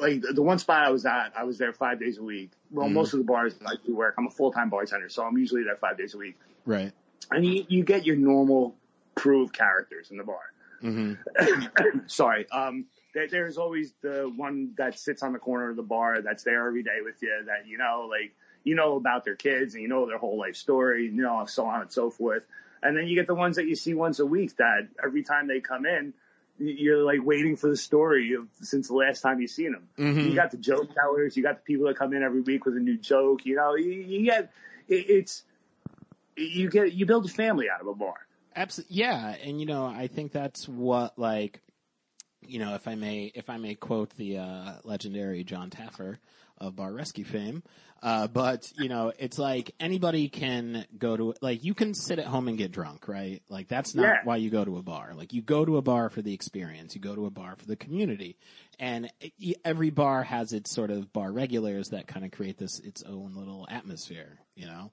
like 0.00 0.22
the 0.34 0.42
one 0.42 0.58
spot 0.58 0.82
I 0.86 0.90
was 0.90 1.04
at, 1.06 1.32
I 1.36 1.44
was 1.44 1.58
there 1.58 1.72
five 1.72 2.00
days 2.00 2.18
a 2.18 2.22
week. 2.22 2.50
Well, 2.70 2.88
Mhm. 2.88 2.92
most 2.92 3.12
of 3.12 3.18
the 3.18 3.24
bars 3.24 3.54
I 3.66 3.74
do 3.84 3.94
work, 3.94 4.14
I'm 4.18 4.26
a 4.26 4.30
full 4.30 4.50
time 4.52 4.70
bartender, 4.70 5.08
so 5.08 5.22
I'm 5.24 5.36
usually 5.38 5.64
there 5.64 5.76
five 5.76 5.98
days 5.98 6.14
a 6.14 6.18
week. 6.18 6.38
right. 6.64 6.92
And 7.30 7.46
you, 7.46 7.64
you 7.68 7.84
get 7.84 8.04
your 8.04 8.16
normal 8.16 8.76
crew 9.14 9.42
of 9.44 9.52
characters 9.52 10.10
in 10.10 10.16
the 10.18 10.24
bar. 10.24 10.40
Mhm. 10.82 11.16
Sorry. 12.10 12.50
Um, 12.50 12.86
there's 13.12 13.58
always 13.58 13.92
the 14.00 14.32
one 14.34 14.72
that 14.78 14.98
sits 14.98 15.22
on 15.22 15.32
the 15.32 15.38
corner 15.38 15.70
of 15.70 15.76
the 15.76 15.82
bar 15.82 16.22
that's 16.22 16.42
there 16.42 16.66
every 16.66 16.82
day 16.82 17.00
with 17.04 17.22
you 17.22 17.42
that, 17.46 17.66
you 17.66 17.78
know, 17.78 18.08
like, 18.10 18.34
you 18.64 18.74
know 18.76 18.96
about 18.96 19.24
their 19.24 19.34
kids 19.34 19.74
and 19.74 19.82
you 19.82 19.88
know 19.88 20.06
their 20.06 20.18
whole 20.18 20.38
life 20.38 20.56
story, 20.56 21.06
you 21.06 21.22
know, 21.22 21.44
so 21.46 21.66
on 21.66 21.80
and 21.80 21.92
so 21.92 22.10
forth. 22.10 22.44
And 22.82 22.96
then 22.96 23.06
you 23.06 23.14
get 23.14 23.26
the 23.26 23.34
ones 23.34 23.56
that 23.56 23.66
you 23.66 23.74
see 23.74 23.94
once 23.94 24.18
a 24.20 24.26
week 24.26 24.56
that 24.56 24.88
every 25.02 25.22
time 25.22 25.48
they 25.48 25.60
come 25.60 25.84
in, 25.84 26.14
you're 26.58 27.02
like 27.02 27.18
waiting 27.24 27.56
for 27.56 27.68
the 27.68 27.76
story 27.76 28.34
of 28.34 28.46
since 28.60 28.88
the 28.88 28.94
last 28.94 29.20
time 29.20 29.40
you've 29.40 29.50
seen 29.50 29.72
them. 29.72 29.88
Mhm. 29.98 30.28
You 30.28 30.34
got 30.34 30.52
the 30.52 30.58
joke 30.58 30.94
tellers, 30.94 31.36
you 31.36 31.42
got 31.42 31.56
the 31.56 31.62
people 31.62 31.86
that 31.86 31.96
come 31.96 32.12
in 32.12 32.22
every 32.22 32.40
week 32.40 32.64
with 32.64 32.76
a 32.76 32.80
new 32.80 32.96
joke, 32.96 33.44
you 33.44 33.56
know, 33.56 33.74
you, 33.74 33.90
you 33.90 34.24
get, 34.24 34.52
it, 34.88 35.10
it's, 35.10 35.42
you 36.36 36.70
get, 36.70 36.92
you 36.92 37.04
build 37.04 37.26
a 37.26 37.28
family 37.28 37.66
out 37.68 37.80
of 37.80 37.88
a 37.88 37.94
bar. 37.94 38.14
Absolutely, 38.54 38.96
yeah, 38.96 39.34
and 39.42 39.58
you 39.58 39.66
know, 39.66 39.86
I 39.86 40.06
think 40.06 40.30
that's 40.30 40.68
what 40.68 41.18
like, 41.18 41.60
you 42.46 42.58
know, 42.58 42.74
if 42.74 42.86
I 42.88 42.94
may, 42.94 43.30
if 43.34 43.48
I 43.50 43.56
may 43.56 43.74
quote 43.74 44.10
the 44.16 44.38
uh, 44.38 44.72
legendary 44.84 45.44
Jon 45.44 45.70
Taffer 45.70 46.18
of 46.58 46.76
Bar 46.76 46.92
Rescue 46.92 47.24
fame, 47.24 47.62
uh, 48.02 48.26
but 48.26 48.70
you 48.76 48.88
know, 48.88 49.12
it's 49.18 49.38
like 49.38 49.74
anybody 49.80 50.28
can 50.28 50.84
go 50.98 51.16
to 51.16 51.34
like 51.40 51.64
you 51.64 51.74
can 51.74 51.94
sit 51.94 52.18
at 52.18 52.26
home 52.26 52.48
and 52.48 52.58
get 52.58 52.72
drunk, 52.72 53.06
right? 53.08 53.42
Like 53.48 53.68
that's 53.68 53.94
not 53.94 54.06
Yeah. 54.06 54.20
why 54.24 54.36
you 54.36 54.50
go 54.50 54.64
to 54.64 54.76
a 54.78 54.82
bar. 54.82 55.12
Like 55.16 55.32
you 55.32 55.42
go 55.42 55.64
to 55.64 55.76
a 55.76 55.82
bar 55.82 56.10
for 56.10 56.20
the 56.22 56.34
experience, 56.34 56.94
you 56.94 57.00
go 57.00 57.14
to 57.14 57.26
a 57.26 57.30
bar 57.30 57.54
for 57.56 57.66
the 57.66 57.76
community, 57.76 58.36
and 58.78 59.10
every 59.64 59.90
bar 59.90 60.22
has 60.24 60.52
its 60.52 60.70
sort 60.72 60.90
of 60.90 61.12
bar 61.12 61.32
regulars 61.32 61.88
that 61.90 62.06
kind 62.06 62.24
of 62.24 62.32
create 62.32 62.58
this 62.58 62.80
its 62.80 63.02
own 63.04 63.34
little 63.34 63.66
atmosphere, 63.70 64.38
you 64.56 64.66
know. 64.66 64.90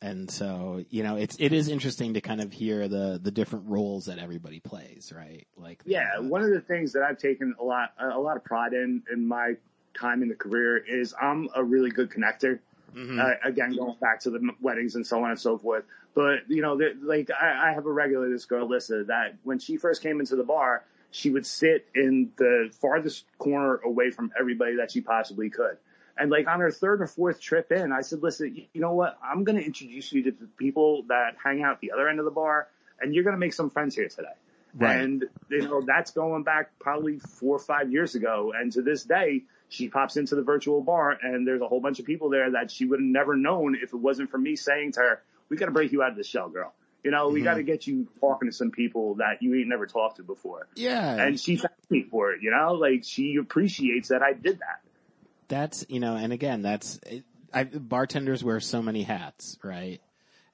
And 0.00 0.30
so, 0.30 0.84
you 0.90 1.02
know, 1.02 1.16
it's 1.16 1.36
it 1.40 1.52
is 1.52 1.68
interesting 1.68 2.14
to 2.14 2.20
kind 2.20 2.40
of 2.40 2.52
hear 2.52 2.86
the 2.86 3.18
the 3.20 3.32
different 3.32 3.68
roles 3.68 4.06
that 4.06 4.18
everybody 4.18 4.60
plays, 4.60 5.12
right? 5.14 5.46
Like, 5.56 5.82
Yeah, 5.84 6.06
uh, 6.18 6.22
one 6.22 6.42
of 6.42 6.50
the 6.50 6.60
things 6.60 6.92
that 6.92 7.02
I've 7.02 7.18
taken 7.18 7.54
a 7.58 7.64
lot 7.64 7.92
a 7.98 8.18
lot 8.18 8.36
of 8.36 8.44
pride 8.44 8.74
in 8.74 9.02
in 9.12 9.26
my 9.26 9.54
time 9.98 10.22
in 10.22 10.28
the 10.28 10.36
career 10.36 10.76
is 10.76 11.14
I'm 11.20 11.48
a 11.54 11.64
really 11.64 11.90
good 11.90 12.10
connector. 12.10 12.60
mhm. 12.94 13.18
Uh, 13.20 13.34
again, 13.42 13.74
going 13.76 13.96
back 14.00 14.20
to 14.20 14.30
the 14.30 14.40
weddings 14.60 14.94
and 14.94 15.04
so 15.06 15.22
on 15.24 15.30
and 15.30 15.40
so 15.40 15.58
forth. 15.58 15.84
But 16.14 16.48
you 16.48 16.62
know, 16.62 16.74
like 17.02 17.30
I, 17.30 17.70
I 17.70 17.72
have 17.72 17.86
a 17.86 17.92
regular, 17.92 18.28
this 18.30 18.44
girl 18.44 18.68
Lisa 18.68 19.04
that 19.08 19.36
when 19.42 19.58
she 19.58 19.76
first 19.76 20.02
came 20.02 20.20
into 20.20 20.36
the 20.36 20.44
bar, 20.44 20.84
she 21.10 21.30
would 21.30 21.46
sit 21.46 21.86
in 21.94 22.30
the 22.36 22.70
farthest 22.80 23.24
corner 23.38 23.76
away 23.84 24.10
from 24.10 24.30
everybody 24.38 24.76
that 24.76 24.92
she 24.92 25.00
possibly 25.00 25.50
could. 25.50 25.76
And 26.18 26.30
like 26.30 26.48
on 26.48 26.60
her 26.60 26.70
third 26.70 27.00
or 27.02 27.06
fourth 27.06 27.40
trip 27.40 27.70
in, 27.72 27.92
I 27.92 28.00
said, 28.00 28.22
listen, 28.22 28.54
you 28.72 28.80
know 28.80 28.92
what? 28.94 29.18
I'm 29.22 29.44
going 29.44 29.56
to 29.58 29.64
introduce 29.64 30.12
you 30.12 30.24
to 30.24 30.30
the 30.32 30.46
people 30.58 31.04
that 31.08 31.36
hang 31.42 31.62
out 31.62 31.74
at 31.74 31.80
the 31.80 31.92
other 31.92 32.08
end 32.08 32.18
of 32.18 32.24
the 32.24 32.30
bar 32.30 32.68
and 33.00 33.14
you're 33.14 33.24
going 33.24 33.36
to 33.36 33.40
make 33.40 33.52
some 33.52 33.70
friends 33.70 33.94
here 33.94 34.08
today. 34.08 34.28
Right. 34.74 35.00
And, 35.00 35.24
you 35.48 35.62
know, 35.62 35.82
that's 35.86 36.10
going 36.10 36.42
back 36.42 36.78
probably 36.80 37.18
four 37.18 37.56
or 37.56 37.60
five 37.60 37.92
years 37.92 38.14
ago. 38.14 38.52
And 38.54 38.72
to 38.72 38.82
this 38.82 39.04
day, 39.04 39.44
she 39.68 39.88
pops 39.88 40.16
into 40.16 40.34
the 40.34 40.42
virtual 40.42 40.80
bar 40.82 41.16
and 41.22 41.46
there's 41.46 41.60
a 41.62 41.68
whole 41.68 41.80
bunch 41.80 42.00
of 42.00 42.06
people 42.06 42.30
there 42.30 42.50
that 42.52 42.70
she 42.70 42.84
would 42.84 42.98
have 43.00 43.06
never 43.06 43.36
known 43.36 43.76
if 43.80 43.92
it 43.92 43.96
wasn't 43.96 44.30
for 44.30 44.38
me 44.38 44.56
saying 44.56 44.92
to 44.92 45.00
her, 45.00 45.22
we 45.48 45.56
got 45.56 45.66
to 45.66 45.72
break 45.72 45.92
you 45.92 46.02
out 46.02 46.10
of 46.10 46.16
the 46.16 46.24
shell, 46.24 46.48
girl. 46.48 46.74
You 47.04 47.12
know, 47.12 47.28
we 47.28 47.40
Mhm. 47.40 47.44
got 47.44 47.54
to 47.54 47.62
get 47.62 47.86
you 47.86 48.08
talking 48.20 48.48
to 48.48 48.52
some 48.52 48.70
people 48.72 49.14
that 49.16 49.40
you 49.40 49.54
ain't 49.54 49.68
never 49.68 49.86
talked 49.86 50.16
to 50.16 50.22
before. 50.24 50.66
yeah, 50.74 51.14
And 51.16 51.38
she 51.40 51.56
thanked 51.56 51.90
me 51.90 52.02
for 52.02 52.32
it, 52.32 52.42
you 52.42 52.50
know, 52.50 52.74
like 52.74 53.04
she 53.04 53.36
appreciates 53.36 54.08
that 54.08 54.22
I 54.22 54.32
did 54.32 54.58
that. 54.58 54.80
That's 55.48 55.84
you 55.88 56.00
know, 56.00 56.16
and 56.16 56.32
again, 56.32 56.62
that's 56.62 57.00
I, 57.52 57.64
bartenders 57.64 58.44
wear 58.44 58.60
so 58.60 58.82
many 58.82 59.02
hats, 59.02 59.58
right? 59.62 60.00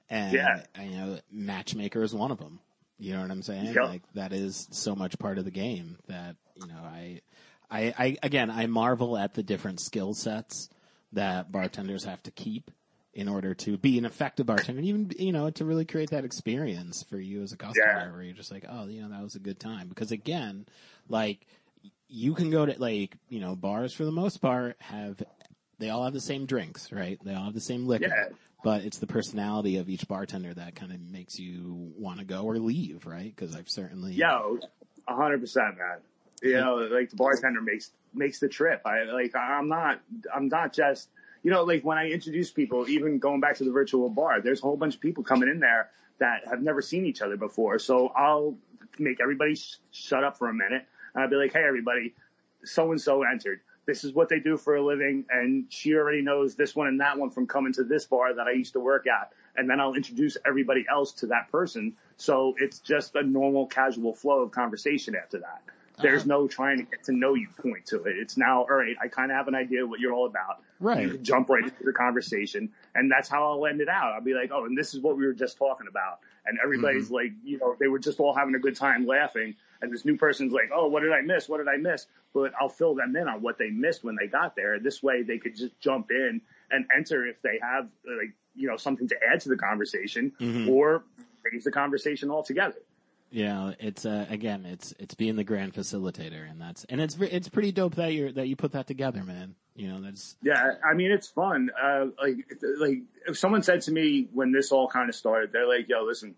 And 0.09 0.33
Yeah. 0.33 0.63
you 0.81 0.91
know, 0.91 1.19
matchmaker 1.31 2.01
is 2.03 2.13
one 2.13 2.31
of 2.31 2.37
them. 2.37 2.59
You 2.97 3.13
know 3.13 3.21
what 3.21 3.31
I'm 3.31 3.41
saying? 3.41 3.73
Yeah. 3.73 3.83
Like 3.83 4.03
that 4.13 4.31
is 4.33 4.67
so 4.71 4.95
much 4.95 5.19
part 5.19 5.37
of 5.37 5.45
the 5.45 5.51
game 5.51 5.97
that 6.07 6.35
you 6.55 6.67
know, 6.67 6.79
I, 6.81 7.21
I, 7.69 7.93
I 7.97 8.17
again, 8.23 8.49
I 8.49 8.67
marvel 8.67 9.17
at 9.17 9.33
the 9.33 9.43
different 9.43 9.79
skill 9.81 10.13
sets 10.13 10.69
that 11.13 11.51
bartenders 11.51 12.05
have 12.05 12.23
to 12.23 12.31
keep 12.31 12.71
in 13.13 13.27
order 13.29 13.53
to 13.53 13.77
be 13.77 13.97
an 13.97 14.03
effective 14.05 14.45
bartender 14.45 14.79
and 14.79 14.87
even, 14.87 15.11
you 15.17 15.31
know, 15.31 15.49
to 15.49 15.63
really 15.63 15.85
create 15.85 16.09
that 16.09 16.25
experience 16.25 17.03
for 17.09 17.17
you 17.17 17.41
as 17.43 17.53
a 17.53 17.57
customer 17.57 17.85
Yeah. 17.87 18.11
where 18.11 18.21
you're 18.21 18.33
just 18.35 18.51
like, 18.51 18.65
oh, 18.69 18.87
you 18.87 19.01
know, 19.01 19.09
that 19.09 19.23
was 19.23 19.35
a 19.35 19.39
good 19.39 19.57
time. 19.59 19.87
Because 19.87 20.11
again, 20.11 20.65
like, 21.07 21.47
you 22.07 22.33
can 22.33 22.49
go 22.49 22.65
to, 22.65 22.75
like, 22.79 23.15
you 23.29 23.39
know, 23.39 23.55
bars 23.55 23.93
for 23.93 24.05
the 24.05 24.11
most 24.11 24.37
part 24.37 24.77
have, 24.79 25.21
they 25.79 25.89
all 25.89 26.03
have 26.03 26.13
the 26.13 26.21
same 26.21 26.45
drinks, 26.45 26.91
right? 26.91 27.17
They 27.23 27.33
all 27.33 27.45
have 27.45 27.53
the 27.53 27.61
same 27.61 27.85
liquor. 27.87 28.07
Yeah. 28.07 28.35
But 28.63 28.83
it's 28.83 28.97
the 28.97 29.07
personality 29.07 29.77
of 29.77 29.89
each 29.89 30.07
bartender 30.07 30.53
that 30.53 30.75
kind 30.75 30.91
of 30.91 30.99
makes 30.99 31.37
you 31.37 31.93
want 31.97 32.19
to 32.19 32.25
go 32.25 32.43
or 32.43 32.57
leave, 32.57 33.05
right? 33.05 33.33
Because 33.35 33.55
I've 33.55 33.69
certainly, 33.69 34.13
Yo, 34.13 34.57
a 35.07 35.15
hundred 35.15 35.41
percent, 35.41 35.77
man. 35.77 35.99
You 36.41 36.57
know, 36.57 36.75
like 36.75 37.11
the 37.11 37.15
bartender 37.15 37.61
makes 37.61 37.91
makes 38.13 38.39
the 38.39 38.49
trip. 38.49 38.81
I 38.85 39.03
like 39.03 39.35
I'm 39.35 39.67
not 39.67 40.01
I'm 40.33 40.47
not 40.47 40.73
just 40.73 41.09
you 41.43 41.51
know 41.51 41.63
like 41.63 41.83
when 41.83 41.97
I 41.97 42.09
introduce 42.09 42.51
people, 42.51 42.89
even 42.89 43.19
going 43.19 43.39
back 43.39 43.57
to 43.57 43.63
the 43.63 43.71
virtual 43.71 44.09
bar, 44.09 44.41
there's 44.41 44.59
a 44.59 44.63
whole 44.63 44.77
bunch 44.77 44.95
of 44.95 45.01
people 45.01 45.23
coming 45.23 45.47
in 45.47 45.59
there 45.59 45.91
that 46.19 46.47
have 46.49 46.61
never 46.61 46.81
seen 46.81 47.05
each 47.05 47.21
other 47.21 47.37
before. 47.37 47.77
So 47.77 48.07
I'll 48.09 48.57
make 48.97 49.21
everybody 49.21 49.55
sh- 49.55 49.77
shut 49.91 50.23
up 50.23 50.37
for 50.37 50.49
a 50.49 50.53
minute, 50.53 50.85
and 51.15 51.23
I'll 51.23 51.29
be 51.29 51.35
like, 51.37 51.53
hey 51.53 51.63
everybody, 51.67 52.13
so 52.63 52.91
and 52.91 53.01
so 53.01 53.23
entered. 53.23 53.61
This 53.87 54.03
is 54.03 54.13
what 54.13 54.29
they 54.29 54.39
do 54.39 54.57
for 54.57 54.75
a 54.75 54.83
living, 54.83 55.25
and 55.29 55.65
she 55.69 55.93
already 55.93 56.21
knows 56.21 56.55
this 56.55 56.75
one 56.75 56.87
and 56.87 56.99
that 57.01 57.17
one 57.19 57.29
from 57.29 57.45
coming 57.45 57.71
to 57.73 57.83
this 57.83 58.05
bar 58.05 58.33
that 58.33 58.47
I 58.47 58.51
used 58.51 58.73
to 58.73 58.79
work 58.79 59.05
at. 59.07 59.31
And 59.55 59.69
then 59.69 59.79
I'll 59.79 59.93
introduce 59.93 60.37
everybody 60.45 60.85
else 60.91 61.11
to 61.13 61.27
that 61.27 61.51
person. 61.51 61.95
So 62.17 62.55
it's 62.57 62.79
just 62.79 63.15
a 63.15 63.21
normal, 63.21 63.67
casual 63.67 64.13
flow 64.13 64.41
of 64.41 64.51
conversation 64.51 65.15
after 65.15 65.37
that. 65.39 65.61
There's 66.01 66.23
Uh-huh. 66.23 66.41
no 66.41 66.47
trying 66.47 66.77
to 66.79 66.83
get 66.83 67.03
to 67.03 67.13
know 67.13 67.35
you 67.35 67.47
point 67.61 67.85
to 67.87 68.03
it. 68.05 68.17
It's 68.17 68.35
now, 68.37 68.61
all 68.63 68.75
right, 68.75 68.97
I 68.99 69.07
kind 69.07 69.31
of 69.31 69.37
have 69.37 69.47
an 69.47 69.55
idea 69.55 69.85
what 69.85 69.99
you're 69.99 70.11
all 70.13 70.25
about. 70.25 70.63
Right. 70.79 71.03
You 71.03 71.09
can 71.11 71.23
jump 71.23 71.47
right 71.49 71.63
into 71.63 71.83
the 71.83 71.93
conversation, 71.93 72.71
and 72.95 73.09
that's 73.09 73.29
how 73.29 73.49
I'll 73.51 73.65
end 73.67 73.79
it 73.81 73.87
out. 73.87 74.13
I'll 74.13 74.21
be 74.21 74.33
like, 74.33 74.49
oh, 74.51 74.65
and 74.65 74.75
this 74.77 74.93
is 74.95 74.99
what 74.99 75.15
we 75.15 75.25
were 75.27 75.33
just 75.33 75.57
talking 75.57 75.87
about. 75.87 76.19
And 76.47 76.57
everybody's 76.61 77.09
like, 77.11 77.31
you 77.43 77.59
know, 77.59 77.75
they 77.79 77.87
were 77.87 77.99
just 77.99 78.19
all 78.19 78.33
having 78.33 78.55
a 78.55 78.59
good 78.59 78.75
time 78.75 79.05
laughing. 79.05 79.55
And 79.85 79.93
this 79.93 80.03
new 80.03 80.17
person's 80.17 80.51
like, 80.51 80.71
oh, 80.73 80.87
what 80.87 81.03
did 81.03 81.13
I 81.13 81.21
miss? 81.21 81.47
What 81.47 81.57
did 81.59 81.67
I 81.67 81.77
miss? 81.77 82.07
But 82.33 82.51
I'll 82.59 82.69
fill 82.69 82.95
them 82.95 83.15
in 83.15 83.27
on 83.27 83.41
what 83.41 83.57
they 83.59 83.69
missed 83.69 84.03
when 84.03 84.15
they 84.19 84.27
got 84.27 84.55
there. 84.55 84.79
This 84.79 85.01
way 85.03 85.21
they 85.21 85.37
could 85.37 85.55
just 85.55 85.79
jump 85.79 86.09
in 86.09 86.41
and 86.71 86.85
enter 86.95 87.25
if 87.27 87.41
they 87.43 87.59
have, 87.61 87.87
like, 88.05 88.33
you 88.55 88.67
know, 88.67 88.77
something 88.77 89.07
to 89.09 89.15
add 89.31 89.41
to 89.41 89.49
the 89.49 89.57
conversation 89.57 90.31
Mhm. 90.39 90.67
or 90.69 91.03
raise 91.43 91.63
the 91.63 91.71
conversation 91.71 92.31
altogether. 92.31 92.79
Yeah, 93.29 93.73
it's 93.79 94.05
uh, 94.05 94.25
again, 94.29 94.65
it's 94.65 94.93
it's 94.97 95.13
being 95.15 95.35
the 95.35 95.43
grand 95.43 95.73
facilitator, 95.73 96.49
and 96.49 96.61
that's 96.61 96.85
and 96.85 97.01
it's 97.01 97.17
it's 97.19 97.49
pretty 97.49 97.71
dope 97.71 97.95
that 97.95 98.13
you 98.13 98.31
that 98.31 98.47
you 98.47 98.55
put 98.55 98.71
that 98.73 98.87
together, 98.87 99.23
man. 99.23 99.55
You 99.75 99.89
know, 99.89 100.01
that's 100.01 100.37
Yeah, 100.41 100.75
I 100.89 100.93
mean 100.93 101.11
it's 101.11 101.27
fun. 101.27 101.69
Uh, 101.81 102.05
like, 102.21 102.35
like 102.77 102.99
if 103.27 103.37
someone 103.37 103.61
said 103.61 103.81
to 103.81 103.91
me 103.91 104.29
when 104.31 104.51
this 104.53 104.71
all 104.71 104.87
kind 104.87 105.09
of 105.09 105.15
started, 105.15 105.51
they're 105.51 105.67
like, 105.67 105.89
"Yo, 105.89 106.03
listen, 106.05 106.35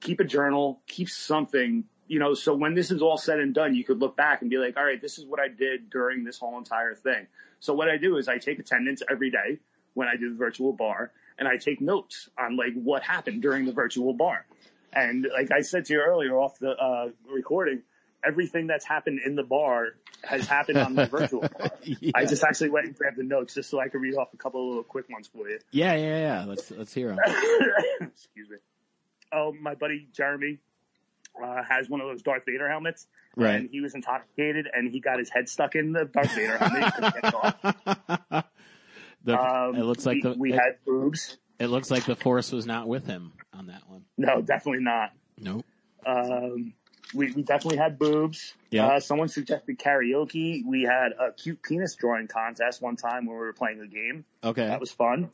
keep 0.00 0.20
a 0.20 0.24
journal, 0.24 0.80
keep 0.86 1.08
something, 1.08 1.84
you 2.08 2.18
know, 2.18 2.34
so 2.34 2.54
when 2.54 2.74
this 2.74 2.90
is 2.90 3.02
all 3.02 3.16
said 3.16 3.40
and 3.40 3.54
done, 3.54 3.74
you 3.74 3.84
could 3.84 3.98
look 3.98 4.16
back 4.16 4.40
and 4.40 4.50
be 4.50 4.58
like, 4.58 4.76
all 4.76 4.84
right, 4.84 5.00
this 5.00 5.18
is 5.18 5.24
what 5.24 5.40
I 5.40 5.48
did 5.48 5.90
during 5.90 6.24
this 6.24 6.38
whole 6.38 6.58
entire 6.58 6.94
thing. 6.94 7.26
So 7.60 7.74
what 7.74 7.88
I 7.88 7.96
do 7.96 8.16
is 8.16 8.28
I 8.28 8.38
take 8.38 8.58
attendance 8.58 9.02
every 9.10 9.30
day 9.30 9.58
when 9.94 10.08
I 10.08 10.16
do 10.16 10.30
the 10.30 10.36
virtual 10.36 10.72
bar, 10.72 11.10
and 11.38 11.48
I 11.48 11.56
take 11.56 11.80
notes 11.80 12.28
on 12.38 12.56
like 12.56 12.74
what 12.74 13.02
happened 13.02 13.42
during 13.42 13.64
the 13.64 13.72
virtual 13.72 14.12
bar. 14.12 14.46
And 14.92 15.26
like 15.32 15.50
I 15.50 15.62
said 15.62 15.86
to 15.86 15.94
you 15.94 16.00
earlier 16.00 16.38
off 16.38 16.58
the 16.58 16.70
uh, 16.70 17.08
recording, 17.30 17.82
everything 18.24 18.66
that's 18.66 18.84
happened 18.84 19.20
in 19.24 19.34
the 19.34 19.42
bar 19.42 19.94
has 20.22 20.46
happened 20.46 20.78
on 20.78 20.94
the 20.94 21.06
virtual 21.10 21.40
bar. 21.40 21.70
yeah. 21.82 22.12
I 22.14 22.24
just 22.24 22.44
actually 22.44 22.70
went 22.70 22.86
and 22.86 22.96
grabbed 22.96 23.16
the 23.16 23.24
notes 23.24 23.54
just 23.54 23.70
so 23.70 23.80
I 23.80 23.88
could 23.88 24.00
read 24.00 24.14
off 24.16 24.28
a 24.32 24.36
couple 24.36 24.62
of 24.62 24.68
little 24.68 24.84
quick 24.84 25.08
ones 25.10 25.28
for 25.28 25.48
you. 25.48 25.58
yeah, 25.70 25.94
yeah, 25.94 26.18
yeah. 26.18 26.44
Let's 26.44 26.70
let's 26.70 26.94
hear 26.94 27.08
them. 27.08 27.18
Excuse 28.00 28.50
me. 28.50 28.56
Oh, 29.32 29.52
my 29.60 29.74
buddy 29.74 30.08
Jeremy 30.12 30.58
uh, 31.42 31.62
has 31.68 31.88
one 31.88 32.00
of 32.00 32.08
those 32.08 32.22
Darth 32.22 32.42
Vader 32.46 32.68
helmets. 32.68 33.06
Right. 33.36 33.54
And 33.56 33.68
he 33.70 33.80
was 33.80 33.94
intoxicated 33.94 34.66
and 34.72 34.90
he 34.90 35.00
got 35.00 35.18
his 35.18 35.28
head 35.30 35.48
stuck 35.48 35.74
in 35.74 35.92
the 35.92 36.04
Darth 36.06 36.34
Vader 36.34 36.56
helmet. 36.58 38.44
The, 39.24 39.36
Um, 39.36 39.74
it 39.74 39.82
looks 39.82 40.06
like 40.06 40.16
we, 40.16 40.20
the 40.22 40.34
we 40.38 40.52
it, 40.52 40.54
had 40.56 40.76
boobs. 40.86 41.36
it 41.58 41.66
looks 41.66 41.90
like 41.90 42.04
the 42.04 42.14
force 42.14 42.52
was 42.52 42.64
not 42.64 42.86
with 42.86 43.06
him 43.06 43.32
on 43.52 43.66
that 43.66 43.82
one. 43.88 44.04
No, 44.16 44.40
definitely 44.40 44.84
not. 44.84 45.10
Nope. 45.36 45.64
Um, 46.06 46.74
we, 47.12 47.32
we 47.32 47.42
definitely 47.42 47.78
had 47.78 47.98
boobs. 47.98 48.54
Yeah. 48.70 48.86
Uh, 48.86 49.00
someone 49.00 49.26
suggested 49.26 49.80
karaoke. 49.80 50.62
We 50.64 50.82
had 50.84 51.10
a 51.18 51.32
cute 51.32 51.60
penis 51.60 51.96
drawing 51.96 52.28
contest 52.28 52.80
one 52.80 52.94
time 52.94 53.26
when 53.26 53.34
we 53.36 53.40
were 53.42 53.52
playing 53.52 53.80
a 53.80 53.88
game. 53.88 54.24
Okay. 54.44 54.64
That 54.66 54.78
was 54.78 54.92
fun. 54.92 55.30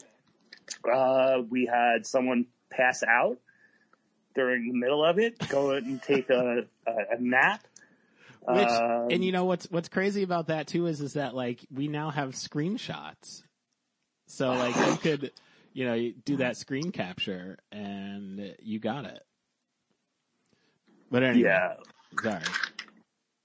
Uh, 0.91 1.43
we 1.51 1.67
had 1.67 2.07
someone 2.07 2.47
pass 2.71 3.03
out 3.03 3.39
during 4.35 4.69
the 4.69 4.75
middle 4.75 5.05
of 5.05 5.19
it, 5.19 5.39
go 5.49 5.71
and 5.71 6.03
take 6.03 6.31
a, 6.31 6.65
a, 6.87 7.21
nap. 7.21 7.67
Which 8.47 8.69
Um, 8.69 9.09
and 9.11 9.25
you 9.25 9.33
know 9.33 9.45
what's 9.45 9.71
what's 9.71 9.89
crazy 9.89 10.23
about 10.23 10.49
that 10.49 10.67
too 10.67 10.87
is 10.87 11.01
is 11.01 11.15
that 11.15 11.35
like 11.35 11.61
we 11.73 11.89
now 11.89 12.11
have 12.11 12.31
screenshots, 12.31 13.43
so 14.27 14.51
like 14.51 14.75
you 14.75 14.97
could 15.03 15.33
you 15.73 15.87
know 15.87 15.95
you 15.95 16.15
do 16.25 16.39
that 16.39 16.57
screen 16.57 16.91
capture 16.91 17.59
and 17.71 18.55
you 18.61 18.81
got 18.81 19.05
it. 19.05 19.25
But 21.11 21.23
anyway, 21.23 21.49
yeah. 21.49 21.75
sorry. 22.21 22.43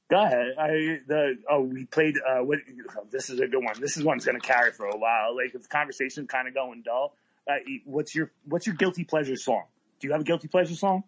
Go 0.10 0.24
ahead. 0.24 0.54
I 0.58 0.70
the 1.06 1.38
oh 1.50 1.62
we 1.62 1.86
played 1.86 2.16
uh 2.18 2.40
what 2.40 2.60
oh, 2.98 3.06
this 3.12 3.30
is 3.30 3.40
a 3.40 3.48
good 3.48 3.64
one. 3.64 3.76
This 3.80 3.98
is 3.98 4.04
one's 4.04 4.26
gonna 4.26 4.40
carry 4.40 4.72
for 4.72 4.86
a 4.86 4.98
while. 4.98 5.36
Like 5.36 5.54
if 5.54 5.64
the 5.64 5.68
conversation's 5.68 6.30
kind 6.30 6.48
of 6.48 6.54
going 6.54 6.82
dull, 6.82 7.14
uh, 7.48 7.56
what's 7.86 8.16
your 8.16 8.32
what's 8.46 8.66
your 8.66 8.76
guilty 8.76 9.04
pleasure 9.04 9.36
song? 9.36 9.64
Do 10.00 10.08
you 10.08 10.12
have 10.12 10.22
a 10.22 10.24
guilty 10.24 10.48
pleasure 10.48 10.76
song? 10.76 11.04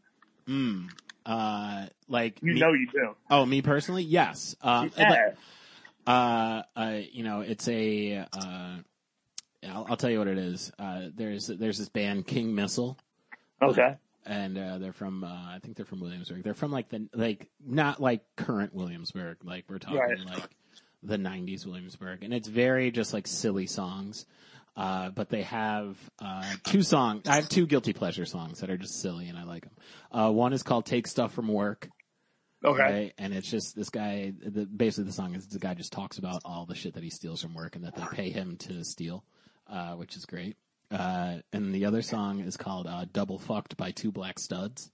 Mm. 0.47 0.89
Uh, 1.25 1.87
like 2.07 2.39
You 2.41 2.53
me- 2.53 2.59
know 2.59 2.73
you 2.73 2.87
do. 2.91 3.15
Oh, 3.29 3.45
me 3.45 3.61
personally, 3.61 4.03
yes. 4.03 4.55
Uh, 4.61 4.89
Yeah. 4.97 5.31
uh, 6.07 6.63
uh, 6.75 6.99
you 7.11 7.23
know, 7.23 7.41
it's 7.41 7.67
a. 7.67 8.25
Uh, 8.33 8.77
I'll, 9.67 9.85
I'll 9.89 9.97
tell 9.97 10.09
you 10.09 10.19
what 10.19 10.27
it 10.27 10.37
is. 10.37 10.71
Uh, 10.79 11.09
there's 11.13 11.47
there's 11.47 11.77
this 11.77 11.89
band 11.89 12.25
King 12.25 12.55
Missile, 12.55 12.97
Okay. 13.61 13.95
and 14.25 14.57
uh, 14.57 14.77
they're 14.79 14.93
from. 14.93 15.23
Uh, 15.23 15.27
I 15.27 15.59
think 15.61 15.75
they're 15.75 15.85
from 15.85 15.99
Williamsburg. 15.99 16.43
They're 16.43 16.53
from 16.53 16.71
like 16.71 16.89
the 16.89 17.07
like 17.13 17.49
not 17.63 18.01
like 18.01 18.21
current 18.37 18.73
Williamsburg. 18.73 19.37
Like 19.43 19.65
we're 19.69 19.77
talking 19.79 19.99
Right. 19.99 20.25
like 20.25 20.49
the 21.03 21.17
'90s 21.17 21.65
Williamsburg, 21.65 22.23
and 22.23 22.33
it's 22.33 22.47
very 22.47 22.89
just 22.89 23.13
like 23.13 23.27
silly 23.27 23.67
songs. 23.67 24.25
Uh, 24.75 25.09
but 25.09 25.29
they 25.29 25.43
have 25.43 25.97
uh, 26.19 26.53
two 26.63 26.83
songs. 26.83 27.27
I 27.27 27.35
have 27.35 27.49
two 27.49 27.65
guilty 27.65 27.93
pleasure 27.93 28.25
songs 28.25 28.61
that 28.61 28.69
are 28.69 28.77
just 28.77 29.01
silly, 29.01 29.27
and 29.27 29.37
I 29.37 29.43
like 29.43 29.63
them. 29.63 29.73
Uh, 30.11 30.31
one 30.31 30.53
is 30.53 30.63
called 30.63 30.85
"Take 30.85 31.07
Stuff 31.07 31.33
from 31.33 31.47
Work." 31.47 31.89
Okay. 32.63 32.81
Right? 32.81 33.13
And 33.17 33.33
it's 33.33 33.49
just 33.49 33.75
this 33.75 33.89
guy, 33.89 34.33
the, 34.41 34.65
basically 34.65 35.05
the 35.05 35.13
song 35.13 35.33
is 35.35 35.47
the 35.47 35.59
guy 35.59 35.73
just 35.73 35.93
talks 35.93 36.17
about 36.17 36.41
all 36.43 36.65
the 36.65 36.75
shit 36.75 36.93
that 36.95 37.03
he 37.03 37.09
steals 37.09 37.41
from 37.41 37.53
work 37.53 37.75
and 37.75 37.85
that 37.85 37.95
they 37.95 38.03
pay 38.11 38.29
him 38.31 38.57
to 38.57 38.83
steal, 38.83 39.23
uh, 39.67 39.93
which 39.93 40.17
is 40.17 40.25
great. 40.25 40.57
Uh, 40.91 41.37
and 41.53 41.73
the 41.73 41.85
other 41.85 42.01
song 42.01 42.39
is 42.41 42.57
called, 42.57 42.87
uh, 42.87 43.05
Double 43.13 43.39
Fucked 43.39 43.77
by 43.77 43.91
Two 43.91 44.11
Black 44.11 44.39
Studs. 44.39 44.91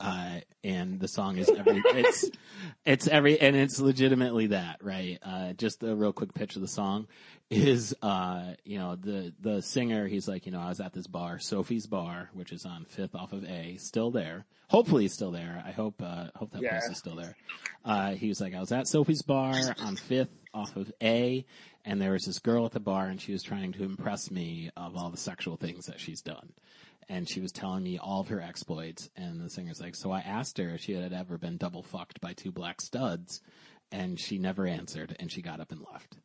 Uh, 0.00 0.40
and 0.64 1.00
the 1.00 1.08
song 1.08 1.38
is 1.38 1.48
every, 1.50 1.82
it's, 1.94 2.30
it's 2.86 3.08
every, 3.08 3.40
and 3.40 3.56
it's 3.56 3.80
legitimately 3.80 4.48
that, 4.48 4.78
right? 4.82 5.18
Uh, 5.22 5.52
just 5.54 5.82
a 5.82 5.94
real 5.94 6.12
quick 6.12 6.34
pitch 6.34 6.56
of 6.56 6.62
the 6.62 6.68
song 6.68 7.06
is, 7.50 7.94
uh, 8.02 8.52
you 8.64 8.78
know, 8.78 8.96
the, 8.96 9.32
the 9.40 9.60
singer, 9.62 10.06
he's 10.06 10.28
like, 10.28 10.46
you 10.46 10.52
know, 10.52 10.60
I 10.60 10.68
was 10.68 10.80
at 10.80 10.92
this 10.92 11.06
bar, 11.06 11.38
Sophie's 11.38 11.86
Bar, 11.86 12.30
which 12.32 12.52
is 12.52 12.64
on 12.64 12.84
Fifth 12.84 13.14
off 13.14 13.32
of 13.32 13.44
A, 13.44 13.76
still 13.78 14.10
there. 14.10 14.44
Hopefully 14.68 15.04
it's 15.04 15.14
still 15.14 15.30
there. 15.32 15.62
I 15.66 15.72
hope, 15.72 16.00
uh, 16.02 16.28
hope 16.36 16.52
that 16.52 16.62
Yeah. 16.62 16.70
place 16.70 16.88
is 16.90 16.98
still 16.98 17.16
there. 17.16 17.36
Uh, 17.84 18.12
he 18.12 18.28
was 18.28 18.40
like, 18.40 18.54
I 18.54 18.60
was 18.60 18.72
at 18.72 18.86
Sophie's 18.86 19.22
Bar 19.22 19.74
on 19.78 19.96
Fifth 19.96 20.30
off 20.54 20.76
of 20.76 20.92
A, 21.02 21.44
and 21.84 22.00
there 22.00 22.12
was 22.12 22.24
this 22.24 22.38
girl 22.38 22.64
at 22.64 22.72
the 22.72 22.80
bar 22.80 23.06
and 23.06 23.20
she 23.20 23.32
was 23.32 23.42
trying 23.42 23.72
to 23.72 23.82
impress 23.82 24.30
me 24.30 24.70
of 24.76 24.96
all 24.96 25.10
the 25.10 25.16
sexual 25.16 25.56
things 25.56 25.86
that 25.86 25.98
she's 25.98 26.20
done. 26.22 26.52
And 27.08 27.28
she 27.28 27.40
was 27.40 27.52
telling 27.52 27.82
me 27.82 27.98
all 27.98 28.20
of 28.20 28.28
her 28.28 28.40
exploits, 28.40 29.10
and 29.16 29.40
the 29.40 29.50
singer's 29.50 29.80
like, 29.80 29.94
so 29.94 30.10
I 30.10 30.20
asked 30.20 30.58
her 30.58 30.70
if 30.70 30.80
she 30.80 30.92
had 30.94 31.12
ever 31.12 31.36
been 31.38 31.56
double 31.56 31.82
fucked 31.82 32.20
by 32.20 32.32
two 32.32 32.52
black 32.52 32.80
studs, 32.80 33.40
and 33.90 34.18
she 34.18 34.38
never 34.38 34.66
answered, 34.66 35.16
and 35.20 35.30
she 35.30 35.42
got 35.42 35.60
up 35.60 35.72
and 35.72 35.84
left. 35.92 36.16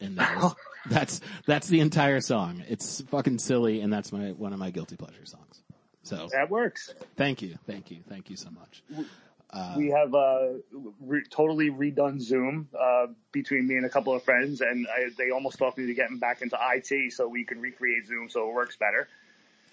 And 0.00 0.18
that 0.18 0.36
was, 0.36 0.54
that's, 0.90 1.20
that's 1.46 1.68
the 1.68 1.80
entire 1.80 2.20
song. 2.20 2.62
It's 2.68 3.00
fucking 3.02 3.38
silly, 3.38 3.80
and 3.80 3.92
that's 3.92 4.12
my, 4.12 4.32
one 4.32 4.52
of 4.52 4.58
my 4.58 4.70
guilty 4.70 4.96
pleasure 4.96 5.24
songs. 5.24 5.62
So, 6.02 6.28
That 6.32 6.50
works. 6.50 6.92
thank 7.16 7.42
you, 7.42 7.56
thank 7.66 7.90
you, 7.90 7.98
thank 8.08 8.30
you 8.30 8.36
so 8.36 8.50
much. 8.50 8.82
Uh, 9.50 9.74
we 9.76 9.88
have 9.88 10.14
uh, 10.14 10.48
re- 11.00 11.24
totally 11.30 11.70
redone 11.70 12.20
Zoom 12.20 12.68
uh, 12.78 13.06
between 13.32 13.66
me 13.66 13.76
and 13.76 13.86
a 13.86 13.88
couple 13.88 14.12
of 14.12 14.22
friends, 14.22 14.60
and 14.60 14.86
I, 14.88 15.10
they 15.16 15.30
almost 15.30 15.58
talked 15.58 15.78
me 15.78 15.86
to 15.86 15.94
getting 15.94 16.18
back 16.18 16.42
into 16.42 16.58
IT 16.60 17.12
so 17.12 17.28
we 17.28 17.44
can 17.44 17.60
recreate 17.60 18.06
Zoom 18.06 18.28
so 18.28 18.48
it 18.48 18.54
works 18.54 18.76
better. 18.76 19.08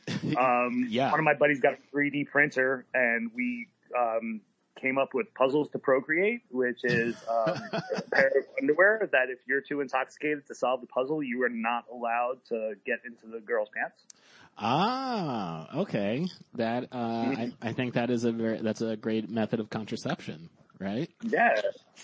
Um, 0.38 0.88
Yeah. 0.90 1.12
One 1.12 1.20
of 1.20 1.24
my 1.26 1.36
buddies 1.36 1.60
got 1.60 1.74
a 1.74 1.96
3D 1.96 2.28
printer, 2.28 2.86
and 2.94 3.32
we 3.36 3.68
um, 3.98 4.42
came 4.82 4.98
up 4.98 5.14
with 5.14 5.34
Puzzles 5.34 5.70
to 5.72 5.80
Procreate, 5.80 6.42
which 6.50 6.84
is 6.84 7.16
um, 7.30 7.70
a 7.96 8.02
pair 8.10 8.28
of 8.28 8.46
underwear 8.62 9.10
that 9.12 9.30
if 9.30 9.40
you're 9.48 9.62
too 9.62 9.82
intoxicated 9.82 10.48
to 10.48 10.56
solve 10.56 10.82
the 10.82 10.88
puzzle, 10.88 11.22
you 11.24 11.44
are 11.44 11.50
not 11.50 11.86
allowed 11.92 12.40
to 12.50 12.74
get 12.86 13.00
into 13.06 13.28
the 13.28 13.40
girl's 13.40 13.70
pants. 13.76 14.02
Ah, 14.58 15.80
okay. 15.80 16.26
That 16.56 16.90
uh, 16.92 16.96
I, 16.96 17.52
I 17.62 17.74
think 17.74 17.96
that 17.96 18.10
is 18.10 18.24
a 18.24 18.32
very 18.32 18.60
that's 18.62 18.82
a 18.82 18.96
great 18.96 19.30
method 19.30 19.60
of 19.60 19.70
contraception, 19.70 20.50
right? 20.80 21.10
Yeah, 21.24 21.50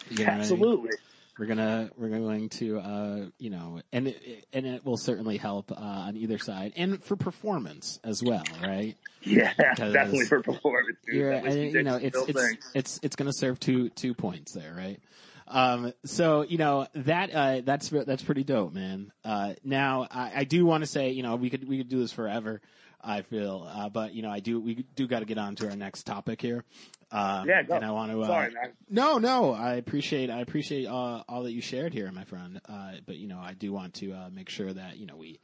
You 0.10 0.26
know 0.26 0.32
what 0.32 0.34
I 0.34 0.38
mean? 0.38 0.42
absolutely. 0.42 0.92
We're 1.40 1.46
gonna 1.46 1.90
we're 1.98 2.10
going 2.10 2.50
to 2.50 2.80
uh, 2.80 3.20
you 3.38 3.50
know, 3.50 3.82
and 3.94 4.10
it, 4.10 4.46
and 4.52 4.66
it 4.66 4.86
will 4.86 4.98
certainly 4.98 5.38
help 5.38 5.72
uh, 5.72 5.76
on 5.76 6.18
either 6.18 6.38
side, 6.38 6.74
and 6.76 7.02
for 7.02 7.16
performance 7.16 7.98
as 8.04 8.22
well, 8.22 8.44
right? 8.62 8.98
Yeah, 9.22 9.54
Because 9.58 9.94
definitely 9.94 10.26
for 10.26 10.42
performance. 10.42 10.98
Dude. 11.06 11.16
You're, 11.16 11.32
That 11.42 11.46
I- 11.46 11.54
you 11.56 11.84
know, 11.84 11.96
it's 11.96 12.18
it's 12.28 12.42
it's 12.74 13.00
it's 13.04 13.16
going 13.16 13.32
to 13.32 13.38
serve 13.38 13.58
two 13.60 13.88
two 13.90 14.14
points 14.14 14.52
there, 14.52 14.74
right? 14.78 15.00
Um, 15.48 15.94
so 16.06 16.42
you 16.44 16.58
know 16.58 16.88
that 16.94 17.34
uh, 17.34 17.62
that's 17.64 17.88
that's 17.90 18.22
pretty 18.24 18.44
dope, 18.44 18.74
man. 18.74 19.12
Uh, 19.24 19.54
now 19.64 20.08
I, 20.12 20.32
I 20.36 20.44
do 20.44 20.66
want 20.66 20.84
to 20.84 20.88
say, 20.88 21.12
you 21.12 21.24
know, 21.24 21.38
we 21.38 21.50
could 21.50 21.68
we 21.68 21.78
could 21.78 21.90
do 21.90 22.00
this 22.00 22.12
forever. 22.12 22.60
I 23.02 23.22
feel, 23.22 23.66
uh, 23.74 23.88
but 23.88 24.14
you 24.14 24.22
know, 24.22 24.30
I 24.30 24.42
do 24.42 24.60
we 24.60 24.86
do 24.96 25.08
got 25.08 25.20
to 25.20 25.26
get 25.26 25.38
on 25.38 25.56
to 25.56 25.70
our 25.70 25.76
next 25.78 26.04
topic 26.04 26.42
here. 26.42 26.66
Um, 27.12 27.48
Yeah, 27.48 27.64
go. 27.64 27.76
and 27.76 27.86
I 27.86 27.92
want 27.92 28.12
to. 28.12 28.22
Uh, 28.22 28.28
Sorry, 28.28 28.54
man. 28.54 28.72
no, 28.90 29.18
no, 29.18 29.54
I 29.54 29.76
appreciate 29.76 30.30
I 30.30 30.42
appreciate 30.42 30.86
uh, 30.86 31.24
all 31.28 31.44
that 31.44 31.52
you 31.52 31.62
shared 31.62 31.94
here, 31.94 32.12
my 32.12 32.24
friend. 32.26 32.62
Uh, 32.68 32.94
but 33.06 33.18
you 33.18 33.28
know, 33.28 33.40
I 33.40 33.54
do 33.54 33.72
want 33.74 33.96
to 33.96 34.14
uh, 34.14 34.30
make 34.32 34.50
sure 34.50 34.72
that 34.72 34.98
you 34.98 35.06
know 35.08 35.16
we 35.18 35.40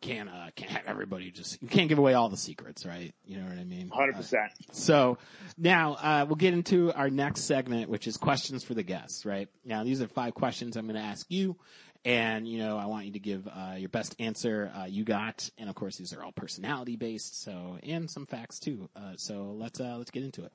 can't 0.00 0.28
uh, 0.28 0.48
can't 0.56 0.70
have 0.70 0.84
everybody 0.86 1.30
just 1.30 1.60
you 1.62 1.68
can't 1.68 1.88
give 1.88 1.98
away 1.98 2.14
all 2.14 2.28
the 2.28 2.36
secrets, 2.36 2.84
right? 2.86 3.12
You 3.26 3.38
know 3.38 3.44
what 3.48 3.58
I 3.58 3.64
mean? 3.64 3.90
Hundred 3.90 4.14
Uh, 4.14 4.18
percent. 4.18 4.52
so 4.72 5.18
now 5.58 5.94
uh, 5.94 6.24
we'll 6.26 6.36
get 6.36 6.52
into 6.54 6.92
our 6.92 7.10
next 7.10 7.42
segment, 7.42 7.88
which 7.90 8.06
is 8.06 8.16
questions 8.16 8.64
for 8.64 8.74
the 8.74 8.82
guests. 8.82 9.24
Right 9.26 9.48
now, 9.64 9.84
these 9.84 10.00
are 10.02 10.08
five 10.08 10.34
questions 10.34 10.76
I'm 10.76 10.86
going 10.86 10.96
to 10.96 11.02
ask 11.06 11.26
you, 11.30 11.56
and 12.04 12.46
you 12.46 12.58
know 12.58 12.76
I 12.76 12.84
want 12.86 13.06
you 13.06 13.12
to 13.12 13.18
give 13.18 13.46
uh, 13.48 13.74
your 13.78 13.88
best 13.88 14.14
answer 14.18 14.70
uh, 14.78 14.84
you 14.84 15.04
got, 15.04 15.48
and 15.58 15.68
of 15.70 15.74
course 15.74 15.96
these 15.96 16.12
are 16.12 16.22
all 16.22 16.32
personality 16.32 16.96
based, 16.96 17.42
so 17.42 17.78
and 17.82 18.10
some 18.10 18.26
facts 18.26 18.58
too. 18.58 18.88
Uh, 18.94 19.12
so 19.16 19.54
let's 19.58 19.80
uh, 19.80 19.96
let's 19.96 20.10
get 20.10 20.22
into 20.22 20.44
it. 20.44 20.52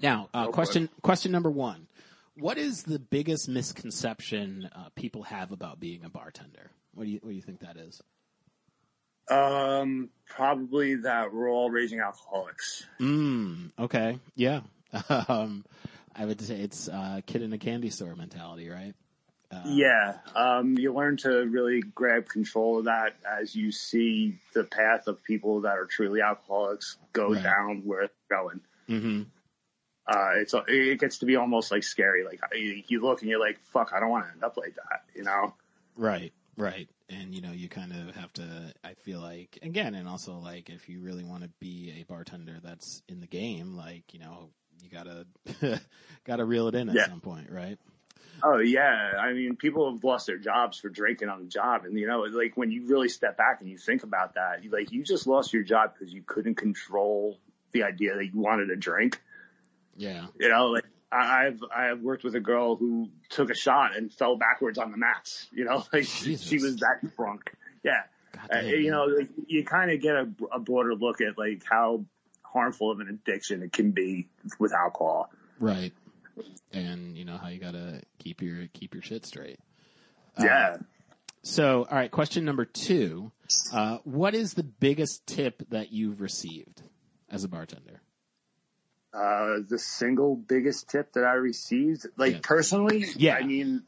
Now, 0.00 0.28
uh, 0.32 0.46
Go 0.46 0.46
for 0.46 0.52
question 0.52 0.88
question 1.02 1.32
number 1.32 1.50
one: 1.50 1.86
What 2.36 2.58
is 2.58 2.84
the 2.84 2.98
biggest 2.98 3.48
misconception 3.48 4.68
uh, 4.74 4.88
people 4.94 5.24
have 5.24 5.52
about 5.52 5.80
being 5.80 6.04
a 6.04 6.08
bartender? 6.08 6.70
What 6.94 7.04
do 7.04 7.10
you 7.10 7.18
what 7.22 7.30
do 7.30 7.36
you 7.36 7.42
think 7.42 7.60
that 7.60 7.76
is? 7.76 8.00
Um, 9.30 10.10
probably 10.26 10.96
that 10.96 11.32
we're 11.32 11.48
all 11.50 11.70
raging 11.70 12.00
alcoholics. 12.00 12.84
Mm, 13.00 13.70
okay. 13.78 14.18
Yeah. 14.34 14.60
um, 15.28 15.64
I 16.14 16.26
would 16.26 16.40
say 16.40 16.56
it's 16.60 16.88
uh, 16.88 17.20
kid 17.24 17.42
in 17.42 17.52
a 17.52 17.58
candy 17.58 17.88
store 17.88 18.14
mentality, 18.14 18.68
right? 18.68 18.94
Uh, 19.50 19.62
Yeah, 19.66 20.18
um, 20.34 20.76
you 20.76 20.92
learn 20.92 21.16
to 21.18 21.30
really 21.46 21.80
grab 21.80 22.28
control 22.28 22.80
of 22.80 22.86
that 22.86 23.14
as 23.40 23.54
you 23.54 23.70
see 23.70 24.38
the 24.54 24.64
path 24.64 25.06
of 25.06 25.22
people 25.24 25.62
that 25.62 25.78
are 25.78 25.86
truly 25.86 26.20
alcoholics 26.20 26.96
go 27.12 27.32
Right. 27.32 27.42
down 27.42 27.82
where 27.84 28.02
it's 28.02 28.14
going. 28.28 28.60
hmm 28.88 29.22
Uh, 30.06 30.30
it's 30.36 30.54
it 30.68 30.98
gets 30.98 31.18
to 31.18 31.26
be 31.26 31.36
almost 31.36 31.70
like 31.70 31.84
scary. 31.84 32.24
Like 32.24 32.40
you 32.54 33.00
look 33.00 33.20
and 33.20 33.30
you're 33.30 33.40
like, 33.40 33.60
"Fuck, 33.60 33.92
I 33.94 34.00
don't 34.00 34.10
want 34.10 34.26
to 34.26 34.32
end 34.32 34.42
up 34.42 34.56
like 34.56 34.74
that," 34.74 35.04
you 35.14 35.22
know? 35.22 35.54
Right. 35.96 36.32
Right. 36.56 36.88
And 37.08 37.34
you 37.34 37.40
know, 37.40 37.52
you 37.52 37.68
kind 37.68 37.92
of 37.92 38.14
have 38.14 38.32
to. 38.34 38.74
I 38.84 38.94
feel 38.94 39.20
like 39.20 39.58
again, 39.62 39.94
and 39.94 40.08
also 40.08 40.38
like 40.38 40.70
if 40.70 40.88
you 40.88 41.00
really 41.00 41.24
want 41.24 41.42
to 41.44 41.50
be 41.60 41.94
a 42.00 42.04
bartender 42.04 42.58
that's 42.62 43.02
in 43.08 43.20
the 43.20 43.26
game, 43.26 43.74
like 43.74 44.12
you 44.12 44.20
know, 44.20 44.50
you 44.82 44.90
gotta 44.90 45.26
gotta 46.24 46.44
reel 46.44 46.68
it 46.68 46.74
in 46.74 46.88
at 46.88 46.96
Yeah. 46.96 47.06
some 47.06 47.20
point, 47.20 47.50
right? 47.50 47.78
Oh 48.44 48.58
yeah, 48.58 49.12
I 49.18 49.32
mean, 49.32 49.56
people 49.56 49.90
have 49.92 50.02
lost 50.02 50.26
their 50.26 50.36
jobs 50.38 50.78
for 50.78 50.88
drinking 50.88 51.28
on 51.28 51.40
the 51.40 51.48
job, 51.48 51.84
and 51.84 51.96
you 51.96 52.06
know, 52.08 52.20
like 52.22 52.56
when 52.56 52.70
you 52.72 52.86
really 52.86 53.08
step 53.08 53.36
back 53.36 53.60
and 53.60 53.70
you 53.70 53.78
think 53.78 54.02
about 54.02 54.34
that, 54.34 54.64
you, 54.64 54.70
like 54.70 54.90
you 54.90 55.04
just 55.04 55.26
lost 55.26 55.52
your 55.52 55.62
job 55.62 55.92
because 55.94 56.12
you 56.12 56.22
couldn't 56.22 56.56
control 56.56 57.38
the 57.70 57.84
idea 57.84 58.16
that 58.16 58.26
you 58.26 58.40
wanted 58.40 58.66
to 58.66 58.76
drink. 58.76 59.20
Yeah. 59.96 60.26
You 60.38 60.48
know, 60.48 60.68
like 60.68 60.84
I've 61.10 61.60
I've 61.74 62.00
worked 62.00 62.24
with 62.24 62.34
a 62.34 62.40
girl 62.40 62.76
who 62.76 63.10
took 63.28 63.50
a 63.50 63.54
shot 63.54 63.96
and 63.96 64.12
fell 64.12 64.36
backwards 64.36 64.78
on 64.78 64.90
the 64.90 64.96
mats. 64.96 65.46
You 65.52 65.64
know, 65.64 65.84
like 65.92 66.04
she, 66.04 66.36
she 66.36 66.56
was 66.56 66.76
that 66.76 67.00
drunk. 67.16 67.52
Yeah, 67.84 68.02
uh, 68.52 68.60
you 68.60 68.90
know, 68.90 69.04
like, 69.04 69.28
you 69.46 69.64
kind 69.64 69.90
of 69.90 70.00
get 70.00 70.14
a, 70.14 70.28
a 70.52 70.58
broader 70.58 70.94
look 70.94 71.20
at 71.20 71.36
like 71.36 71.62
how 71.68 72.04
harmful 72.42 72.90
of 72.90 73.00
an 73.00 73.08
addiction 73.08 73.62
it 73.62 73.72
can 73.72 73.90
be 73.92 74.28
with 74.58 74.72
alcohol. 74.72 75.30
Right. 75.58 75.92
And 76.72 77.16
you 77.16 77.24
know 77.24 77.36
how 77.36 77.48
you 77.48 77.60
gotta 77.60 78.02
keep 78.18 78.40
your 78.42 78.66
keep 78.72 78.94
your 78.94 79.02
shit 79.02 79.26
straight. 79.26 79.58
Uh, 80.38 80.44
Yeah. 80.44 80.76
So, 81.44 81.86
all 81.90 81.96
right, 81.96 82.10
question 82.10 82.44
number 82.44 82.64
two. 82.64 83.32
Uh, 83.72 83.98
what 84.04 84.34
is 84.34 84.54
the 84.54 84.62
biggest 84.62 85.26
tip 85.26 85.62
that 85.70 85.92
you've 85.92 86.20
received 86.20 86.82
as 87.28 87.42
a 87.42 87.48
bartender? 87.48 88.00
Uh, 89.12 89.58
the 89.68 89.78
single 89.78 90.36
biggest 90.36 90.88
tip 90.88 91.12
that 91.12 91.24
I 91.24 91.34
received, 91.34 92.06
like 92.16 92.32
Yeah. 92.34 92.40
personally, 92.42 93.04
Yeah. 93.14 93.34
I 93.34 93.42
mean, 93.44 93.82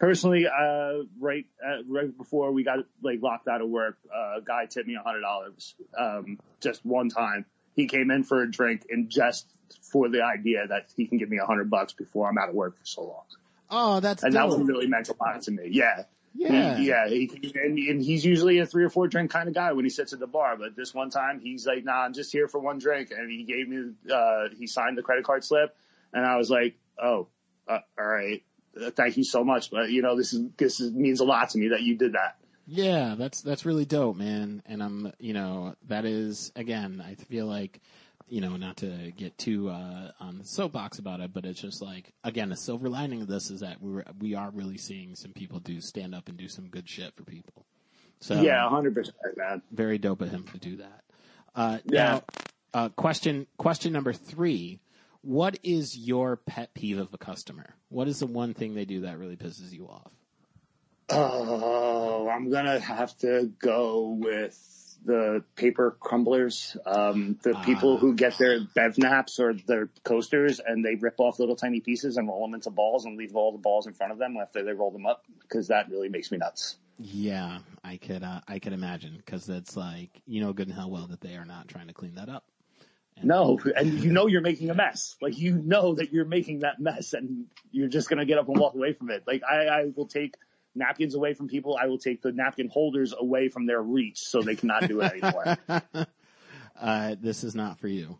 personally, 0.00 0.46
uh, 0.46 1.04
right, 1.20 1.46
uh, 1.64 1.84
right 1.86 2.16
before 2.16 2.50
we 2.50 2.64
got 2.64 2.80
like 3.00 3.22
locked 3.22 3.46
out 3.46 3.60
of 3.60 3.68
work, 3.68 3.96
uh, 4.12 4.38
a 4.38 4.42
guy 4.44 4.66
tipped 4.66 4.88
me 4.88 4.96
a 4.96 5.02
hundred 5.02 5.20
dollars, 5.20 5.74
um, 5.96 6.38
just 6.60 6.84
one 6.84 7.08
time. 7.10 7.44
He 7.76 7.86
came 7.86 8.10
in 8.10 8.24
for 8.24 8.42
a 8.42 8.50
drink 8.50 8.86
and 8.90 9.08
just 9.08 9.46
for 9.92 10.08
the 10.08 10.22
idea 10.24 10.66
that 10.66 10.86
he 10.96 11.06
can 11.06 11.18
give 11.18 11.28
me 11.28 11.38
a 11.38 11.46
hundred 11.46 11.70
bucks 11.70 11.92
before 11.92 12.28
I'm 12.28 12.38
out 12.38 12.48
of 12.48 12.54
work 12.56 12.76
for 12.78 12.86
so 12.86 13.02
long. 13.04 13.24
Oh, 13.70 14.00
that's 14.00 14.22
And 14.24 14.34
that 14.34 14.48
dope. 14.48 14.58
one 14.58 14.66
really 14.66 14.86
meant 14.88 15.08
a 15.08 15.14
lot 15.20 15.42
to 15.42 15.50
me. 15.50 15.68
Yeah. 15.70 16.04
Yeah. 16.36 16.76
He, 16.76 16.88
yeah. 16.88 17.08
He, 17.08 17.52
and, 17.54 17.78
and 17.78 18.02
he's 18.02 18.24
usually 18.24 18.58
a 18.58 18.66
three 18.66 18.84
or 18.84 18.90
four 18.90 19.08
drink 19.08 19.30
kind 19.30 19.48
of 19.48 19.54
guy 19.54 19.72
when 19.72 19.84
he 19.84 19.90
sits 19.90 20.12
at 20.12 20.18
the 20.18 20.26
bar. 20.26 20.56
But 20.56 20.76
this 20.76 20.94
one 20.94 21.10
time 21.10 21.40
he's 21.40 21.66
like, 21.66 21.84
nah, 21.84 22.02
I'm 22.02 22.12
just 22.12 22.32
here 22.32 22.48
for 22.48 22.60
one 22.60 22.78
drink. 22.78 23.10
And 23.10 23.30
he 23.30 23.44
gave 23.44 23.68
me, 23.68 23.92
uh, 24.12 24.48
he 24.58 24.66
signed 24.66 24.98
the 24.98 25.02
credit 25.02 25.24
card 25.24 25.44
slip. 25.44 25.76
And 26.12 26.24
I 26.24 26.36
was 26.36 26.50
like, 26.50 26.76
oh, 27.02 27.28
uh, 27.68 27.78
all 27.98 28.06
right. 28.06 28.42
Uh, 28.80 28.90
thank 28.90 29.16
you 29.16 29.24
so 29.24 29.44
much. 29.44 29.70
But 29.70 29.90
you 29.90 30.02
know, 30.02 30.16
this 30.16 30.32
is, 30.32 30.48
this 30.56 30.80
is, 30.80 30.92
means 30.92 31.20
a 31.20 31.24
lot 31.24 31.50
to 31.50 31.58
me 31.58 31.68
that 31.68 31.82
you 31.82 31.96
did 31.96 32.12
that. 32.12 32.36
Yeah, 32.68 33.14
that's 33.16 33.42
that's 33.42 33.64
really 33.64 33.84
dope, 33.84 34.16
man. 34.16 34.62
And 34.66 34.82
I'm, 34.82 35.12
you 35.20 35.34
know, 35.34 35.76
that 35.86 36.04
is 36.04 36.50
again, 36.56 37.00
I 37.06 37.14
feel 37.14 37.46
like, 37.46 37.80
you 38.28 38.40
know, 38.40 38.56
not 38.56 38.78
to 38.78 39.12
get 39.16 39.38
too 39.38 39.68
uh, 39.70 40.10
on 40.20 40.38
the 40.38 40.44
soapbox 40.44 40.98
about 40.98 41.20
it, 41.20 41.32
but 41.32 41.44
it's 41.44 41.60
just 41.60 41.80
like 41.80 42.12
again, 42.24 42.48
the 42.48 42.56
silver 42.56 42.88
lining 42.88 43.22
of 43.22 43.28
this 43.28 43.50
is 43.50 43.60
that 43.60 43.80
we 43.80 43.92
were, 43.92 44.04
we 44.18 44.34
are 44.34 44.50
really 44.50 44.78
seeing 44.78 45.14
some 45.14 45.32
people 45.32 45.58
do 45.60 45.80
stand 45.80 46.14
up 46.14 46.28
and 46.28 46.36
do 46.36 46.48
some 46.48 46.66
good 46.68 46.88
shit 46.88 47.14
for 47.14 47.22
people. 47.24 47.64
So 48.20 48.40
yeah, 48.40 48.68
hundred 48.68 48.94
percent, 48.94 49.16
man. 49.36 49.62
very 49.70 49.98
dope 49.98 50.22
of 50.22 50.30
him 50.30 50.44
to 50.52 50.58
do 50.58 50.76
that. 50.76 51.04
Uh, 51.54 51.78
Yeah. 51.84 52.04
Now, 52.12 52.22
uh, 52.74 52.88
question 52.90 53.46
question 53.58 53.92
number 53.92 54.12
three: 54.12 54.80
What 55.22 55.58
is 55.62 55.96
your 55.96 56.36
pet 56.36 56.74
peeve 56.74 56.98
of 56.98 57.14
a 57.14 57.18
customer? 57.18 57.74
What 57.88 58.08
is 58.08 58.18
the 58.18 58.26
one 58.26 58.54
thing 58.54 58.74
they 58.74 58.84
do 58.84 59.02
that 59.02 59.18
really 59.18 59.36
pisses 59.36 59.72
you 59.72 59.86
off? 59.86 60.12
Oh, 61.08 62.28
I'm 62.28 62.50
gonna 62.50 62.80
have 62.80 63.16
to 63.18 63.52
go 63.60 64.16
with 64.18 64.58
the 65.06 65.42
paper 65.54 65.96
crumblers. 66.00 66.76
Um, 66.86 67.38
the 67.42 67.54
Ah. 67.56 67.64
people 67.64 67.96
who 67.96 68.14
get 68.14 68.36
their 68.38 68.60
bev 68.74 68.98
naps 68.98 69.38
or 69.40 69.54
their 69.54 69.88
coasters 70.04 70.60
and 70.60 70.84
they 70.84 70.96
rip 70.96 71.14
off 71.18 71.38
little 71.38 71.56
tiny 71.56 71.80
pieces 71.80 72.16
and 72.16 72.28
roll 72.28 72.42
them 72.46 72.54
into 72.54 72.70
balls 72.70 73.04
and 73.06 73.16
leave 73.16 73.34
all 73.36 73.52
the 73.52 73.58
balls 73.58 73.86
in 73.86 73.92
front 73.94 74.12
of 74.12 74.18
them 74.18 74.36
after 74.36 74.62
they 74.64 74.72
roll 74.72 74.90
them 74.90 75.06
up 75.06 75.24
because 75.42 75.68
that 75.68 75.88
really 75.88 76.08
makes 76.08 76.30
me 76.30 76.38
nuts. 76.38 76.76
Yeah, 76.98 77.58
I 77.84 77.96
could 77.98 78.22
uh, 78.22 78.40
I 78.48 78.58
could 78.58 78.72
imagine 78.72 79.14
because 79.16 79.48
it's 79.48 79.76
like 79.76 80.10
you 80.26 80.40
know 80.40 80.52
good 80.52 80.66
and 80.68 80.76
hell 80.76 80.90
well 80.90 81.06
that 81.08 81.20
they 81.20 81.36
are 81.36 81.44
not 81.44 81.68
trying 81.68 81.88
to 81.88 81.94
clean 81.94 82.14
that 82.16 82.28
up. 82.28 82.44
And- 83.16 83.26
No, 83.26 83.58
and 83.76 84.00
you 84.00 84.12
know 84.12 84.26
you're 84.26 84.40
making 84.40 84.70
a 84.70 84.74
mess. 84.74 85.16
Like 85.20 85.38
you 85.38 85.56
know 85.56 85.94
that 85.94 86.12
you're 86.12 86.24
making 86.24 86.60
that 86.60 86.80
mess 86.80 87.12
and 87.12 87.46
you're 87.70 87.88
just 87.88 88.08
gonna 88.08 88.24
get 88.26 88.38
up 88.38 88.48
and 88.48 88.58
walk 88.58 88.74
away 88.74 88.92
from 88.94 89.10
it. 89.10 89.24
Like 89.26 89.42
I, 89.44 89.66
I 89.66 89.84
will 89.94 90.06
take 90.06 90.34
napkins 90.76 91.14
away 91.14 91.34
from 91.34 91.48
people. 91.48 91.76
I 91.80 91.86
will 91.86 91.98
take 91.98 92.22
the 92.22 92.32
napkin 92.32 92.68
holders 92.68 93.14
away 93.18 93.48
from 93.48 93.66
their 93.66 93.80
reach 93.82 94.18
so 94.18 94.42
they 94.42 94.54
cannot 94.56 94.86
do 94.88 95.00
it 95.00 95.12
anymore. 95.12 95.56
uh, 96.80 97.16
this 97.20 97.44
is 97.44 97.54
not 97.54 97.78
for 97.78 97.88
you. 97.88 98.18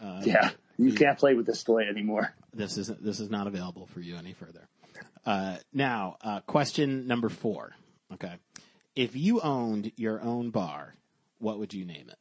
Uh, 0.00 0.22
yeah, 0.24 0.50
you 0.78 0.92
can't 0.92 1.18
play 1.18 1.34
with 1.34 1.46
this 1.46 1.62
toy 1.62 1.82
anymore. 1.88 2.34
this 2.54 2.78
is 2.78 2.88
this 2.88 3.20
is 3.20 3.30
not 3.30 3.46
available 3.46 3.86
for 3.86 4.00
you 4.00 4.16
any 4.16 4.32
further. 4.32 4.66
Uh, 5.26 5.56
now, 5.72 6.16
uh, 6.22 6.40
question 6.40 7.06
number 7.06 7.28
four. 7.28 7.72
Okay, 8.14 8.34
if 8.96 9.14
you 9.14 9.40
owned 9.40 9.92
your 9.96 10.20
own 10.22 10.50
bar, 10.50 10.94
what 11.38 11.58
would 11.58 11.74
you 11.74 11.84
name 11.84 12.08
it? 12.08 12.16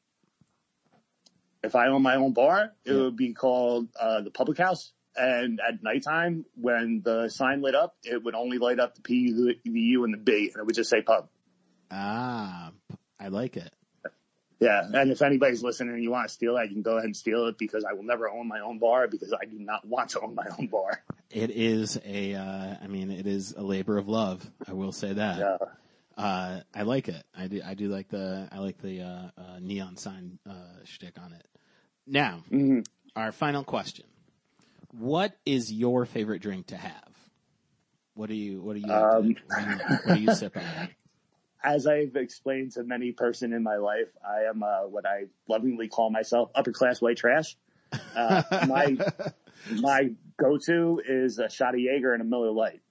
If 1.64 1.76
I 1.76 1.88
own 1.88 2.02
my 2.02 2.16
own 2.16 2.34
bar, 2.34 2.74
it 2.86 2.92
Yeah. 2.92 2.98
would 3.04 3.16
be 3.18 3.34
called 3.34 3.88
uh, 4.00 4.22
the 4.22 4.32
Public 4.32 4.58
House. 4.58 4.92
And 5.16 5.60
at 5.68 5.84
nighttime, 5.84 6.46
when 6.56 7.02
the 7.04 7.30
sign 7.30 7.62
lit 7.62 7.76
up, 7.76 7.96
it 8.04 8.24
would 8.24 8.36
only 8.36 8.58
light 8.58 8.80
up 8.80 8.96
the 8.96 9.02
P, 9.02 9.32
the, 9.34 9.56
the 9.66 9.80
U, 9.80 10.04
and 10.06 10.14
the 10.14 10.18
B, 10.18 10.50
and 10.54 10.62
it 10.62 10.66
would 10.66 10.76
just 10.76 10.90
say 10.90 11.02
pub. 11.02 11.28
Ah, 11.92 12.72
I 13.20 13.28
like 13.30 13.58
it. 13.58 13.74
Yeah, 14.60 14.82
and 14.94 15.10
if 15.12 15.22
anybody's 15.22 15.64
listening 15.64 15.94
and 15.96 16.04
you 16.04 16.12
want 16.12 16.28
to 16.28 16.34
steal 16.34 16.56
that, 16.56 16.68
you 16.68 16.74
can 16.74 16.82
go 16.82 16.94
ahead 16.98 17.06
and 17.06 17.16
steal 17.16 17.48
it 17.48 17.58
because 17.58 17.86
I 17.86 17.94
will 17.94 18.04
never 18.04 18.30
own 18.30 18.48
my 18.48 18.60
own 18.60 18.78
bar 18.78 19.08
because 19.08 19.34
I 19.34 19.46
do 19.46 19.58
not 19.58 19.88
want 19.88 20.10
to 20.12 20.22
own 20.22 20.36
my 20.36 20.46
own 20.60 20.68
bar. 20.68 21.02
It 21.32 21.50
is 21.52 21.98
a, 22.06 22.36
uh, 22.36 22.76
I 22.82 22.88
mean, 22.88 23.10
it 23.10 23.26
is 23.26 23.54
a 23.58 23.62
labor 23.62 23.98
of 23.98 24.10
love. 24.10 24.46
I 24.68 24.74
will 24.74 24.92
say 24.92 25.14
that. 25.14 25.38
Yeah. 25.40 25.58
Uh, 26.18 26.60
I 26.76 26.82
like 26.82 27.08
it. 27.08 27.24
I 27.38 27.48
do. 27.48 27.62
I 27.66 27.74
do 27.74 27.88
like 27.88 28.10
the. 28.10 28.50
I 28.52 28.60
like 28.60 28.82
the 28.82 29.02
uh, 29.02 29.30
uh, 29.38 29.60
neon 29.62 29.96
sign 29.96 30.38
uh, 30.50 30.54
shtick 30.84 31.14
on 31.18 31.32
it. 31.32 31.46
Now, 32.06 32.44
Mhm. 32.52 32.86
our 33.16 33.32
final 33.32 33.64
question: 33.64 34.06
What 34.92 35.38
is 35.46 35.72
your 35.72 36.06
favorite 36.06 36.42
drink 36.42 36.68
to 36.68 36.78
have? 36.78 37.10
What 38.16 38.30
do 38.30 38.36
you? 38.36 38.62
What 38.62 38.74
do 38.74 38.80
you? 38.80 38.92
Um, 38.92 39.36
what, 39.48 39.60
do 39.60 39.70
you 39.70 39.78
what 40.06 40.16
do 40.16 40.22
you 40.22 40.34
sip 40.34 40.58
on? 40.58 40.90
As 41.64 41.88
I've 41.88 42.16
explained 42.16 42.72
to 42.74 42.84
many 42.84 43.12
person 43.12 43.52
in 43.54 43.64
my 43.64 43.78
life, 43.78 44.08
I 44.26 44.44
am 44.50 44.64
uh, 44.64 44.88
what 44.88 45.06
I 45.06 45.26
lovingly 45.48 45.90
call 45.90 46.10
myself 46.10 46.50
upper 46.56 46.72
class 46.72 47.02
white 47.02 47.18
trash. 47.18 47.58
Uh, 48.16 48.44
my 48.68 48.98
my 49.72 50.12
go 50.38 50.58
to 50.58 51.02
is 51.06 51.40
a 51.40 51.50
shot 51.50 51.76
of 51.76 51.82
Jaeger 51.82 52.14
and 52.14 52.22
a 52.22 52.26
Miller 52.26 52.52
Lite. 52.52 52.82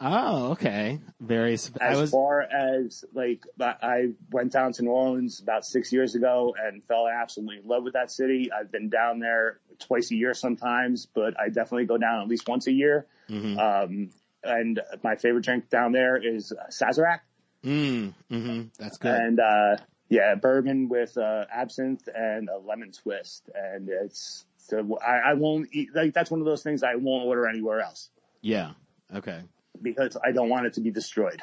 Oh, 0.00 0.52
okay. 0.52 0.98
Very. 1.20 1.52
As 1.52 1.70
was. 1.80 2.10
far 2.10 2.40
as 2.40 3.04
like, 3.12 3.44
I 3.60 4.12
went 4.30 4.52
down 4.52 4.72
to 4.74 4.82
New 4.82 4.90
Orleans 4.90 5.40
about 5.40 5.66
six 5.66 5.92
years 5.92 6.14
ago 6.14 6.54
and 6.58 6.82
fell 6.84 7.06
absolutely 7.06 7.58
in 7.58 7.68
love 7.68 7.82
with 7.84 7.92
that 7.92 8.10
city. 8.10 8.50
I've 8.50 8.72
been 8.72 8.88
down 8.88 9.18
there 9.18 9.60
twice 9.78 10.10
a 10.10 10.16
year 10.16 10.32
sometimes, 10.32 11.06
but 11.06 11.38
I 11.38 11.48
definitely 11.48 11.86
go 11.86 11.98
down 11.98 12.22
at 12.22 12.28
least 12.28 12.48
once 12.48 12.66
a 12.66 12.72
year. 12.72 13.06
mhm. 13.28 13.58
Um, 13.58 14.10
and 14.42 14.80
my 15.04 15.16
favorite 15.16 15.44
drink 15.44 15.68
down 15.68 15.92
there 15.92 16.16
is 16.16 16.52
uh, 16.52 16.68
Sazerac. 16.70 17.20
Mm, 17.62 18.14
hmm 18.30 18.62
That's 18.78 18.96
good. 18.96 19.14
and 19.14 19.38
uh 19.38 19.76
yeah, 20.08 20.34
bourbon 20.34 20.88
with 20.88 21.18
uh 21.18 21.44
absinthe 21.54 22.08
and 22.14 22.48
a 22.48 22.56
lemon 22.56 22.90
twist, 22.90 23.50
and 23.54 23.90
it's 23.90 24.46
so 24.56 24.98
I, 25.06 25.32
I 25.32 25.34
won't 25.34 25.68
eat 25.72 25.90
like 25.94 26.14
that's 26.14 26.30
one 26.30 26.40
of 26.40 26.46
those 26.46 26.62
things 26.62 26.82
I 26.82 26.94
won't 26.94 27.26
order 27.26 27.46
anywhere 27.46 27.80
else 27.82 28.08
yeah. 28.40 28.70
Okay. 29.14 29.40
Because 29.80 30.16
I 30.24 30.32
don't 30.32 30.48
want 30.48 30.66
it 30.66 30.74
to 30.74 30.80
be 30.80 30.90
destroyed. 30.90 31.42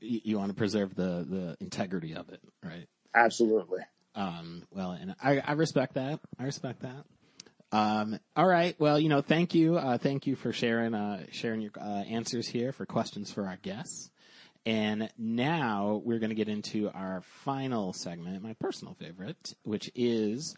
You, 0.00 0.38
want 0.38 0.50
to 0.50 0.54
preserve 0.54 0.94
the 0.94 1.26
the 1.28 1.56
integrity 1.60 2.14
of 2.14 2.28
it, 2.28 2.40
right? 2.62 2.86
Absolutely. 3.14 3.80
Um, 4.14 4.62
well, 4.70 4.92
and 4.92 5.14
I, 5.22 5.40
I 5.40 5.52
respect 5.52 5.94
that. 5.94 6.20
I 6.38 6.44
respect 6.44 6.82
that. 6.82 7.04
Um, 7.72 8.18
all 8.36 8.46
right. 8.46 8.78
Well, 8.78 8.98
you 9.00 9.08
know, 9.08 9.20
thank 9.20 9.54
you. 9.54 9.76
Uh, 9.76 9.98
thank 9.98 10.26
you 10.26 10.36
for 10.36 10.52
sharing, 10.52 10.94
uh, 10.94 11.26
sharing 11.32 11.60
your, 11.60 11.72
uh, 11.78 12.02
answers 12.04 12.46
here 12.46 12.72
for 12.72 12.86
questions 12.86 13.30
for 13.30 13.46
our 13.46 13.56
guests. 13.56 14.10
And 14.64 15.10
now 15.16 16.00
we're 16.04 16.18
going 16.18 16.30
to 16.30 16.36
get 16.36 16.48
into 16.48 16.90
our 16.90 17.22
final 17.44 17.92
segment, 17.92 18.42
my 18.42 18.54
personal 18.54 18.94
favorite, 18.94 19.54
which 19.62 19.90
is 19.94 20.56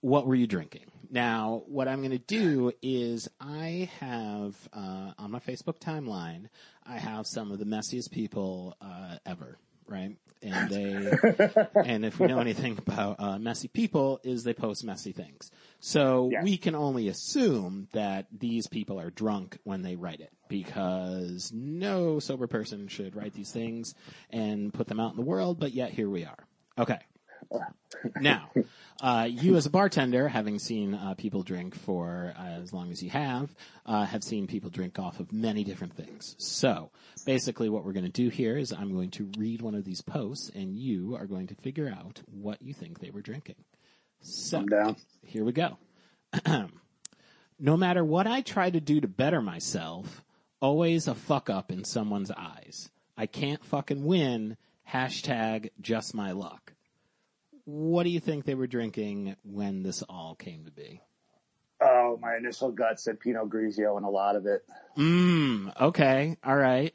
what 0.00 0.26
were 0.26 0.34
you 0.34 0.46
drinking? 0.46 0.84
Now, 1.10 1.62
what 1.66 1.86
I'm 1.88 1.98
going 2.00 2.10
to 2.10 2.18
do 2.18 2.72
is 2.82 3.28
I 3.40 3.88
have, 4.00 4.56
uh, 4.72 5.12
on 5.18 5.30
my 5.30 5.38
Facebook 5.38 5.78
timeline, 5.78 6.48
I 6.84 6.98
have 6.98 7.26
some 7.26 7.52
of 7.52 7.58
the 7.58 7.64
messiest 7.64 8.10
people, 8.10 8.76
uh, 8.80 9.16
ever, 9.24 9.56
right? 9.88 10.16
And 10.42 10.68
they, 10.68 11.12
and 11.84 12.04
if 12.04 12.18
we 12.18 12.26
know 12.26 12.40
anything 12.40 12.76
about 12.76 13.16
uh, 13.20 13.38
messy 13.38 13.68
people, 13.68 14.20
is 14.24 14.42
they 14.42 14.52
post 14.52 14.84
messy 14.84 15.12
things. 15.12 15.50
So 15.78 16.28
Yes. 16.32 16.42
we 16.44 16.56
can 16.56 16.74
only 16.74 17.08
assume 17.08 17.86
that 17.92 18.26
these 18.36 18.66
people 18.66 18.98
are 19.00 19.10
drunk 19.10 19.58
when 19.62 19.82
they 19.82 19.94
write 19.94 20.20
it, 20.20 20.32
because 20.48 21.52
no 21.54 22.18
sober 22.18 22.48
person 22.48 22.88
should 22.88 23.14
write 23.14 23.32
these 23.32 23.52
things 23.52 23.94
and 24.30 24.74
put 24.74 24.88
them 24.88 24.98
out 25.00 25.12
in 25.12 25.16
the 25.16 25.22
world. 25.22 25.60
But 25.60 25.72
yet 25.72 25.92
here 25.92 26.10
we 26.10 26.24
are. 26.24 26.38
Okay. 26.78 26.98
Now, 28.20 28.50
uh, 29.00 29.28
you 29.30 29.56
as 29.56 29.66
a 29.66 29.70
bartender, 29.70 30.28
having 30.28 30.58
seen 30.58 30.94
uh, 30.94 31.14
people 31.14 31.42
drink 31.42 31.74
for 31.74 32.34
uh, 32.38 32.60
as 32.60 32.72
long 32.72 32.90
as 32.90 33.02
you 33.02 33.10
have, 33.10 33.54
uh, 33.84 34.04
have 34.04 34.22
seen 34.22 34.46
people 34.46 34.70
drink 34.70 34.98
off 34.98 35.20
of 35.20 35.32
many 35.32 35.64
different 35.64 35.94
things. 35.94 36.34
So, 36.38 36.90
basically, 37.24 37.68
what 37.68 37.84
we're 37.84 37.92
going 37.92 38.04
to 38.04 38.10
do 38.10 38.28
here 38.28 38.56
is 38.56 38.72
I'm 38.72 38.92
going 38.92 39.10
to 39.12 39.30
read 39.38 39.62
one 39.62 39.74
of 39.74 39.84
these 39.84 40.02
posts, 40.02 40.50
and 40.54 40.76
you 40.76 41.16
are 41.16 41.26
going 41.26 41.46
to 41.48 41.54
figure 41.54 41.88
out 41.88 42.20
what 42.26 42.60
you 42.62 42.74
think 42.74 43.00
they 43.00 43.10
were 43.10 43.22
drinking. 43.22 43.56
So, 44.20 44.62
down. 44.62 44.96
here 45.22 45.44
we 45.44 45.52
go. 45.52 45.78
no 47.58 47.76
matter 47.76 48.04
what 48.04 48.26
I 48.26 48.40
try 48.42 48.70
to 48.70 48.80
do 48.80 49.00
to 49.00 49.08
better 49.08 49.40
myself, 49.40 50.24
always 50.60 51.08
a 51.08 51.14
fuck 51.14 51.50
up 51.50 51.70
in 51.70 51.84
someone's 51.84 52.30
eyes. 52.30 52.90
I 53.16 53.26
can't 53.26 53.64
fucking 53.64 54.04
win. 54.04 54.56
Hashtag 54.90 55.70
just 55.80 56.14
my 56.14 56.32
luck. 56.32 56.72
What 57.66 58.04
do 58.04 58.10
you 58.10 58.20
think 58.20 58.44
they 58.44 58.54
were 58.54 58.68
drinking 58.68 59.36
when 59.42 59.82
this 59.82 60.02
all 60.08 60.36
came 60.36 60.64
to 60.64 60.70
be? 60.70 61.02
Oh, 61.80 62.18
my 62.22 62.36
initial 62.36 62.70
gut 62.70 62.98
said 63.00 63.20
Pinot 63.20 63.50
Grigio 63.50 63.96
and 63.96 64.06
a 64.06 64.08
lot 64.08 64.36
of 64.36 64.46
it. 64.46 64.64
Mmm. 64.96 65.78
Okay. 65.78 66.36
All 66.42 66.56
right. 66.56 66.94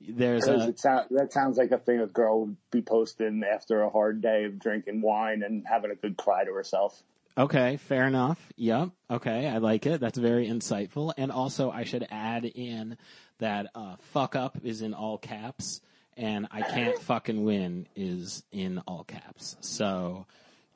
There's 0.00 0.46
a 0.46 0.76
sound, 0.76 1.06
that 1.10 1.32
sounds 1.32 1.58
like 1.58 1.70
a 1.72 1.78
thing 1.78 2.00
a 2.00 2.06
girl 2.06 2.40
would 2.40 2.56
be 2.70 2.82
posting 2.82 3.42
after 3.42 3.82
a 3.82 3.90
hard 3.90 4.20
day 4.20 4.44
of 4.44 4.58
drinking 4.58 5.00
wine 5.00 5.42
and 5.42 5.66
having 5.66 5.90
a 5.90 5.94
good 5.94 6.16
cry 6.16 6.44
to 6.44 6.52
herself. 6.52 7.02
Okay, 7.36 7.78
fair 7.78 8.06
enough. 8.06 8.38
Yep. 8.56 8.90
Okay, 9.10 9.48
I 9.48 9.58
like 9.58 9.86
it. 9.86 10.00
That's 10.00 10.18
very 10.18 10.46
insightful. 10.46 11.12
And 11.16 11.32
also, 11.32 11.70
I 11.70 11.84
should 11.84 12.06
add 12.10 12.44
in 12.44 12.96
that 13.38 13.70
uh, 13.74 13.96
"fuck 14.12 14.36
up" 14.36 14.58
is 14.62 14.82
in 14.82 14.94
all 14.94 15.18
caps, 15.18 15.80
and 16.16 16.46
"I 16.50 16.62
can't 16.62 16.98
fucking 17.00 17.44
win" 17.44 17.86
is 17.96 18.42
in 18.52 18.78
all 18.86 19.04
caps. 19.04 19.56
So, 19.60 20.26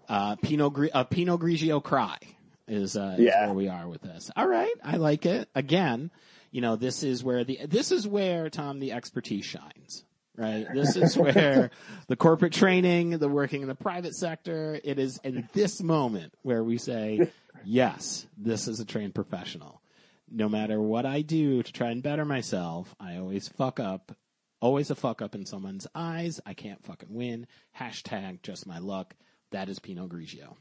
uh, 0.09 0.37
Pinot 0.37 0.91
uh, 0.95 1.05
Pinot 1.05 1.41
Grigio 1.41 1.83
cry 1.83 2.19
is, 2.67 2.97
uh, 2.97 3.17
is 3.19 3.25
Yeah. 3.27 3.47
where 3.47 3.55
we 3.55 3.69
are 3.69 3.89
with 3.89 4.03
this. 4.03 4.31
All 4.37 4.47
right, 4.49 4.75
I 4.85 4.97
like 4.97 5.27
it. 5.27 5.49
Again, 5.55 6.11
you 6.51 6.61
know, 6.61 6.77
this 6.77 7.03
is 7.03 7.23
where 7.25 7.45
the 7.45 7.61
this 7.67 7.93
is 7.93 8.07
where 8.07 8.49
Tom 8.51 8.79
the 8.81 8.93
expertise 8.93 9.45
shines. 9.45 10.05
Right. 10.37 10.67
This 10.73 10.95
is 10.95 11.17
where 11.17 11.71
the 12.07 12.15
corporate 12.15 12.53
training, 12.53 13.19
the 13.19 13.29
working 13.29 13.63
in 13.63 13.67
the 13.69 13.75
private 13.75 14.15
sector, 14.15 14.79
it 14.85 14.97
is 15.01 15.19
in 15.25 15.49
this 15.53 15.83
moment 15.83 16.33
where 16.43 16.63
we 16.63 16.79
say, 16.79 17.29
yes, 17.65 18.25
this 18.37 18.69
is 18.69 18.79
a 18.79 18.85
trained 18.85 19.17
professional. 19.17 19.83
No 20.31 20.49
matter 20.49 20.81
what 20.81 21.05
I 21.07 21.23
do 21.23 21.65
to 21.65 21.73
try 21.73 21.91
and 21.91 22.05
better 22.05 22.25
myself, 22.25 22.95
I 23.01 23.17
always 23.17 23.49
fuck 23.49 23.81
up. 23.81 24.13
Always 24.61 24.91
a 24.91 24.95
fuck 24.97 25.23
up 25.23 25.35
in 25.35 25.47
someone's 25.47 25.87
eyes. 25.95 26.41
I 26.45 26.55
can't 26.55 26.83
fucking 26.85 27.13
win. 27.15 27.47
Hashtag 27.79 28.43
just 28.43 28.67
my 28.67 28.79
luck. 28.79 29.15
That 29.53 29.69
is 29.69 29.79
Pinot 29.79 30.09
Grigio. 30.11 30.57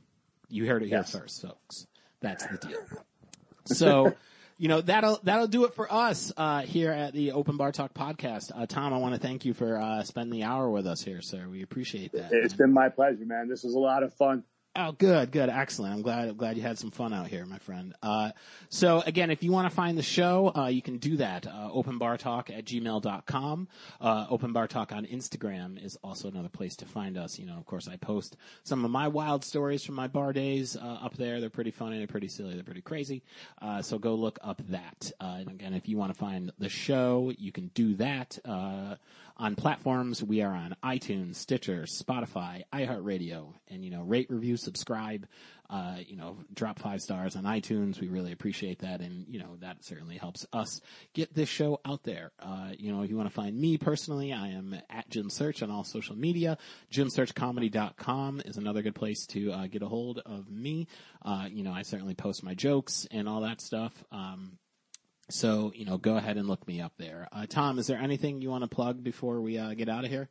You 0.50 0.66
heard 0.68 0.84
it 0.84 0.90
Yes. 0.90 1.12
here 1.12 1.22
first, 1.22 1.42
folks. 1.42 1.88
That's 2.22 2.46
the 2.46 2.58
deal. 2.58 2.80
So, 3.66 4.16
you 4.58 4.68
know, 4.68 4.82
that'll, 4.82 5.20
that'll 5.24 5.48
do 5.48 5.66
it 5.66 5.74
for 5.74 5.92
us, 5.92 6.32
uh, 6.38 6.62
here 6.62 6.92
at 6.92 7.14
the 7.14 7.32
Open 7.34 7.58
Bar 7.58 7.72
Talk 7.72 7.94
podcast. 7.94 8.52
Uh, 8.56 8.66
Tom, 8.66 8.94
I 8.94 8.98
want 8.98 9.16
to 9.16 9.20
thank 9.20 9.46
you 9.46 9.54
for, 9.54 9.80
uh, 9.82 10.04
spending 10.04 10.40
the 10.40 10.46
hour 10.46 10.70
with 10.70 10.88
us 10.88 11.02
here, 11.02 11.22
sir. 11.22 11.48
We 11.50 11.64
appreciate 11.64 12.12
that. 12.14 12.32
It's 12.32 12.54
been 12.54 12.74
my 12.74 12.90
pleasure, 12.90 13.26
man. 13.26 13.50
This 13.50 13.64
was 13.64 13.74
a 13.74 13.80
lot 13.80 14.04
of 14.04 14.14
fun. 14.14 14.44
Oh, 14.80 14.92
good, 14.92 15.32
good, 15.32 15.50
excellent. 15.50 15.96
I'm 15.96 16.04
glad, 16.04 16.30
I'm 16.30 16.36
glad 16.36 16.56
you 16.56 16.62
had 16.62 16.78
some 16.78 16.92
fun 16.92 17.12
out 17.12 17.26
here, 17.26 17.44
my 17.48 17.58
friend. 17.58 17.96
Uh, 18.04 18.30
so 18.70 19.02
again, 19.08 19.32
if 19.32 19.42
you 19.42 19.52
want 19.52 19.68
to 19.68 19.76
find 19.76 19.98
the 19.98 20.04
show, 20.04 20.52
uh, 20.56 20.68
you 20.68 20.84
can 20.84 21.00
do 21.00 21.18
that. 21.18 21.48
Uh, 21.48 21.72
openbartalk 21.74 22.56
at 22.56 22.64
gmail.com. 22.66 23.68
Uh, 24.00 24.28
Open 24.30 24.54
Bar 24.54 24.68
Talk 24.68 24.92
on 24.92 25.08
Instagram 25.08 25.84
is 25.84 25.98
also 26.04 26.28
another 26.28 26.48
place 26.48 26.76
to 26.76 26.86
find 26.86 27.18
us. 27.18 27.40
You 27.40 27.48
know, 27.48 27.58
of 27.58 27.66
course, 27.66 27.88
I 27.88 27.96
post 27.96 28.38
some 28.62 28.86
of 28.86 28.92
my 28.92 29.08
wild 29.08 29.44
stories 29.44 29.84
from 29.84 29.96
my 29.96 30.06
bar 30.06 30.32
days, 30.32 30.76
uh, 30.76 31.00
up 31.02 31.18
there. 31.18 31.40
They're 31.40 31.50
pretty 31.50 31.72
funny, 31.72 31.98
they're 31.98 32.06
pretty 32.06 32.28
silly, 32.28 32.54
they're 32.54 32.64
pretty 32.64 32.82
crazy. 32.82 33.24
Uh, 33.60 33.82
so 33.82 33.98
go 33.98 34.14
look 34.14 34.38
up 34.44 34.62
that. 34.70 35.12
Uh, 35.20 35.38
and 35.40 35.50
again, 35.50 35.74
if 35.74 35.90
you 35.90 35.98
want 35.98 36.14
to 36.14 36.20
find 36.20 36.52
the 36.60 36.70
show, 36.70 37.34
you 37.40 37.52
can 37.52 37.72
do 37.74 37.96
that, 37.96 38.38
uh, 38.46 38.94
on 39.38 39.56
platforms. 39.56 40.24
We 40.24 40.42
are 40.42 40.54
on 40.54 40.76
iTunes, 40.84 41.36
Stitcher, 41.36 41.84
Spotify, 41.84 42.64
iHeartRadio, 42.74 43.54
and 43.68 43.84
you 43.84 43.92
know, 43.92 44.02
rate, 44.02 44.30
review, 44.30 44.58
subscribe. 44.58 45.28
Uh, 45.70 45.98
you 46.08 46.16
know, 46.16 46.38
drop 46.54 46.80
five 46.80 47.02
stars 47.02 47.36
on 47.36 47.44
iTunes. 47.44 48.00
We 48.00 48.08
really 48.08 48.32
appreciate 48.32 48.80
that, 48.80 49.02
and 49.02 49.26
you 49.28 49.38
know, 49.38 49.58
that 49.60 49.84
certainly 49.84 50.16
helps 50.16 50.46
us 50.54 50.80
get 51.14 51.34
this 51.34 51.50
show 51.50 51.82
out 51.84 52.04
there. 52.04 52.32
Uh, 52.40 52.70
you 52.78 52.90
know, 52.94 53.02
if 53.02 53.10
you 53.10 53.18
want 53.18 53.28
to 53.28 53.36
find 53.36 53.60
me 53.60 53.78
personally, 53.78 54.32
I 54.32 54.50
am 54.50 54.80
at 54.90 55.10
Jim 55.10 55.30
Search 55.30 55.62
on 55.62 55.70
all 55.70 55.84
social 55.84 56.16
media. 56.16 56.58
JimSearchComedy.com 56.94 58.44
is 58.46 58.56
another 58.56 58.82
good 58.82 58.96
place 58.96 59.26
to 59.28 59.52
uh, 59.52 59.68
get 59.68 59.82
a 59.82 59.90
hold 59.90 60.20
of 60.20 60.50
me. 60.50 60.88
Uh, 61.22 61.48
you 61.52 61.64
know, 61.64 61.74
I 61.74 61.82
certainly 61.82 62.16
post 62.16 62.44
my 62.44 62.54
jokes 62.54 63.06
and 63.12 63.28
all 63.28 63.42
that 63.42 63.60
stuff. 63.60 63.92
Um, 64.10 64.58
so, 65.30 65.72
you 65.76 65.86
know, 65.86 65.98
go 65.98 66.18
ahead 66.18 66.38
and 66.38 66.48
look 66.48 66.68
me 66.68 66.82
up 66.82 66.94
there. 66.98 67.28
Uh, 67.32 67.46
Tom, 67.48 67.80
is 67.80 67.88
there 67.88 68.00
anything 68.00 68.42
you 68.42 68.50
want 68.50 68.64
to 68.64 68.68
plug 68.68 69.04
before 69.04 69.42
we 69.42 69.58
uh, 69.58 69.74
get 69.74 69.90
out 69.90 70.06
of 70.06 70.10
here? 70.10 70.30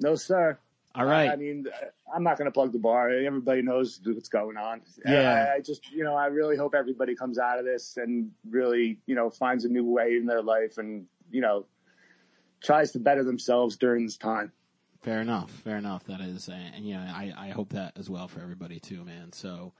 No, 0.00 0.14
sir. 0.14 0.58
All 0.94 1.06
right. 1.06 1.30
I 1.30 1.36
mean, 1.36 1.66
I'm 2.14 2.22
not 2.22 2.36
going 2.36 2.46
to 2.46 2.52
plug 2.52 2.72
the 2.72 2.78
bar. 2.78 3.10
Everybody 3.10 3.62
knows 3.62 4.00
what's 4.04 4.28
going 4.28 4.56
on. 4.56 4.82
Yeah. 5.06 5.48
I, 5.52 5.56
I 5.56 5.60
just, 5.60 5.90
you 5.90 6.04
know, 6.04 6.14
I 6.14 6.26
really 6.26 6.56
hope 6.56 6.74
everybody 6.74 7.14
comes 7.14 7.38
out 7.38 7.58
of 7.58 7.64
this 7.64 7.96
and 7.96 8.30
really, 8.48 8.98
you 9.06 9.14
know, 9.14 9.30
finds 9.30 9.64
a 9.64 9.68
new 9.68 9.84
way 9.84 10.16
in 10.16 10.26
their 10.26 10.42
life 10.42 10.76
and, 10.78 11.06
you 11.30 11.40
know, 11.40 11.66
tries 12.62 12.92
to 12.92 12.98
better 12.98 13.24
themselves 13.24 13.76
during 13.76 14.04
this 14.04 14.16
time. 14.16 14.52
Fair 15.02 15.20
enough. 15.20 15.50
Fair 15.50 15.78
enough. 15.78 16.04
That 16.04 16.20
is, 16.20 16.48
and 16.48 16.84
you 16.84 16.94
know, 16.94 17.00
I, 17.00 17.32
I 17.36 17.48
hope 17.48 17.70
that 17.70 17.98
as 17.98 18.08
well 18.08 18.28
for 18.28 18.40
everybody 18.40 18.78
too, 18.78 19.04
man. 19.04 19.32
So, 19.32 19.72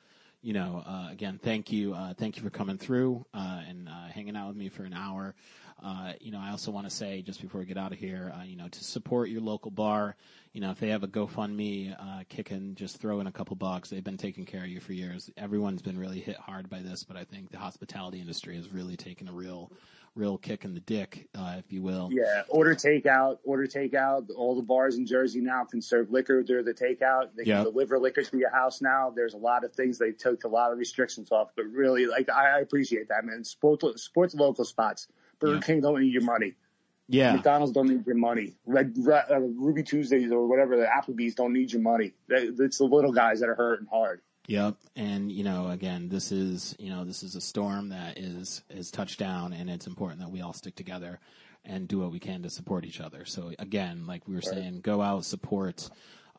you 0.42 0.52
know, 0.52 0.82
uh, 0.84 1.08
again, 1.10 1.38
thank 1.40 1.70
you, 1.70 1.94
uh, 1.94 2.14
thank 2.14 2.36
you 2.36 2.42
for 2.42 2.50
coming 2.50 2.76
through 2.76 3.24
uh, 3.32 3.62
and 3.68 3.88
uh, 3.88 4.06
hanging 4.12 4.36
out 4.36 4.48
with 4.48 4.56
me 4.56 4.68
for 4.68 4.82
an 4.82 4.92
hour. 4.92 5.34
Uh, 5.82 6.12
you 6.20 6.30
know, 6.30 6.40
I 6.40 6.50
also 6.50 6.70
want 6.70 6.88
to 6.88 6.94
say 6.94 7.22
just 7.22 7.40
before 7.40 7.60
we 7.60 7.66
get 7.66 7.76
out 7.76 7.92
of 7.92 7.98
here, 7.98 8.32
uh, 8.38 8.44
you 8.44 8.56
know, 8.56 8.68
to 8.68 8.84
support 8.84 9.28
your 9.30 9.40
local 9.40 9.70
bar. 9.70 10.16
You 10.52 10.60
know, 10.60 10.70
if 10.70 10.78
they 10.78 10.88
have 10.88 11.02
a 11.02 11.08
GoFundMe 11.08 11.96
uh, 11.98 12.24
kicking, 12.28 12.74
just 12.74 12.98
throw 13.00 13.20
in 13.20 13.26
a 13.26 13.32
couple 13.32 13.56
bucks. 13.56 13.88
They've 13.88 14.04
been 14.04 14.16
taking 14.16 14.44
care 14.44 14.62
of 14.62 14.68
you 14.68 14.80
for 14.80 14.92
years. 14.92 15.30
Everyone's 15.36 15.82
been 15.82 15.98
really 15.98 16.20
hit 16.20 16.36
hard 16.36 16.68
by 16.68 16.80
this, 16.80 17.02
but 17.02 17.16
I 17.16 17.24
think 17.24 17.50
the 17.50 17.58
hospitality 17.58 18.20
industry 18.20 18.56
has 18.56 18.68
really 18.68 18.96
taken 18.96 19.28
a 19.28 19.32
real, 19.32 19.72
real 20.14 20.36
kick 20.38 20.64
in 20.64 20.74
the 20.74 20.80
dick, 20.80 21.28
uh, 21.34 21.56
if 21.58 21.72
you 21.72 21.82
will. 21.82 22.10
Yeah, 22.12 22.42
order 22.48 22.74
takeout, 22.74 23.38
order 23.44 23.66
takeout. 23.66 24.28
All 24.36 24.54
the 24.54 24.62
bars 24.62 24.96
in 24.96 25.06
Jersey 25.06 25.40
now 25.40 25.64
can 25.64 25.80
serve 25.80 26.10
liquor 26.10 26.42
through 26.42 26.64
the 26.64 26.74
takeout. 26.74 27.30
They 27.36 27.44
can 27.44 27.64
deliver 27.64 27.98
liquor 27.98 28.22
to 28.22 28.38
your 28.38 28.50
house 28.50 28.80
now. 28.80 29.10
There's 29.14 29.34
a 29.34 29.38
lot 29.38 29.64
of 29.64 29.72
things 29.72 29.98
they 29.98 30.12
took 30.12 30.44
a 30.44 30.48
lot 30.48 30.72
of 30.72 30.78
restrictions 30.78 31.32
off, 31.32 31.50
but 31.56 31.66
really, 31.66 32.06
like 32.06 32.28
I, 32.28 32.56
I 32.56 32.60
appreciate 32.60 33.08
that, 33.08 33.24
man. 33.24 33.44
Support 33.44 33.98
support 33.98 34.30
the 34.30 34.36
local 34.36 34.64
spots. 34.64 35.08
Burger 35.38 35.54
Yeah. 35.54 35.60
King 35.60 35.80
don't 35.80 36.00
need 36.00 36.12
your 36.12 36.22
money. 36.22 36.54
Yeah. 37.08 37.34
McDonald's 37.34 37.72
don't 37.72 37.88
need 37.88 38.06
your 38.06 38.16
money. 38.16 38.54
Red, 38.64 38.94
Red 38.96 39.24
uh, 39.30 39.40
Ruby 39.40 39.82
Tuesdays 39.82 40.30
or 40.30 40.46
whatever 40.46 40.76
the 40.76 40.86
Applebee's 40.86 41.34
don't 41.34 41.52
need 41.52 41.72
your 41.72 41.82
money. 41.82 42.12
They, 42.28 42.48
it's 42.58 42.78
the 42.78 42.84
little 42.84 43.12
guys 43.12 43.40
that 43.40 43.48
are 43.48 43.54
hurting 43.54 43.86
hard. 43.86 44.22
Yep. 44.48 44.76
And, 44.96 45.30
you 45.30 45.44
know, 45.44 45.68
again, 45.70 46.08
this 46.08 46.32
is, 46.32 46.74
you 46.78 46.90
know, 46.90 47.04
this 47.04 47.22
is 47.22 47.36
a 47.36 47.40
storm 47.40 47.90
that 47.90 48.18
is, 48.18 48.62
is 48.70 48.90
touched 48.90 49.18
down 49.18 49.52
and 49.52 49.70
it's 49.70 49.86
important 49.86 50.20
that 50.20 50.30
we 50.30 50.40
all 50.40 50.52
stick 50.52 50.74
together 50.74 51.20
and 51.64 51.86
do 51.86 52.00
what 52.00 52.10
we 52.10 52.18
can 52.18 52.42
to 52.42 52.50
support 52.50 52.84
each 52.84 53.00
other. 53.00 53.24
So 53.24 53.52
again, 53.58 54.06
like 54.06 54.26
we 54.26 54.34
were 54.34 54.42
saying, 54.42 54.80
go 54.80 55.00
out, 55.00 55.24
support, 55.24 55.88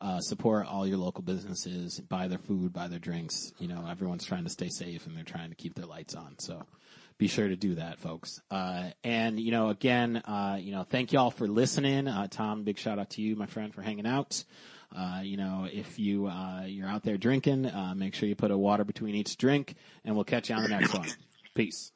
uh, 0.02 0.20
support 0.20 0.66
all 0.66 0.86
your 0.86 0.98
local 0.98 1.22
businesses, 1.22 1.98
buy 1.98 2.28
their 2.28 2.38
food, 2.38 2.74
buy 2.74 2.88
their 2.88 2.98
drinks. 2.98 3.52
You 3.58 3.68
know, 3.68 3.86
everyone's 3.90 4.26
trying 4.26 4.44
to 4.44 4.50
stay 4.50 4.68
safe 4.68 5.06
and 5.06 5.16
they're 5.16 5.24
trying 5.24 5.48
to 5.48 5.56
keep 5.56 5.74
their 5.74 5.86
lights 5.86 6.14
on. 6.14 6.38
So 6.38 6.62
be 7.16 7.26
sure 7.26 7.48
to 7.48 7.56
do 7.56 7.76
that, 7.76 8.00
folks. 8.00 8.40
Uh, 8.50 8.90
and, 9.02 9.40
you 9.40 9.50
know, 9.50 9.70
again, 9.70 10.16
uh, 10.18 10.58
you 10.60 10.72
know, 10.72 10.82
thank 10.82 11.12
y'all 11.12 11.30
for 11.30 11.48
listening. 11.48 12.06
Uh, 12.06 12.26
Tom, 12.28 12.64
big 12.64 12.78
shout 12.78 12.98
out 12.98 13.10
to 13.10 13.22
you, 13.22 13.34
my 13.34 13.46
friend, 13.46 13.74
for 13.74 13.80
hanging 13.80 14.06
out. 14.06 14.44
Uh, 14.96 15.20
you 15.22 15.36
know, 15.36 15.66
if 15.70 15.98
you, 15.98 16.26
uh, 16.26 16.62
you're 16.66 16.88
out 16.88 17.02
there 17.02 17.16
drinking, 17.16 17.66
uh, 17.66 17.94
make 17.96 18.14
sure 18.14 18.28
you 18.28 18.36
put 18.36 18.50
a 18.50 18.58
water 18.58 18.84
between 18.84 19.14
each 19.14 19.36
drink 19.36 19.74
and 20.04 20.14
we'll 20.14 20.24
catch 20.24 20.50
you 20.50 20.54
on 20.56 20.62
the 20.62 20.68
next 20.68 20.94
one. 20.94 21.08
Peace. 21.54 21.92